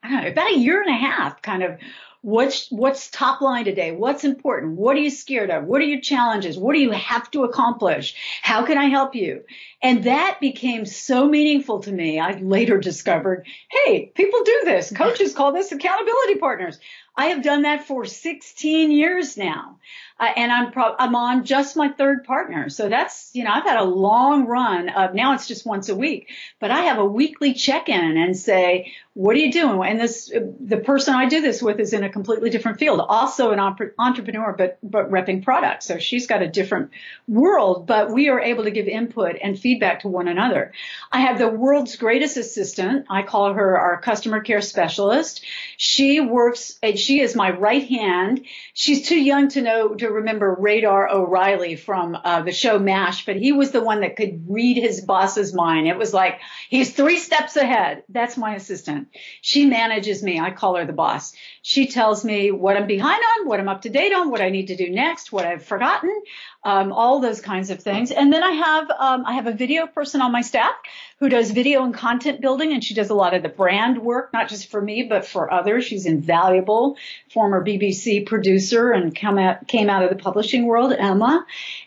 I 0.01 0.09
don't 0.09 0.23
know, 0.23 0.29
about 0.29 0.51
a 0.51 0.57
year 0.57 0.81
and 0.81 0.89
a 0.89 0.97
half 0.97 1.41
kind 1.41 1.63
of 1.63 1.77
What's, 2.23 2.69
what's 2.69 3.09
top 3.09 3.41
line 3.41 3.65
today? 3.65 3.91
What's 3.91 4.23
important? 4.23 4.77
What 4.77 4.95
are 4.95 4.99
you 4.99 5.09
scared 5.09 5.49
of? 5.49 5.63
What 5.63 5.81
are 5.81 5.85
your 5.85 6.01
challenges? 6.01 6.55
What 6.57 6.73
do 6.73 6.79
you 6.79 6.91
have 6.91 7.31
to 7.31 7.45
accomplish? 7.45 8.15
How 8.43 8.63
can 8.63 8.77
I 8.77 8.85
help 8.85 9.15
you? 9.15 9.43
And 9.81 10.03
that 10.03 10.37
became 10.39 10.85
so 10.85 11.27
meaningful 11.27 11.79
to 11.79 11.91
me. 11.91 12.19
I 12.19 12.37
later 12.37 12.77
discovered, 12.77 13.47
hey, 13.71 14.11
people 14.13 14.43
do 14.43 14.61
this. 14.65 14.93
Coaches 14.95 15.33
call 15.33 15.51
this 15.51 15.71
accountability 15.71 16.35
partners. 16.35 16.79
I 17.21 17.25
have 17.27 17.43
done 17.43 17.61
that 17.61 17.85
for 17.85 18.03
16 18.03 18.89
years 18.89 19.37
now. 19.37 19.77
Uh, 20.21 20.31
and 20.37 20.51
I'm 20.51 20.71
pro- 20.71 20.95
I'm 20.99 21.15
on 21.15 21.45
just 21.45 21.75
my 21.75 21.89
third 21.89 22.25
partner. 22.25 22.69
So 22.69 22.89
that's, 22.89 23.31
you 23.33 23.43
know, 23.43 23.49
I've 23.51 23.63
had 23.63 23.77
a 23.77 23.83
long 23.83 24.45
run 24.45 24.89
of 24.89 25.15
now 25.15 25.33
it's 25.33 25.47
just 25.47 25.65
once 25.65 25.89
a 25.89 25.95
week, 25.95 26.29
but 26.59 26.69
I 26.69 26.81
have 26.81 26.99
a 26.99 27.05
weekly 27.05 27.55
check-in 27.55 28.17
and 28.17 28.37
say, 28.37 28.93
what 29.13 29.35
are 29.35 29.39
you 29.39 29.51
doing? 29.51 29.83
And 29.83 29.99
this, 29.99 30.31
the 30.31 30.77
person 30.77 31.15
I 31.15 31.27
do 31.27 31.41
this 31.41 31.61
with 31.61 31.79
is 31.79 31.91
in 31.91 32.03
a 32.03 32.09
completely 32.09 32.49
different 32.51 32.77
field, 32.77 33.01
also 33.01 33.51
an 33.51 33.59
entrepreneur, 33.59 34.53
but, 34.55 34.77
but 34.83 35.09
repping 35.09 35.43
products. 35.43 35.87
So 35.87 35.97
she's 35.97 36.27
got 36.27 36.43
a 36.43 36.47
different 36.47 36.91
world, 37.27 37.87
but 37.87 38.11
we 38.11 38.29
are 38.29 38.39
able 38.39 38.65
to 38.65 38.71
give 38.71 38.87
input 38.87 39.37
and 39.41 39.59
feedback 39.59 40.01
to 40.01 40.07
one 40.07 40.27
another. 40.27 40.71
I 41.11 41.21
have 41.21 41.39
the 41.39 41.49
world's 41.49 41.95
greatest 41.97 42.37
assistant. 42.37 43.07
I 43.09 43.23
call 43.23 43.53
her 43.53 43.77
our 43.77 43.99
customer 43.99 44.39
care 44.39 44.61
specialist. 44.61 45.43
She 45.77 46.21
works, 46.21 46.79
she 46.95 47.10
is 47.19 47.35
my 47.35 47.51
right 47.51 47.87
hand. 47.87 48.45
She's 48.73 49.07
too 49.07 49.19
young 49.19 49.49
to 49.49 49.61
know, 49.61 49.95
to 49.95 50.07
remember 50.07 50.55
Radar 50.57 51.09
O'Reilly 51.09 51.75
from 51.75 52.15
uh, 52.15 52.41
the 52.43 52.51
show 52.51 52.79
MASH, 52.79 53.25
but 53.25 53.35
he 53.35 53.51
was 53.51 53.71
the 53.71 53.83
one 53.83 54.01
that 54.01 54.15
could 54.15 54.45
read 54.47 54.77
his 54.77 55.01
boss's 55.01 55.53
mind. 55.53 55.87
It 55.87 55.97
was 55.97 56.13
like, 56.13 56.39
he's 56.69 56.93
three 56.93 57.17
steps 57.17 57.55
ahead. 57.55 58.03
That's 58.09 58.37
my 58.37 58.55
assistant. 58.55 59.09
She 59.41 59.65
manages 59.65 60.23
me. 60.23 60.39
I 60.39 60.51
call 60.51 60.75
her 60.75 60.85
the 60.85 60.93
boss. 60.93 61.33
She 61.61 61.87
tells 61.87 62.23
me 62.23 62.51
what 62.51 62.77
I'm 62.77 62.87
behind 62.87 63.21
on, 63.21 63.47
what 63.47 63.59
I'm 63.59 63.69
up 63.69 63.81
to 63.81 63.89
date 63.89 64.13
on, 64.13 64.31
what 64.31 64.41
I 64.41 64.49
need 64.49 64.67
to 64.67 64.75
do 64.75 64.89
next, 64.89 65.31
what 65.31 65.45
I've 65.45 65.63
forgotten 65.63 66.21
um, 66.63 66.91
all 66.91 67.19
those 67.19 67.41
kinds 67.41 67.69
of 67.69 67.81
things. 67.81 68.11
And 68.11 68.31
then 68.31 68.43
I 68.43 68.51
have 68.51 68.91
um, 68.91 69.25
I 69.25 69.33
have 69.33 69.47
a 69.47 69.51
video 69.51 69.87
person 69.87 70.21
on 70.21 70.31
my 70.31 70.41
staff 70.41 70.73
who 71.19 71.29
does 71.29 71.51
video 71.51 71.83
and 71.83 71.93
content 71.93 72.41
building, 72.41 72.71
and 72.73 72.83
she 72.83 72.93
does 72.93 73.09
a 73.09 73.15
lot 73.15 73.33
of 73.33 73.43
the 73.43 73.49
brand 73.49 73.99
work, 73.99 74.31
not 74.33 74.49
just 74.49 74.69
for 74.69 74.81
me 74.81 75.03
but 75.03 75.25
for 75.25 75.51
others. 75.51 75.85
She's 75.85 76.05
invaluable, 76.05 76.90
former 77.29 77.63
BBC 77.63 78.25
producer, 78.25 78.91
and 78.91 79.15
come 79.15 79.37
out, 79.37 79.67
came 79.67 79.89
out 79.89 80.03
of 80.03 80.09
the 80.09 80.15
publishing 80.15 80.65
world, 80.65 80.93
Emma. 80.93 81.45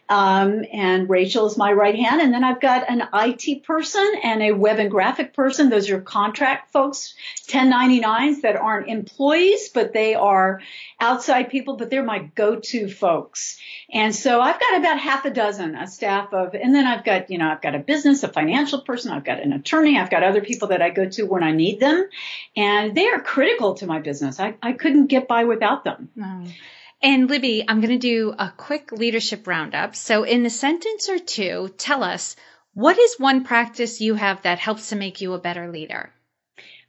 Um, 0.09 0.65
and 0.71 1.09
Rachel 1.09 1.47
is 1.47 1.57
my 1.57 1.73
right 1.73 1.95
hand. 1.95 2.21
And 2.21 2.33
then 2.33 2.45
I've 2.45 2.61
got 2.61 2.91
an 2.91 3.09
IT 3.15 3.65
person 3.65 4.07
and 4.23 4.43
a 4.43 4.53
web 4.53 4.79
and 4.79 4.91
graphic 4.91 5.33
person. 5.33 5.71
Those 5.71 5.89
are 5.91 6.01
contract 6.01 6.73
folks, 6.73 7.15
1099s 7.49 8.43
that 8.43 8.57
aren't 8.57 8.89
employees, 8.89 9.71
but 9.71 9.93
they 9.95 10.15
are 10.15 10.61
outside 11.01 11.51
people, 11.51 11.77
but 11.77 11.89
they're 11.89 12.05
my 12.05 12.19
go-to 12.35 12.89
folks. 12.89 13.59
And 13.91 14.15
so 14.15 14.41
I've 14.41 14.61
got 14.61 14.79
about 14.79 14.99
half 14.99 15.25
a 15.25 15.31
dozen, 15.31 15.75
a 15.75 15.87
staff 15.87 16.33
of, 16.35 16.55
and 16.55 16.75
then 16.75 16.87
I've 16.87 17.05
got, 17.05 17.31
you 17.31 17.39
know, 17.39 17.49
I've 17.49 17.63
got 17.63 17.75
a 17.75 17.79
business, 17.79 18.23
a 18.23 18.29
financial 18.29 18.81
person, 18.81 19.13
I've 19.13 19.25
got 19.25 19.41
an 19.41 19.53
attorney, 19.53 19.99
I've 19.99 20.11
got 20.11 20.23
other 20.23 20.41
people 20.43 20.69
that 20.69 20.83
I 20.83 20.91
go 20.91 21.09
to 21.09 21.23
when 21.25 21.43
I 21.43 21.53
need 21.53 21.81
them. 21.81 22.09
And 22.57 22.95
they 22.95 23.09
are 23.09 23.21
critical 23.21 23.75
to 23.75 23.87
my 23.87 24.01
business. 24.01 24.39
I, 24.39 24.55
I 24.63 24.73
couldn't 24.73 25.07
get 25.07 25.29
by 25.29 25.45
without 25.45 25.85
them. 25.85 26.11
Wow. 26.17 26.45
And 27.05 27.29
Libby, 27.29 27.63
I'm 27.69 27.83
going 27.83 27.91
to 27.91 27.99
do 27.99 28.35
a 28.39 28.51
quick 28.57 28.91
leadership 28.91 29.47
roundup. 29.47 29.95
So 29.95 30.23
in 30.23 30.47
a 30.47 30.51
sentence 30.51 31.11
or 31.11 31.19
two, 31.19 31.69
tell 31.77 32.03
us 32.03 32.35
what 32.73 32.99
is 32.99 33.21
one 33.21 33.45
practice 33.45 34.01
you 34.01 34.15
have 34.15 34.41
that 34.43 34.59
helps 34.59 34.89
to 34.89 34.97
make 34.97 35.21
you 35.21 35.35
a 35.35 35.39
better 35.39 35.71
leader? 35.71 36.15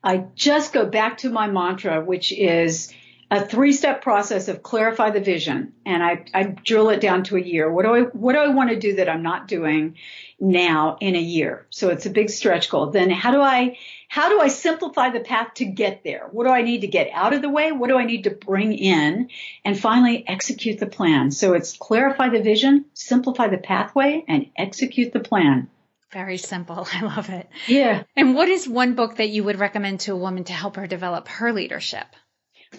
I 0.01 0.23
just 0.33 0.71
go 0.71 0.85
back 0.85 1.17
to 1.19 1.29
my 1.29 1.47
mantra, 1.47 2.01
which 2.01 2.31
is 2.31 2.93
a 3.35 3.45
three 3.45 3.73
step 3.73 4.01
process 4.01 4.47
of 4.47 4.63
clarify 4.63 5.09
the 5.09 5.19
vision 5.19 5.73
and 5.85 6.03
I, 6.03 6.25
I 6.33 6.43
drill 6.43 6.89
it 6.89 7.01
down 7.01 7.23
to 7.25 7.37
a 7.37 7.41
year. 7.41 7.71
What 7.71 7.85
do 7.85 7.93
I, 7.93 8.01
what 8.01 8.33
do 8.33 8.39
I 8.39 8.47
want 8.49 8.69
to 8.69 8.79
do 8.79 8.95
that 8.95 9.09
I'm 9.09 9.23
not 9.23 9.47
doing 9.47 9.95
now 10.39 10.97
in 11.01 11.15
a 11.15 11.21
year? 11.21 11.65
So 11.69 11.89
it's 11.89 12.05
a 12.05 12.09
big 12.09 12.29
stretch 12.29 12.69
goal. 12.69 12.91
Then 12.91 13.09
how 13.09 13.31
do 13.31 13.41
I, 13.41 13.77
how 14.07 14.29
do 14.29 14.39
I 14.39 14.47
simplify 14.47 15.09
the 15.09 15.19
path 15.19 15.55
to 15.55 15.65
get 15.65 16.03
there? 16.03 16.27
What 16.31 16.45
do 16.45 16.51
I 16.51 16.61
need 16.61 16.81
to 16.81 16.87
get 16.87 17.09
out 17.13 17.33
of 17.33 17.41
the 17.41 17.49
way? 17.49 17.71
What 17.71 17.89
do 17.89 17.97
I 17.97 18.05
need 18.05 18.23
to 18.25 18.31
bring 18.31 18.73
in? 18.73 19.29
And 19.63 19.79
finally, 19.79 20.23
execute 20.27 20.79
the 20.79 20.87
plan. 20.87 21.31
So 21.31 21.53
it's 21.53 21.75
clarify 21.77 22.29
the 22.29 22.41
vision, 22.41 22.85
simplify 22.93 23.47
the 23.47 23.57
pathway 23.57 24.23
and 24.27 24.47
execute 24.55 25.13
the 25.13 25.19
plan. 25.19 25.69
Very 26.11 26.37
simple. 26.37 26.87
I 26.93 27.01
love 27.01 27.29
it. 27.29 27.49
Yeah. 27.67 28.03
And 28.15 28.35
what 28.35 28.47
is 28.47 28.67
one 28.67 28.95
book 28.95 29.17
that 29.17 29.29
you 29.29 29.43
would 29.43 29.59
recommend 29.59 30.01
to 30.01 30.13
a 30.13 30.17
woman 30.17 30.45
to 30.45 30.53
help 30.53 30.77
her 30.77 30.87
develop 30.87 31.27
her 31.27 31.51
leadership? 31.51 32.05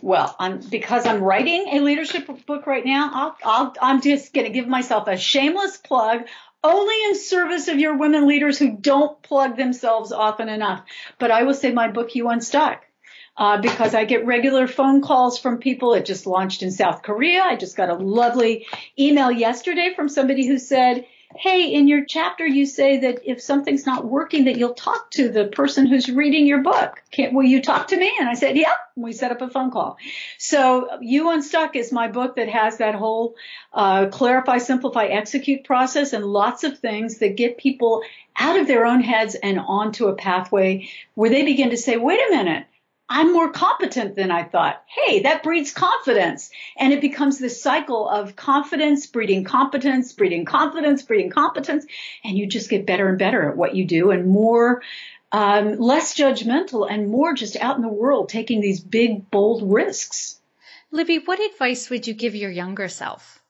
Well, 0.03 0.35
I'm 0.39 0.61
because 0.61 1.07
I'm 1.07 1.23
writing 1.23 1.69
a 1.73 1.81
leadership 1.81 2.29
book 2.47 2.67
right 2.67 2.85
now. 2.85 3.35
i 3.45 3.71
am 3.81 4.01
just 4.01 4.33
going 4.33 4.47
to 4.47 4.53
give 4.53 4.69
myself 4.69 5.09
a 5.09 5.17
shameless 5.17 5.77
plug. 5.77 6.27
Only 6.65 6.95
in 7.05 7.15
service 7.15 7.69
of 7.69 7.79
your 7.79 7.97
women 7.97 8.27
leaders 8.27 8.59
who 8.59 8.73
don't 8.73 9.23
plug 9.23 9.57
themselves 9.57 10.11
often 10.11 10.49
enough. 10.49 10.85
But 11.19 11.31
I 11.31 11.45
will 11.45 11.55
say 11.55 11.71
my 11.71 11.89
book, 11.89 12.15
You 12.15 12.29
Unstuck, 12.29 12.85
uh, 13.37 13.61
because 13.61 13.95
I 13.95 14.05
get 14.05 14.27
regular 14.27 14.67
phone 14.67 15.01
calls 15.01 15.39
from 15.39 15.59
people. 15.59 15.95
It 15.95 16.07
just 16.07 16.27
launched 16.27 16.63
in 16.63 16.73
South 16.73 17.03
Korea. 17.03 17.43
I 17.43 17.57
just 17.57 17.77
got 17.77 17.91
a 17.91 17.95
lovely 17.95 18.67
email 18.99 19.31
yesterday 19.31 19.93
from 19.95 20.09
somebody 20.09 20.47
who 20.47 20.59
said, 20.59 21.07
hey, 21.39 21.73
in 21.73 21.89
your 21.89 22.05
chapter, 22.05 22.47
you 22.47 22.67
say 22.67 23.01
that 23.01 23.21
if 23.25 23.41
something's 23.41 23.87
not 23.87 24.05
working, 24.05 24.45
that 24.45 24.57
you'll 24.57 24.75
talk 24.75 25.11
to 25.13 25.29
the 25.29 25.47
person 25.47 25.87
who's 25.87 26.09
reading 26.09 26.47
your 26.47 26.63
book. 26.63 27.03
Can't, 27.11 27.33
will 27.33 27.45
you 27.45 27.63
talk 27.63 27.89
to 27.89 27.97
me? 27.97 28.13
And 28.19 28.29
I 28.29 28.35
said, 28.35 28.57
yep. 28.57 28.77
We 28.99 29.13
set 29.13 29.31
up 29.31 29.43
a 29.43 29.51
phone 29.51 29.71
call. 29.71 29.99
So 30.39 30.89
You 31.03 31.31
Unstuck 31.31 31.77
is 31.77 31.93
my 31.93 32.09
book 32.09 32.37
that 32.37 32.49
has 32.49 32.79
that 32.79 32.95
whole 32.95 33.35
uh, 33.75 34.07
clarify, 34.07 34.57
simplify, 34.57 35.05
execute 35.05 35.65
process 35.65 36.15
and 36.15 36.25
lots 36.25 36.65
of 36.65 36.79
things 36.79 37.19
that 37.19 37.37
get 37.37 37.59
people 37.59 38.03
out 38.35 38.59
of 38.59 38.67
their 38.67 38.87
own 38.87 39.03
heads 39.03 39.35
and 39.35 39.61
onto 39.61 40.07
a 40.07 40.15
pathway 40.15 40.89
where 41.15 41.29
they 41.29 41.45
begin 41.45 41.71
to 41.71 41.77
say, 41.77 41.99
wait 41.99 42.21
a 42.27 42.31
minute. 42.31 42.67
I'm 43.09 43.33
more 43.33 43.53
competent 43.53 44.17
than 44.17 44.31
I 44.31 44.43
thought. 44.43 44.83
Hey, 44.87 45.21
that 45.21 45.43
breeds 45.43 45.73
confidence. 45.73 46.51
And 46.77 46.93
it 46.93 47.01
becomes 47.01 47.39
this 47.39 47.63
cycle 47.63 48.09
of 48.09 48.35
confidence 48.35 49.07
breeding 49.07 49.45
competence, 49.45 50.13
breeding 50.13 50.45
confidence, 50.45 51.03
breeding 51.03 51.31
competence. 51.31 51.87
And 52.25 52.37
you 52.37 52.47
just 52.47 52.69
get 52.69 52.87
better 52.87 53.09
and 53.09 53.19
better 53.19 53.49
at 53.49 53.57
what 53.57 53.77
you 53.77 53.85
do 53.85 54.11
and 54.11 54.27
more, 54.27 54.83
um, 55.31 55.79
less 55.79 56.15
judgmental 56.15 56.91
and 56.91 57.09
more 57.09 57.33
just 57.35 57.57
out 57.57 57.77
in 57.77 57.83
the 57.83 57.89
world 57.89 58.29
taking 58.29 58.61
these 58.61 58.81
big, 58.81 59.31
bold 59.31 59.73
risks. 59.73 60.41
Libby, 60.91 61.19
what 61.19 61.41
advice 61.41 61.91
would 61.91 62.07
you 62.07 62.15
give 62.15 62.35
your 62.35 62.51
younger 62.51 62.89
self? 62.89 63.41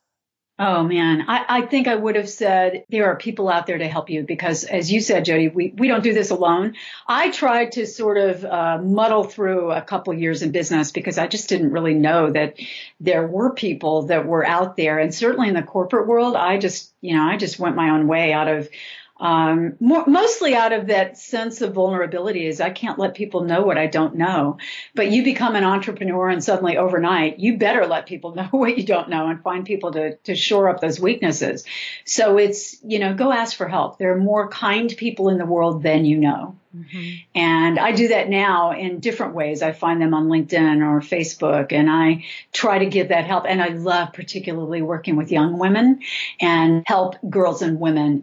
Oh 0.58 0.84
man, 0.84 1.26
I, 1.28 1.44
I, 1.46 1.60
think 1.66 1.86
I 1.86 1.94
would 1.94 2.16
have 2.16 2.30
said 2.30 2.86
there 2.88 3.10
are 3.10 3.16
people 3.16 3.50
out 3.50 3.66
there 3.66 3.76
to 3.76 3.86
help 3.86 4.08
you 4.08 4.22
because, 4.22 4.64
as 4.64 4.90
you 4.90 5.02
said, 5.02 5.26
Jodi, 5.26 5.48
we, 5.48 5.74
we 5.76 5.86
don't 5.86 6.02
do 6.02 6.14
this 6.14 6.30
alone. 6.30 6.76
I 7.06 7.30
tried 7.30 7.72
to 7.72 7.86
sort 7.86 8.16
of 8.16 8.42
uh, 8.42 8.78
muddle 8.82 9.24
through 9.24 9.70
a 9.70 9.82
couple 9.82 10.14
years 10.14 10.40
in 10.40 10.52
business 10.52 10.92
because 10.92 11.18
I 11.18 11.26
just 11.26 11.50
didn't 11.50 11.72
really 11.72 11.92
know 11.92 12.30
that 12.30 12.54
there 13.00 13.26
were 13.26 13.52
people 13.52 14.04
that 14.04 14.26
were 14.26 14.46
out 14.46 14.78
there, 14.78 14.98
and 14.98 15.14
certainly 15.14 15.48
in 15.48 15.54
the 15.54 15.62
corporate 15.62 16.06
world, 16.06 16.36
I 16.36 16.56
just 16.56 16.90
you 17.02 17.14
know 17.14 17.24
I 17.24 17.36
just 17.36 17.58
went 17.58 17.76
my 17.76 17.90
own 17.90 18.06
way 18.06 18.32
out 18.32 18.48
of 18.48 18.70
um, 19.18 19.76
more, 19.80 20.04
mostly 20.06 20.54
out 20.54 20.72
of 20.72 20.88
that 20.88 21.16
sense 21.16 21.62
of 21.62 21.72
vulnerability 21.72 22.46
is 22.46 22.60
I 22.60 22.70
can't 22.70 22.98
let 22.98 23.14
people 23.14 23.44
know 23.44 23.62
what 23.62 23.78
I 23.78 23.86
don't 23.86 24.16
know. 24.16 24.58
But 24.94 25.10
you 25.10 25.24
become 25.24 25.56
an 25.56 25.64
entrepreneur 25.64 26.28
and 26.28 26.44
suddenly 26.44 26.76
overnight, 26.76 27.38
you 27.38 27.56
better 27.56 27.86
let 27.86 28.06
people 28.06 28.34
know 28.34 28.48
what 28.50 28.76
you 28.76 28.84
don't 28.84 29.08
know 29.08 29.28
and 29.28 29.42
find 29.42 29.64
people 29.64 29.92
to, 29.92 30.16
to 30.16 30.34
shore 30.34 30.68
up 30.68 30.80
those 30.80 31.00
weaknesses. 31.00 31.64
So 32.04 32.36
it's, 32.38 32.76
you 32.84 32.98
know, 32.98 33.14
go 33.14 33.32
ask 33.32 33.56
for 33.56 33.68
help. 33.68 33.98
There 33.98 34.12
are 34.12 34.18
more 34.18 34.48
kind 34.48 34.94
people 34.96 35.30
in 35.30 35.38
the 35.38 35.46
world 35.46 35.82
than 35.82 36.04
you 36.04 36.18
know. 36.18 36.58
Mm-hmm. 36.74 37.14
And 37.34 37.78
I 37.78 37.92
do 37.92 38.08
that 38.08 38.28
now 38.28 38.72
in 38.72 39.00
different 39.00 39.34
ways. 39.34 39.62
I 39.62 39.72
find 39.72 40.00
them 40.00 40.14
on 40.14 40.28
LinkedIn 40.28 40.80
or 40.82 41.00
Facebook 41.00 41.72
and 41.72 41.90
I 41.90 42.24
try 42.52 42.78
to 42.78 42.86
give 42.86 43.08
that 43.08 43.26
help. 43.26 43.44
And 43.46 43.62
I 43.62 43.68
love 43.68 44.12
particularly 44.12 44.82
working 44.82 45.16
with 45.16 45.30
young 45.30 45.58
women 45.58 46.00
and 46.40 46.82
help 46.86 47.16
girls 47.28 47.62
and 47.62 47.80
women 47.80 48.22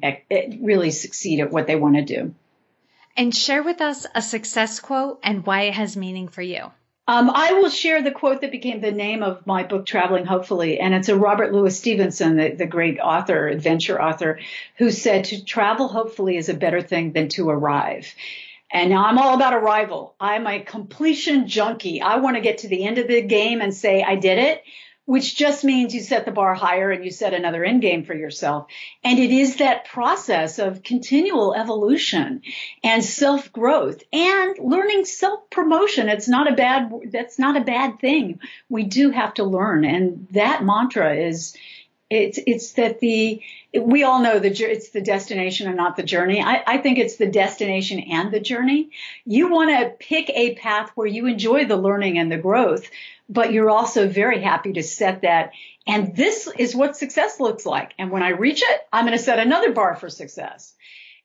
really 0.59 0.91
succeed 0.91 1.39
at 1.39 1.51
what 1.51 1.67
they 1.67 1.75
want 1.75 1.95
to 1.95 2.03
do. 2.03 2.33
And 3.15 3.35
share 3.35 3.61
with 3.61 3.81
us 3.81 4.07
a 4.15 4.21
success 4.21 4.79
quote 4.79 5.19
and 5.23 5.45
why 5.45 5.63
it 5.63 5.73
has 5.73 5.95
meaning 5.95 6.27
for 6.27 6.41
you. 6.41 6.71
Um, 7.05 7.29
I 7.29 7.53
will 7.53 7.69
share 7.69 8.01
the 8.01 8.11
quote 8.11 8.41
that 8.41 8.51
became 8.51 8.79
the 8.79 8.91
name 8.91 9.23
of 9.23 9.45
my 9.45 9.63
book, 9.63 9.85
Traveling 9.85 10.25
Hopefully, 10.25 10.79
and 10.79 10.93
it's 10.93 11.09
a 11.09 11.17
Robert 11.17 11.51
Louis 11.51 11.77
Stevenson, 11.77 12.37
the, 12.37 12.51
the 12.51 12.65
great 12.65 12.97
author, 12.97 13.47
adventure 13.47 14.01
author, 14.01 14.39
who 14.77 14.89
said 14.89 15.25
to 15.25 15.43
travel 15.43 15.89
hopefully 15.89 16.37
is 16.37 16.47
a 16.47 16.53
better 16.53 16.81
thing 16.81 17.11
than 17.11 17.27
to 17.29 17.49
arrive. 17.49 18.13
And 18.71 18.89
now 18.89 19.05
I'm 19.05 19.17
all 19.17 19.35
about 19.35 19.53
arrival. 19.53 20.15
I'm 20.17 20.47
a 20.47 20.61
completion 20.61 21.47
junkie. 21.49 22.01
I 22.01 22.17
want 22.17 22.37
to 22.37 22.41
get 22.41 22.59
to 22.59 22.69
the 22.69 22.85
end 22.85 22.97
of 22.97 23.09
the 23.09 23.21
game 23.21 23.59
and 23.59 23.73
say, 23.73 24.01
I 24.01 24.15
did 24.15 24.39
it, 24.39 24.63
which 25.05 25.35
just 25.35 25.63
means 25.63 25.93
you 25.93 26.01
set 26.01 26.25
the 26.25 26.31
bar 26.31 26.53
higher 26.53 26.89
and 26.89 27.03
you 27.03 27.11
set 27.11 27.33
another 27.33 27.63
end 27.63 27.81
game 27.81 28.05
for 28.05 28.13
yourself. 28.13 28.67
And 29.03 29.19
it 29.19 29.31
is 29.31 29.57
that 29.57 29.85
process 29.85 30.59
of 30.59 30.83
continual 30.83 31.53
evolution 31.53 32.41
and 32.83 33.03
self 33.03 33.51
growth 33.51 34.01
and 34.13 34.57
learning 34.59 35.05
self 35.05 35.49
promotion. 35.49 36.07
It's 36.07 36.29
not 36.29 36.51
a 36.51 36.55
bad, 36.55 36.91
that's 37.11 37.37
not 37.37 37.57
a 37.57 37.65
bad 37.65 37.99
thing. 37.99 38.39
We 38.69 38.83
do 38.83 39.11
have 39.11 39.33
to 39.35 39.43
learn. 39.43 39.83
And 39.83 40.27
that 40.31 40.63
mantra 40.63 41.15
is, 41.15 41.55
it's, 42.09 42.39
it's 42.45 42.73
that 42.73 42.99
the, 42.99 43.41
we 43.77 44.03
all 44.03 44.21
know 44.21 44.37
that 44.37 44.59
it's 44.59 44.89
the 44.91 45.01
destination 45.01 45.67
and 45.67 45.75
not 45.75 45.95
the 45.95 46.03
journey. 46.03 46.41
I, 46.41 46.63
I 46.65 46.77
think 46.77 46.99
it's 46.99 47.17
the 47.17 47.29
destination 47.29 47.99
and 47.99 48.31
the 48.31 48.39
journey. 48.39 48.91
You 49.25 49.49
want 49.49 49.71
to 49.71 49.89
pick 49.99 50.29
a 50.29 50.55
path 50.55 50.91
where 50.95 51.07
you 51.07 51.25
enjoy 51.25 51.65
the 51.65 51.75
learning 51.75 52.19
and 52.19 52.31
the 52.31 52.37
growth, 52.37 52.87
but 53.29 53.53
you're 53.53 53.69
also 53.69 54.07
very 54.07 54.41
happy 54.41 54.73
to 54.73 54.83
set 54.83 55.21
that. 55.21 55.51
And 55.87 56.15
this 56.15 56.47
is 56.57 56.75
what 56.75 56.95
success 56.95 57.39
looks 57.39 57.65
like. 57.65 57.93
And 57.97 58.11
when 58.11 58.23
I 58.23 58.29
reach 58.29 58.61
it, 58.63 58.81
I'm 58.91 59.05
going 59.05 59.17
to 59.17 59.23
set 59.23 59.39
another 59.39 59.71
bar 59.71 59.95
for 59.95 60.09
success. 60.09 60.73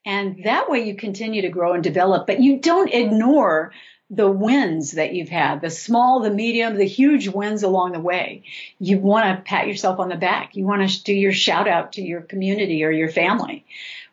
And 0.04 0.44
that 0.44 0.70
way 0.70 0.86
you 0.86 0.94
continue 0.94 1.42
to 1.42 1.48
grow 1.48 1.74
and 1.74 1.82
develop, 1.82 2.26
but 2.26 2.40
you 2.40 2.60
don't 2.60 2.92
ignore 2.92 3.72
the 4.10 4.30
wins 4.30 4.92
that 4.92 5.14
you've 5.14 5.28
had, 5.28 5.60
the 5.60 5.70
small, 5.70 6.20
the 6.20 6.30
medium, 6.30 6.76
the 6.76 6.84
huge 6.84 7.28
wins 7.28 7.62
along 7.62 7.92
the 7.92 8.00
way. 8.00 8.44
You 8.78 8.98
want 8.98 9.36
to 9.36 9.42
pat 9.42 9.68
yourself 9.68 9.98
on 9.98 10.08
the 10.08 10.16
back. 10.16 10.56
You 10.56 10.64
want 10.64 10.88
to 10.88 11.02
do 11.02 11.12
your 11.12 11.32
shout 11.32 11.68
out 11.68 11.92
to 11.92 12.02
your 12.02 12.22
community 12.22 12.84
or 12.84 12.90
your 12.90 13.10
family 13.10 13.66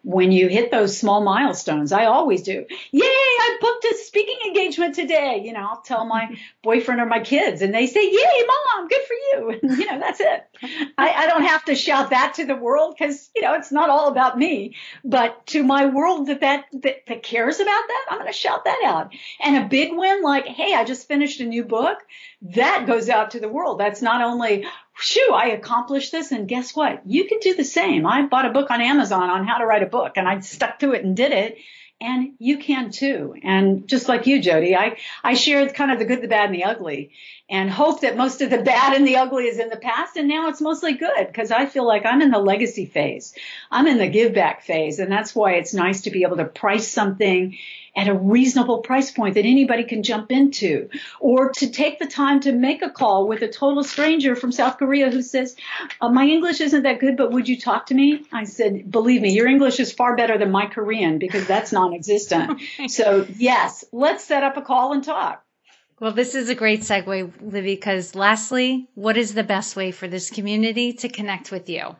when 0.06 0.32
you 0.32 0.48
hit 0.48 0.70
those 0.70 0.96
small 0.96 1.24
milestones. 1.24 1.92
I 1.92 2.06
always 2.06 2.44
do. 2.44 2.64
Yay, 2.92 3.02
I 3.02 3.58
booked 3.60 3.86
a 3.86 3.98
speaking 3.98 4.38
engagement 4.46 4.94
today. 4.94 5.42
You 5.44 5.52
know, 5.52 5.68
I'll 5.68 5.82
tell 5.82 6.06
my 6.06 6.38
boyfriend 6.64 7.02
or 7.02 7.08
my 7.08 7.20
kids 7.20 7.64
and 7.64 7.74
they 7.74 7.88
say, 7.88 8.04
Yay, 8.04 8.46
mom, 8.48 8.88
good 8.88 9.02
for 9.02 9.14
you. 9.14 9.26
And, 9.66 9.78
you 9.78 9.86
know, 9.88 10.00
that's 10.00 10.20
it. 10.20 10.46
I, 10.98 11.10
I 11.10 11.28
don't 11.28 11.44
have 11.44 11.66
to 11.66 11.76
shout 11.76 12.12
that 12.12 12.36
to 12.36 12.46
the 12.46 12.56
world 12.56 12.96
because, 12.98 13.30
you 13.36 13.42
know, 13.42 13.54
it's 13.56 13.72
not 13.72 13.90
all 13.90 14.10
about 14.10 14.38
me. 14.38 14.76
But 15.04 15.46
to 15.48 15.64
my 15.64 15.88
world 15.88 16.28
that, 16.28 16.42
that, 16.42 16.66
that, 16.74 17.06
that 17.08 17.24
cares 17.24 17.60
about 17.60 17.84
that, 17.88 18.06
I'm 18.10 18.20
going 18.20 18.32
to 18.32 18.38
shout 18.38 18.66
that 18.66 18.82
out. 18.86 19.14
And 19.42 19.58
a 19.58 19.68
big 19.68 19.85
win 19.94 20.22
like, 20.22 20.46
Hey, 20.46 20.74
I 20.74 20.84
just 20.84 21.08
finished 21.08 21.40
a 21.40 21.46
new 21.46 21.64
book. 21.64 21.98
That 22.42 22.86
goes 22.88 23.10
out 23.10 23.32
to 23.32 23.40
the 23.40 23.50
world. 23.50 23.80
That's 23.80 24.02
not 24.02 24.22
only, 24.22 24.66
shoo, 24.98 25.32
I 25.34 25.48
accomplished 25.48 26.12
this. 26.12 26.32
And 26.32 26.48
guess 26.48 26.76
what? 26.76 27.02
You 27.06 27.28
can 27.28 27.40
do 27.40 27.54
the 27.56 27.64
same. 27.64 28.06
I 28.06 28.24
bought 28.24 28.46
a 28.46 28.52
book 28.54 28.72
on 28.72 28.82
Amazon 28.82 29.30
on 29.30 29.46
how 29.46 29.58
to 29.58 29.66
write 29.66 29.84
a 29.84 29.88
book 29.88 30.14
and 30.16 30.28
I 30.28 30.40
stuck 30.40 30.80
to 30.80 30.94
it 30.94 31.04
and 31.04 31.16
did 31.16 31.32
it. 31.32 31.58
And 32.02 32.34
you 32.40 32.58
can 32.58 32.92
too. 32.92 33.36
And 33.42 33.88
just 33.88 34.10
like 34.10 34.28
you, 34.28 34.42
Jodi, 34.42 34.76
I, 34.76 34.98
I 35.24 35.34
shared 35.34 35.74
kind 35.74 35.92
of 35.92 36.00
the 36.00 36.06
good, 36.06 36.22
the 36.22 36.28
bad, 36.28 36.48
and 36.48 36.56
the 36.56 36.66
ugly 36.66 37.12
and 37.50 37.70
hope 37.70 38.02
that 38.02 38.18
most 38.18 38.42
of 38.42 38.50
the 38.50 38.62
bad 38.62 38.96
and 38.96 39.08
the 39.08 39.18
ugly 39.18 39.46
is 39.46 39.60
in 39.60 39.70
the 39.70 39.78
past. 39.78 40.18
And 40.18 40.28
now 40.28 40.50
it's 40.50 40.62
mostly 40.62 40.94
good 40.94 41.28
because 41.28 41.52
I 41.52 41.68
feel 41.68 41.88
like 41.88 42.06
I'm 42.06 42.22
in 42.22 42.32
the 42.32 42.40
legacy 42.40 42.86
phase. 42.86 43.34
I'm 43.72 43.88
in 43.88 43.98
the 43.98 44.10
give 44.10 44.34
back 44.34 44.64
phase. 44.64 45.00
And 45.00 45.12
that's 45.12 45.34
why 45.34 45.54
it's 45.54 45.74
nice 45.74 46.02
to 46.02 46.12
be 46.12 46.24
able 46.24 46.38
to 46.38 46.46
price 46.46 46.88
something 46.88 47.58
at 47.96 48.08
a 48.08 48.14
reasonable 48.14 48.80
price 48.80 49.12
point 49.12 49.36
that 49.36 49.46
anybody 49.46 49.84
can 49.84 50.04
jump 50.04 50.32
into 50.32 50.90
or 51.20 51.52
to 51.52 51.70
take 51.70 52.00
the 52.00 52.08
time 52.08 52.40
to 52.42 52.52
make 52.52 52.82
a 52.82 52.90
call 52.90 53.28
with 53.28 53.42
a 53.42 53.48
total 53.48 53.84
stranger 53.84 54.36
from 54.36 54.52
South 54.52 54.78
Korea 54.78 55.10
who 55.10 55.22
says, 55.22 55.56
uh, 56.02 56.10
my 56.10 56.26
English 56.26 56.62
isn't 56.62 56.84
that 56.84 57.00
good, 57.00 57.18
but 57.18 57.32
would 57.32 57.48
you 57.48 57.60
talk 57.60 57.88
to 57.88 57.94
me? 57.94 58.24
I 58.32 58.44
said, 58.44 58.92
believe 58.92 59.22
me, 59.22 59.34
your 59.34 59.48
English 59.48 59.80
is 59.80 59.92
far 59.92 60.16
better 60.16 60.38
than 60.38 60.52
my 60.52 60.66
Korean 60.66 61.20
because 61.20 61.48
that's 61.48 61.72
non-existent. 61.72 62.62
so 62.88 63.26
yes, 63.38 63.86
let's 63.92 64.24
set 64.24 64.44
up 64.44 64.58
a 64.58 64.62
call 64.62 64.94
and 64.94 65.04
talk. 65.04 65.42
Well, 66.00 66.12
this 66.12 66.36
is 66.36 66.50
a 66.50 66.56
great 66.56 66.82
segue, 66.82 67.32
Libby, 67.42 67.76
because 67.76 68.16
lastly, 68.16 68.90
what 68.96 69.16
is 69.16 69.34
the 69.34 69.46
best 69.46 69.78
way 69.78 69.92
for 69.92 70.10
this 70.10 70.30
community 70.30 70.92
to 70.94 71.08
connect 71.08 71.52
with 71.52 71.70
you? 71.70 71.96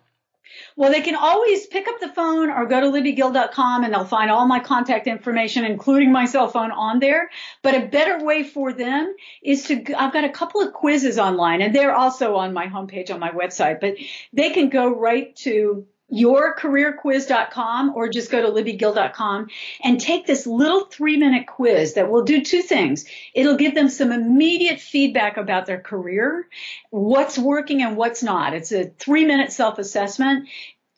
Well, 0.76 0.92
they 0.92 1.02
can 1.02 1.16
always 1.16 1.66
pick 1.68 1.88
up 1.88 2.00
the 2.00 2.10
phone 2.10 2.50
or 2.50 2.66
go 2.66 2.82
to 2.82 2.88
libbygill.com 2.88 3.84
and 3.84 3.94
they'll 3.94 4.06
find 4.06 4.30
all 4.32 4.48
my 4.48 4.60
contact 4.60 5.08
information, 5.08 5.66
including 5.66 6.12
my 6.12 6.26
cell 6.26 6.48
phone 6.48 6.72
on 6.72 7.00
there. 7.00 7.30
But 7.62 7.76
a 7.76 7.88
better 7.88 8.24
way 8.24 8.44
for 8.44 8.74
them 8.74 9.16
is 9.44 9.64
to, 9.66 9.94
I've 9.94 10.14
got 10.14 10.24
a 10.24 10.30
couple 10.30 10.62
of 10.62 10.74
quizzes 10.74 11.18
online 11.18 11.62
and 11.62 11.74
they're 11.74 11.96
also 11.96 12.36
on 12.36 12.54
my 12.54 12.68
homepage 12.68 13.14
on 13.14 13.20
my 13.20 13.32
website, 13.32 13.80
but 13.80 13.96
they 14.34 14.52
can 14.52 14.70
go 14.70 14.96
right 14.96 15.36
to 15.38 15.86
yourcareerquiz.com 16.12 17.94
or 17.96 18.10
just 18.10 18.30
go 18.32 18.42
to 18.42 18.50
libbygill.com 18.50 19.48
and 19.84 20.00
take 20.00 20.26
this 20.26 20.46
little 20.46 20.86
three 20.86 21.18
minute 21.18 21.48
quiz 21.48 21.96
that 21.96 22.12
will 22.12 22.24
do 22.24 22.44
two 22.44 22.62
things. 22.62 23.06
It'll 23.34 23.58
give 23.58 23.74
them 23.74 23.90
some 23.90 24.12
immediate 24.12 24.80
feedback 24.80 25.38
about 25.38 25.66
their 25.66 25.80
career, 25.80 26.48
what's 26.92 27.38
working 27.38 27.82
and 27.82 27.98
what's 27.98 28.22
not. 28.22 28.54
It's 28.54 28.72
a 28.72 28.86
three 28.86 29.26
minute 29.26 29.52
self 29.52 29.80
assessment. 29.80 30.48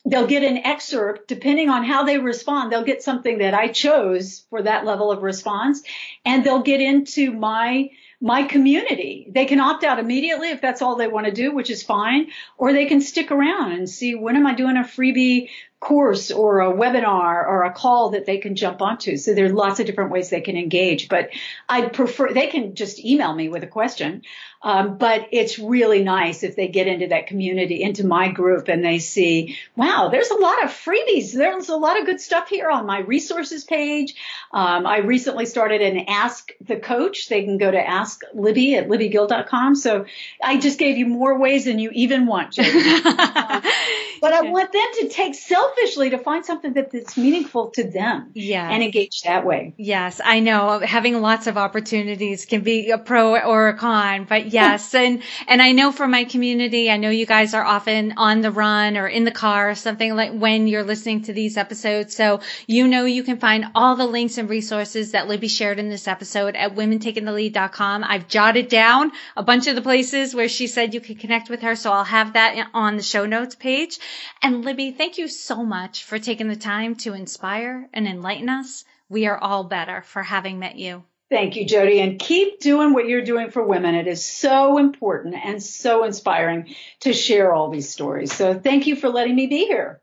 They'll 0.06 0.28
get 0.28 0.44
an 0.44 0.58
excerpt 0.58 1.28
depending 1.28 1.70
on 1.70 1.84
how 1.84 2.04
they 2.04 2.18
respond. 2.18 2.72
They'll 2.72 2.84
get 2.84 3.04
something 3.04 3.40
that 3.40 3.54
I 3.54 3.70
chose 3.70 4.46
for 4.50 4.62
that 4.62 4.86
level 4.86 5.12
of 5.12 5.24
response 5.24 5.84
and 6.26 6.44
they'll 6.44 6.62
get 6.62 6.82
into 6.82 7.32
my 7.32 7.90
my 8.20 8.44
community. 8.44 9.28
They 9.30 9.46
can 9.46 9.60
opt 9.60 9.84
out 9.84 10.00
immediately 10.00 10.50
if 10.50 10.62
that's 10.62 10.82
all 10.82 10.96
they 10.96 11.08
want 11.08 11.28
to 11.28 11.32
do, 11.32 11.52
which 11.52 11.70
is 11.70 11.84
fine, 11.84 12.28
or 12.58 12.74
they 12.74 12.86
can 12.86 13.02
stick 13.02 13.32
around 13.32 13.74
and 13.74 13.90
see 13.90 14.16
when 14.16 14.36
am 14.36 14.48
I 14.48 14.56
doing 14.56 14.78
a 14.78 14.82
freebie 14.82 15.50
course 15.80 16.32
or 16.32 16.62
a 16.62 16.74
webinar 16.74 17.46
or 17.48 17.64
a 17.64 17.72
call 17.74 18.12
that 18.12 18.26
they 18.26 18.38
can 18.38 18.56
jump 18.56 18.82
onto. 18.82 19.16
So 19.18 19.34
there 19.34 19.46
are 19.46 19.50
lots 19.50 19.80
of 19.80 19.86
different 19.86 20.12
ways 20.12 20.30
they 20.30 20.42
can 20.42 20.58
engage, 20.58 21.08
but 21.08 21.30
I 21.70 21.88
prefer, 21.88 22.34
they 22.34 22.48
can 22.48 22.74
just 22.74 23.00
email 23.04 23.34
me 23.34 23.48
with 23.48 23.64
a 23.64 23.68
question. 23.68 24.24
Um, 24.62 24.98
but 24.98 25.28
it's 25.32 25.60
really 25.60 26.04
nice 26.04 26.42
if 26.42 26.56
they 26.56 26.68
get 26.68 26.88
into 26.88 27.08
that 27.08 27.28
community, 27.28 27.84
into 27.84 28.06
my 28.06 28.30
group, 28.30 28.70
and 28.70 28.84
they 28.84 28.98
see, 28.98 29.58
wow, 29.76 30.10
there's 30.12 30.32
a 30.32 30.36
lot 30.36 30.64
of 30.64 30.72
freebies. 30.72 31.32
There's 31.32 31.70
a 31.70 31.76
lot 31.76 32.00
of 32.00 32.08
good 32.08 32.20
stuff 32.20 32.50
here 32.50 32.70
on 32.70 32.88
my 32.88 33.00
resources 33.00 33.64
page. 33.64 34.16
Um, 34.52 34.88
I 34.88 35.00
recently 35.00 35.46
started 35.46 35.82
an 35.82 36.06
Ask 36.08 36.52
the 36.60 36.78
Coach. 36.78 37.30
They 37.30 37.44
can 37.44 37.60
go 37.60 37.70
to 37.70 37.88
Ask 37.88 38.24
Libby 38.34 38.76
at 38.76 38.90
libbygill.com. 38.90 39.76
So 39.76 40.06
I 40.44 40.58
just 40.58 40.80
gave 40.80 40.98
you 40.98 41.06
more 41.06 41.38
ways 41.38 41.66
than 41.66 41.78
you 41.78 41.92
even 41.94 42.26
want, 42.26 42.58
but 44.22 44.34
I 44.34 44.42
want 44.42 44.72
them 44.72 44.88
to 45.02 45.10
take 45.10 45.36
selfishly 45.36 46.12
to 46.12 46.18
find 46.18 46.46
something 46.46 46.74
that, 46.74 46.92
that's 46.92 47.18
meaningful 47.18 47.70
to 47.72 47.84
them 47.84 48.32
yes. 48.34 48.70
and 48.72 48.84
engage 48.84 49.22
that 49.24 49.46
way. 49.46 49.74
Yes, 49.78 50.22
I 50.24 50.40
know 50.40 50.80
having 50.80 51.22
lots 51.22 51.48
of 51.48 51.58
opportunities 51.58 52.46
can 52.46 52.62
be 52.62 52.92
a 52.92 52.98
pro 52.98 53.38
or 53.40 53.70
a 53.70 53.78
con, 53.78 54.26
but 54.28 54.48
yes. 54.54 54.94
and, 54.94 55.22
and 55.48 55.62
I 55.62 55.72
know 55.72 55.92
for 55.92 56.08
my 56.08 56.24
community, 56.24 56.90
I 56.90 56.98
know 56.98 57.10
you 57.10 57.26
guys 57.26 57.54
are 57.54 57.64
often 57.64 58.14
on 58.18 58.42
the 58.42 58.52
run 58.52 58.98
or 58.98 59.08
in 59.08 59.24
the 59.24 59.32
car 59.32 59.70
or 59.70 59.76
something 59.76 60.16
like 60.16 60.32
when 60.32 60.68
you're 60.68 60.84
listening 60.84 61.24
to 61.24 61.34
these 61.34 61.58
episodes. 61.58 62.16
So 62.16 62.42
you 62.68 62.88
know 62.88 63.06
you 63.06 63.24
can 63.24 63.38
find 63.38 63.66
all 63.76 63.96
the 63.96 64.06
links 64.06 64.38
and 64.38 64.50
resources 64.50 65.12
that 65.12 65.28
Libby 65.28 65.48
shared 65.48 65.80
in 65.80 65.90
this 65.90 66.08
episode 66.08 66.56
at 66.56 66.76
womentakingthelead.com. 66.76 68.04
I've 68.04 68.28
jotted 68.28 68.68
down 68.68 69.12
a 69.36 69.44
bunch 69.44 69.68
of 69.68 69.76
the 69.76 69.82
places 69.82 70.34
where 70.34 70.50
she 70.50 70.68
said 70.68 70.94
you 70.94 71.02
could 71.02 71.20
connect 71.20 71.50
with 71.50 71.62
her. 71.62 71.76
So 71.76 71.92
I'll 71.92 72.04
have 72.04 72.34
that 72.34 72.70
on 72.74 72.98
the 72.98 73.04
show 73.04 73.26
notes 73.26 73.56
page. 73.56 74.00
And 74.42 74.64
Libby, 74.64 74.92
thank 74.92 75.18
you 75.18 75.28
so 75.28 75.64
much 75.64 76.04
for 76.04 76.20
taking 76.20 76.48
the 76.48 76.56
time 76.56 76.96
to 76.98 77.14
inspire 77.14 77.90
and 77.94 78.08
enlighten 78.08 78.50
us. 78.50 78.86
We 79.10 79.26
are 79.28 79.38
all 79.38 79.64
better 79.64 80.02
for 80.02 80.24
having 80.24 80.60
met 80.60 80.78
you. 80.78 81.04
Thank 81.30 81.58
you, 81.58 81.66
Jodi. 81.66 82.00
And 82.00 82.20
keep 82.20 82.62
doing 82.62 82.94
what 82.94 83.08
you're 83.08 83.24
doing 83.24 83.52
for 83.52 83.62
women. 83.62 83.96
It 83.96 84.08
is 84.08 84.26
so 84.26 84.78
important 84.78 85.36
and 85.36 85.62
so 85.62 86.06
inspiring 86.06 86.74
to 87.02 87.12
share 87.12 87.54
all 87.54 87.70
these 87.70 87.90
stories. 87.90 88.32
So 88.34 88.58
thank 88.58 88.88
you 88.88 88.96
for 88.96 89.10
letting 89.10 89.36
me 89.36 89.48
be 89.48 89.66
here. 89.66 90.02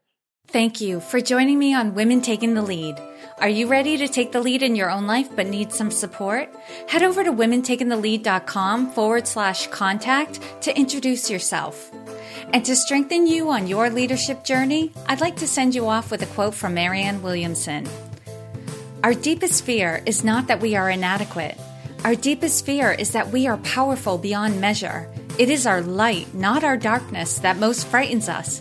Thank 0.49 0.81
you 0.81 1.01
for 1.01 1.21
joining 1.21 1.59
me 1.59 1.75
on 1.75 1.95
Women 1.95 2.21
Taking 2.21 2.55
the 2.55 2.63
Lead. 2.63 3.01
Are 3.39 3.49
you 3.49 3.67
ready 3.67 3.97
to 3.97 4.07
take 4.07 4.31
the 4.31 4.41
lead 4.41 4.63
in 4.63 4.77
your 4.77 4.89
own 4.89 5.07
life 5.09 5.35
but 5.35 5.49
need 5.49 5.73
some 5.73 5.91
support? 5.91 6.49
Head 6.89 7.03
over 7.03 7.25
to 7.25 7.33
womentakingthelead.com 7.33 8.93
forward 8.93 9.27
slash 9.27 9.67
contact 9.69 10.41
to 10.63 10.79
introduce 10.79 11.29
yourself. 11.29 11.91
And 12.53 12.65
to 12.67 12.77
strengthen 12.77 13.27
you 13.27 13.51
on 13.51 13.67
your 13.67 13.91
leadership 13.91 14.45
journey, 14.45 14.93
I'd 15.09 15.21
like 15.21 15.37
to 15.37 15.49
send 15.49 15.75
you 15.75 15.89
off 15.89 16.13
with 16.13 16.23
a 16.23 16.27
quote 16.27 16.55
from 16.55 16.75
Marianne 16.75 17.23
Williamson. 17.23 17.89
Our 19.03 19.15
deepest 19.15 19.65
fear 19.65 20.03
is 20.07 20.23
not 20.23 20.47
that 20.47 20.61
we 20.61 20.77
are 20.77 20.89
inadequate. 20.89 21.59
Our 22.05 22.15
deepest 22.15 22.65
fear 22.65 22.93
is 22.93 23.11
that 23.13 23.31
we 23.31 23.49
are 23.49 23.57
powerful 23.59 24.19
beyond 24.19 24.61
measure. 24.61 25.11
It 25.37 25.51
is 25.51 25.67
our 25.67 25.83
light, 25.83 26.33
not 26.33 26.63
our 26.63 26.77
darkness, 26.77 27.39
that 27.41 27.57
most 27.57 27.89
frightens 27.89 28.29
us. 28.29 28.61